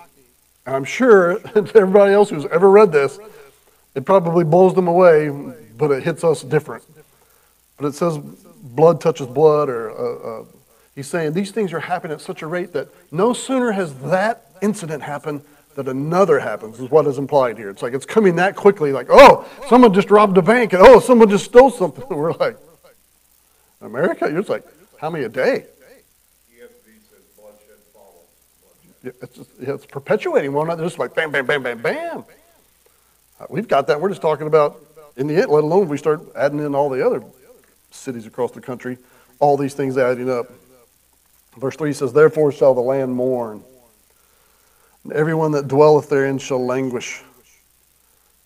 And 0.65 0.75
I'm 0.75 0.83
sure 0.83 1.39
to 1.39 1.59
everybody 1.75 2.13
else 2.13 2.29
who's 2.29 2.45
ever 2.45 2.69
read 2.69 2.91
this, 2.91 3.19
it 3.95 4.05
probably 4.05 4.43
blows 4.43 4.73
them 4.73 4.87
away, 4.87 5.29
but 5.77 5.91
it 5.91 6.03
hits 6.03 6.23
us 6.23 6.41
different. 6.41 6.83
But 7.77 7.87
it 7.87 7.93
says 7.95 8.17
blood 8.17 8.99
touches 9.01 9.27
blood, 9.27 9.69
or 9.69 9.91
uh, 9.91 10.41
uh, 10.41 10.45
he's 10.95 11.07
saying 11.07 11.33
these 11.33 11.51
things 11.51 11.71
are 11.73 11.79
happening 11.79 12.13
at 12.15 12.21
such 12.21 12.41
a 12.41 12.47
rate 12.47 12.73
that 12.73 12.87
no 13.11 13.33
sooner 13.33 13.71
has 13.71 13.93
that 14.01 14.45
incident 14.61 15.03
happened 15.03 15.41
that 15.75 15.87
another 15.87 16.39
happens, 16.39 16.79
is 16.79 16.89
what 16.89 17.07
is 17.07 17.17
implied 17.17 17.57
here. 17.57 17.69
It's 17.69 17.81
like 17.81 17.93
it's 17.93 18.05
coming 18.05 18.35
that 18.37 18.55
quickly, 18.55 18.91
like, 18.91 19.07
oh, 19.09 19.47
someone 19.67 19.93
just 19.93 20.11
robbed 20.11 20.37
a 20.37 20.41
bank, 20.41 20.73
and 20.73 20.81
oh, 20.81 20.99
someone 20.99 21.29
just 21.29 21.45
stole 21.45 21.69
something. 21.69 22.05
We're 22.09 22.33
like, 22.33 22.57
America? 23.81 24.25
You're 24.27 24.39
just 24.39 24.49
like, 24.49 24.65
how 24.97 25.09
many 25.09 25.25
a 25.25 25.29
day? 25.29 25.65
It's, 29.03 29.35
just, 29.35 29.49
it's 29.59 29.85
perpetuating 29.85 30.53
one 30.53 30.67
another, 30.67 30.83
just 30.85 30.97
like 30.97 31.13
bam, 31.13 31.31
bam, 31.31 31.45
bam, 31.45 31.61
bam, 31.61 31.81
bam. 31.81 32.23
Uh, 33.39 33.45
We've 33.49 33.67
got 33.67 33.87
that. 33.87 33.99
We're 33.99 34.09
just 34.09 34.21
talking 34.21 34.47
about 34.47 34.79
in 35.17 35.27
the 35.27 35.35
end, 35.35 35.49
let 35.49 35.63
alone 35.63 35.89
we 35.89 35.97
start 35.97 36.21
adding 36.35 36.59
in 36.59 36.73
all 36.73 36.89
the 36.89 37.05
other 37.05 37.21
cities 37.91 38.25
across 38.25 38.51
the 38.51 38.61
country, 38.61 38.97
all 39.39 39.57
these 39.57 39.73
things 39.73 39.97
adding 39.97 40.29
up. 40.29 40.51
Verse 41.57 41.75
3 41.75 41.93
says, 41.93 42.13
Therefore 42.13 42.51
shall 42.51 42.73
the 42.73 42.81
land 42.81 43.13
mourn, 43.13 43.63
and 45.03 45.13
everyone 45.13 45.51
that 45.51 45.67
dwelleth 45.67 46.09
therein 46.09 46.37
shall 46.37 46.65
languish 46.65 47.23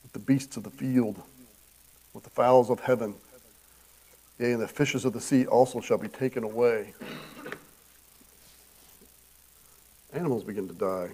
with 0.03 0.11
the 0.13 0.19
beasts 0.19 0.57
of 0.57 0.63
the 0.63 0.69
field, 0.69 1.21
with 2.13 2.23
the 2.23 2.29
fowls 2.29 2.69
of 2.69 2.79
heaven. 2.79 3.13
Yea, 4.39 4.53
and 4.53 4.61
the 4.61 4.67
fishes 4.67 5.05
of 5.05 5.13
the 5.13 5.21
sea 5.21 5.45
also 5.45 5.81
shall 5.81 5.97
be 5.97 6.07
taken 6.07 6.43
away. 6.43 6.93
Animals 10.13 10.43
begin 10.43 10.67
to 10.67 10.73
die. 10.73 11.09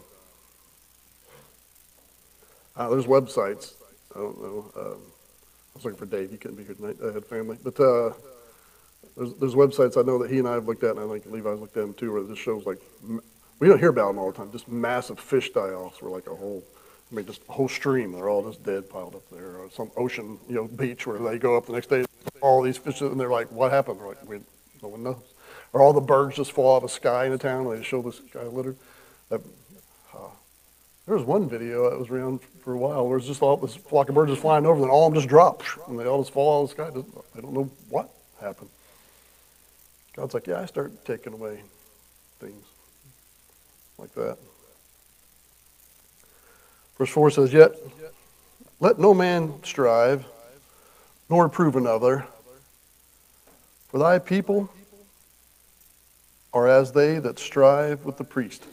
Uh, 2.75 2.89
there's 2.89 3.05
websites. 3.05 3.73
I 4.15 4.19
don't 4.19 4.41
know. 4.41 4.71
Um, 4.75 4.97
I 4.97 5.75
was 5.75 5.85
looking 5.85 5.97
for 5.97 6.05
Dave. 6.05 6.29
He 6.31 6.37
couldn't 6.37 6.57
be 6.57 6.63
here 6.63 6.75
tonight. 6.75 6.97
I 7.03 7.13
had 7.13 7.25
family. 7.25 7.57
But 7.63 7.79
uh, 7.79 8.13
there's, 9.15 9.33
there's 9.35 9.55
websites 9.55 9.97
I 9.97 10.05
know 10.05 10.17
that 10.19 10.29
he 10.29 10.39
and 10.39 10.47
I 10.47 10.53
have 10.53 10.67
looked 10.67 10.83
at, 10.83 10.95
and 10.95 10.99
I 10.99 11.19
think 11.19 11.25
Levi's 11.25 11.59
looked 11.59 11.77
at 11.77 11.81
them 11.81 11.93
too, 11.93 12.13
where 12.13 12.23
just 12.23 12.41
shows 12.41 12.65
like, 12.65 12.79
we 13.59 13.67
don't 13.67 13.79
hear 13.79 13.89
about 13.89 14.07
them 14.07 14.17
all 14.19 14.31
the 14.31 14.37
time, 14.37 14.51
just 14.51 14.67
massive 14.67 15.19
fish 15.19 15.51
die-offs 15.51 16.01
where 16.01 16.11
like 16.11 16.27
a 16.27 16.35
whole, 16.35 16.63
I 17.11 17.15
mean, 17.15 17.25
just 17.25 17.41
a 17.47 17.51
whole 17.51 17.69
stream, 17.69 18.11
they're 18.11 18.29
all 18.29 18.43
just 18.43 18.63
dead 18.63 18.89
piled 18.89 19.15
up 19.15 19.29
there, 19.29 19.57
or 19.57 19.69
some 19.71 19.91
ocean, 19.95 20.37
you 20.49 20.55
know, 20.55 20.67
beach 20.67 21.07
where 21.07 21.19
they 21.19 21.37
go 21.37 21.55
up 21.55 21.65
the 21.65 21.73
next 21.73 21.89
day, 21.89 22.05
all 22.41 22.61
these 22.61 22.77
fish, 22.77 23.01
and 23.01 23.19
they're 23.19 23.29
like, 23.29 23.51
what 23.51 23.71
happened? 23.71 23.99
They're 23.99 24.07
like, 24.07 24.27
we, 24.27 24.39
no 24.81 24.89
one 24.89 25.03
knows. 25.03 25.21
Or 25.71 25.81
all 25.81 25.93
the 25.93 26.01
birds 26.01 26.35
just 26.35 26.51
fall 26.51 26.73
out 26.73 26.77
of 26.77 26.83
the 26.83 26.89
sky 26.89 27.25
in 27.25 27.33
a 27.33 27.37
town, 27.37 27.67
and 27.67 27.79
they 27.79 27.83
show 27.83 28.01
this 28.01 28.19
guy 28.19 28.43
litter. 28.43 28.75
There 31.05 31.17
was 31.17 31.25
one 31.25 31.49
video 31.49 31.89
that 31.89 31.99
was 31.99 32.09
around 32.09 32.39
for 32.63 32.71
a 32.71 32.77
while 32.77 33.05
where 33.05 33.17
it's 33.17 33.27
just 33.27 33.41
all 33.41 33.57
this 33.57 33.75
flock 33.75 34.07
of 34.07 34.15
birds 34.15 34.31
just 34.31 34.41
flying 34.41 34.65
over, 34.65 34.81
and 34.81 34.89
all 34.89 35.05
of 35.05 35.13
them 35.13 35.21
just 35.21 35.27
drop, 35.27 35.61
and 35.89 35.99
they 35.99 36.05
all 36.05 36.21
just 36.21 36.31
fall 36.31 36.59
out 36.59 36.63
of 36.63 36.69
the 36.69 37.01
sky. 37.01 37.13
They 37.35 37.41
don't 37.41 37.53
know 37.53 37.69
what 37.89 38.09
happened. 38.39 38.69
God's 40.15 40.33
like, 40.33 40.47
yeah, 40.47 40.61
I 40.61 40.65
start 40.65 41.03
taking 41.03 41.33
away 41.33 41.61
things 42.39 42.63
like 43.97 44.13
that. 44.13 44.37
Verse 46.97 47.09
4 47.09 47.31
says, 47.31 47.53
Yet 47.53 47.71
let 48.79 48.99
no 48.99 49.13
man 49.13 49.53
strive, 49.63 50.25
nor 51.29 51.49
prove 51.49 51.75
another, 51.75 52.25
for 53.89 53.97
thy 53.97 54.19
people 54.19 54.69
are 56.53 56.67
as 56.67 56.91
they 56.91 57.19
that 57.19 57.39
strive 57.39 58.05
with 58.05 58.17
the 58.17 58.23
priest. 58.23 58.63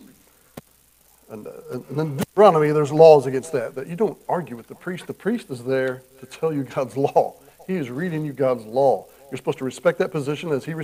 And, 1.30 1.46
uh, 1.46 1.50
and 1.72 1.96
then 1.96 2.16
Deuteronomy, 2.16 2.72
there's 2.72 2.92
laws 2.92 3.26
against 3.26 3.52
that, 3.52 3.74
that 3.76 3.86
you 3.86 3.96
don't 3.96 4.18
argue 4.28 4.56
with 4.56 4.66
the 4.66 4.74
priest. 4.74 5.06
The 5.06 5.14
priest 5.14 5.50
is 5.50 5.64
there 5.64 6.02
to 6.18 6.26
tell 6.26 6.52
you 6.52 6.62
God's 6.74 6.96
law. 6.96 7.34
He 7.66 7.76
is 7.76 7.88
reading 7.88 8.24
you 8.24 8.32
God's 8.32 8.64
law. 8.64 9.06
You're 9.30 9.38
supposed 9.38 9.58
to 9.58 9.64
respect 9.64 9.98
that 9.98 10.10
position 10.10 10.50
as 10.50 10.64
he, 10.64 10.74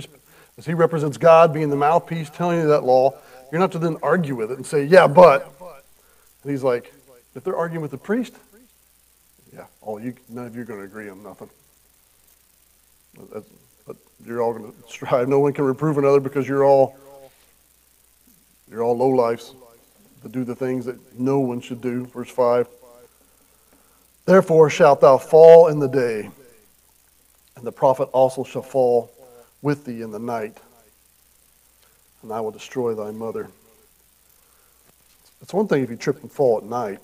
as 0.57 0.65
he 0.65 0.73
represents 0.73 1.17
God, 1.17 1.53
being 1.53 1.69
the 1.69 1.75
mouthpiece, 1.75 2.29
telling 2.29 2.59
you 2.59 2.67
that 2.67 2.83
law. 2.83 3.13
You're 3.51 3.59
not 3.59 3.71
to 3.73 3.79
then 3.79 3.97
argue 4.03 4.35
with 4.35 4.51
it 4.51 4.57
and 4.57 4.65
say, 4.65 4.83
yeah, 4.83 5.07
but. 5.07 5.53
And 6.43 6.51
he's 6.51 6.63
like, 6.63 6.93
if 7.35 7.43
they're 7.43 7.57
arguing 7.57 7.81
with 7.81 7.91
the 7.91 7.97
priest, 7.97 8.33
yeah, 9.53 9.65
all 9.81 9.99
you, 9.99 10.13
none 10.29 10.45
of 10.45 10.55
you 10.55 10.61
are 10.61 10.65
going 10.65 10.79
to 10.79 10.85
agree 10.85 11.09
on 11.09 11.23
nothing. 11.23 11.49
That's, 13.33 13.47
but 13.85 13.95
you're 14.25 14.41
all 14.41 14.53
going 14.53 14.71
to 14.71 14.91
strive. 14.91 15.27
No 15.27 15.39
one 15.39 15.53
can 15.53 15.65
reprove 15.65 15.97
another 15.97 16.19
because 16.19 16.47
you're 16.47 16.65
all, 16.65 16.97
you're 18.69 18.83
all 18.83 18.97
low 18.97 19.09
lifes 19.09 19.53
to 20.23 20.29
do 20.29 20.43
the 20.43 20.55
things 20.55 20.85
that 20.85 21.19
no 21.19 21.39
one 21.39 21.61
should 21.61 21.81
do. 21.81 22.05
Verse 22.05 22.29
5. 22.29 22.67
Therefore 24.25 24.69
shalt 24.69 25.01
thou 25.01 25.17
fall 25.17 25.67
in 25.67 25.79
the 25.79 25.87
day, 25.87 26.29
and 27.55 27.65
the 27.65 27.71
prophet 27.71 28.09
also 28.11 28.43
shall 28.43 28.61
fall 28.61 29.09
with 29.61 29.85
thee 29.85 30.01
in 30.01 30.11
the 30.11 30.19
night, 30.19 30.57
and 32.23 32.31
I 32.31 32.39
will 32.41 32.51
destroy 32.51 32.93
thy 32.93 33.11
mother. 33.11 33.49
It's 35.41 35.53
one 35.53 35.67
thing 35.67 35.83
if 35.83 35.89
you 35.89 35.95
trip 35.95 36.21
and 36.21 36.31
fall 36.31 36.57
at 36.57 36.63
night. 36.63 36.99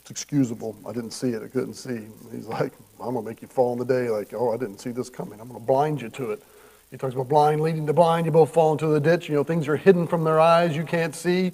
It's 0.00 0.10
excusable. 0.10 0.76
I 0.86 0.92
didn't 0.92 1.12
see 1.12 1.30
it. 1.30 1.42
I 1.42 1.48
couldn't 1.48 1.74
see. 1.74 2.06
He's 2.30 2.46
like, 2.46 2.72
I'm 3.00 3.14
going 3.14 3.24
to 3.24 3.30
make 3.30 3.40
you 3.40 3.48
fall 3.48 3.72
in 3.72 3.78
the 3.78 3.86
day. 3.86 4.10
Like, 4.10 4.34
oh, 4.34 4.52
I 4.52 4.58
didn't 4.58 4.78
see 4.78 4.90
this 4.90 5.08
coming. 5.08 5.40
I'm 5.40 5.48
going 5.48 5.58
to 5.58 5.66
blind 5.66 6.02
you 6.02 6.10
to 6.10 6.32
it. 6.32 6.42
He 6.90 6.98
talks 6.98 7.14
about 7.14 7.28
blind 7.28 7.62
leading 7.62 7.86
to 7.86 7.94
blind. 7.94 8.26
You 8.26 8.32
both 8.32 8.52
fall 8.52 8.72
into 8.72 8.86
the 8.88 9.00
ditch. 9.00 9.28
You 9.28 9.36
know, 9.36 9.44
things 9.44 9.66
are 9.66 9.76
hidden 9.76 10.06
from 10.06 10.22
their 10.22 10.38
eyes. 10.38 10.76
You 10.76 10.84
can't 10.84 11.14
see. 11.14 11.52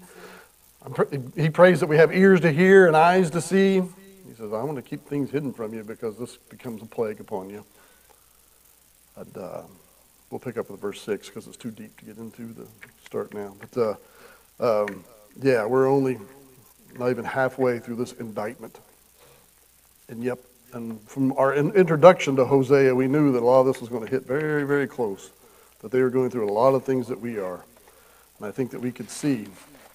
He 1.37 1.49
prays 1.49 1.79
that 1.81 1.87
we 1.87 1.97
have 1.97 2.13
ears 2.13 2.41
to 2.41 2.51
hear 2.51 2.89
and 2.89 2.97
eyes 2.97 3.31
to 3.31 3.41
see. 3.41 3.81
He 4.27 4.35
says, 4.35 4.53
I 4.53 4.63
want 4.65 4.77
to 4.77 4.83
keep 4.83 5.07
things 5.07 5.31
hidden 5.31 5.53
from 5.53 5.73
you 5.73 5.85
because 5.85 6.19
this 6.19 6.37
becomes 6.37 6.83
a 6.83 6.87
plague 6.87 7.21
upon 7.21 7.51
you. 7.51 7.65
And 9.17 9.37
uh, 9.37 9.63
we'll 10.31 10.39
pick 10.39 10.57
up 10.57 10.71
with 10.71 10.81
verse 10.81 11.01
6 11.03 11.29
because 11.29 11.47
it's 11.47 11.57
too 11.57 11.71
deep 11.71 11.97
to 11.99 12.05
get 12.05 12.17
into 12.19 12.53
the 12.53 12.67
start 13.05 13.35
now. 13.35 13.55
But 13.61 13.99
uh, 14.61 14.85
um, 14.85 15.05
yeah, 15.43 15.65
we're 15.67 15.89
only 15.89 16.19
not 16.99 17.11
even 17.11 17.25
halfway 17.25 17.79
through 17.79 17.97
this 17.97 18.13
indictment. 18.13 18.79
And 20.09 20.23
yep, 20.23 20.39
and 20.73 21.01
from 21.03 21.33
our 21.33 21.55
in- 21.55 21.73
introduction 21.73 22.37
to 22.37 22.45
Hosea, 22.45 22.95
we 22.95 23.09
knew 23.09 23.33
that 23.33 23.43
a 23.43 23.45
lot 23.45 23.61
of 23.61 23.67
this 23.67 23.81
was 23.81 23.89
going 23.89 24.05
to 24.05 24.11
hit 24.11 24.27
very, 24.27 24.65
very 24.65 24.87
close, 24.87 25.31
that 25.81 25.91
they 25.91 26.03
were 26.03 26.11
going 26.11 26.31
through 26.31 26.49
a 26.49 26.53
lot 26.53 26.75
of 26.75 26.85
things 26.85 27.09
that 27.09 27.21
we 27.21 27.39
are. 27.39 27.65
And 28.39 28.47
I 28.47 28.51
think 28.51 28.71
that 28.71 28.81
we 28.81 28.93
could 28.93 29.11
see 29.11 29.47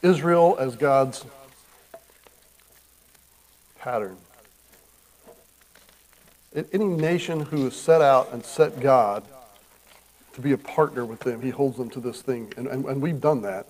Israel 0.01 0.55
as 0.59 0.75
God's 0.75 1.25
pattern. 3.79 4.17
Any 6.71 6.85
nation 6.85 7.41
who 7.41 7.65
has 7.65 7.75
set 7.75 8.01
out 8.01 8.31
and 8.31 8.45
set 8.45 8.79
God 8.79 9.23
to 10.35 10.41
be 10.41 10.51
a 10.51 10.57
partner 10.57 11.05
with 11.05 11.21
them, 11.21 11.41
he 11.41 11.49
holds 11.49 11.77
them 11.77 11.89
to 11.91 11.99
this 11.99 12.21
thing. 12.21 12.53
And, 12.57 12.67
and, 12.67 12.85
and 12.85 13.01
we've 13.01 13.19
done 13.19 13.41
that. 13.41 13.67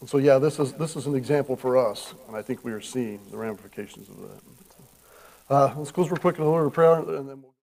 And 0.00 0.08
so, 0.08 0.18
yeah, 0.18 0.38
this 0.38 0.58
is, 0.58 0.72
this 0.72 0.96
is 0.96 1.06
an 1.06 1.14
example 1.14 1.56
for 1.56 1.76
us, 1.76 2.14
and 2.26 2.36
I 2.36 2.42
think 2.42 2.64
we 2.64 2.72
are 2.72 2.80
seeing 2.80 3.20
the 3.30 3.36
ramifications 3.36 4.08
of 4.08 4.16
that. 4.18 5.54
Uh, 5.54 5.74
let's 5.76 5.90
close 5.90 6.10
real 6.10 6.16
quick 6.16 6.38
in 6.38 6.44
order 6.44 6.66
of 6.66 6.72
prayer, 6.72 6.94
and 6.94 7.28
then 7.28 7.42
we'll. 7.42 7.50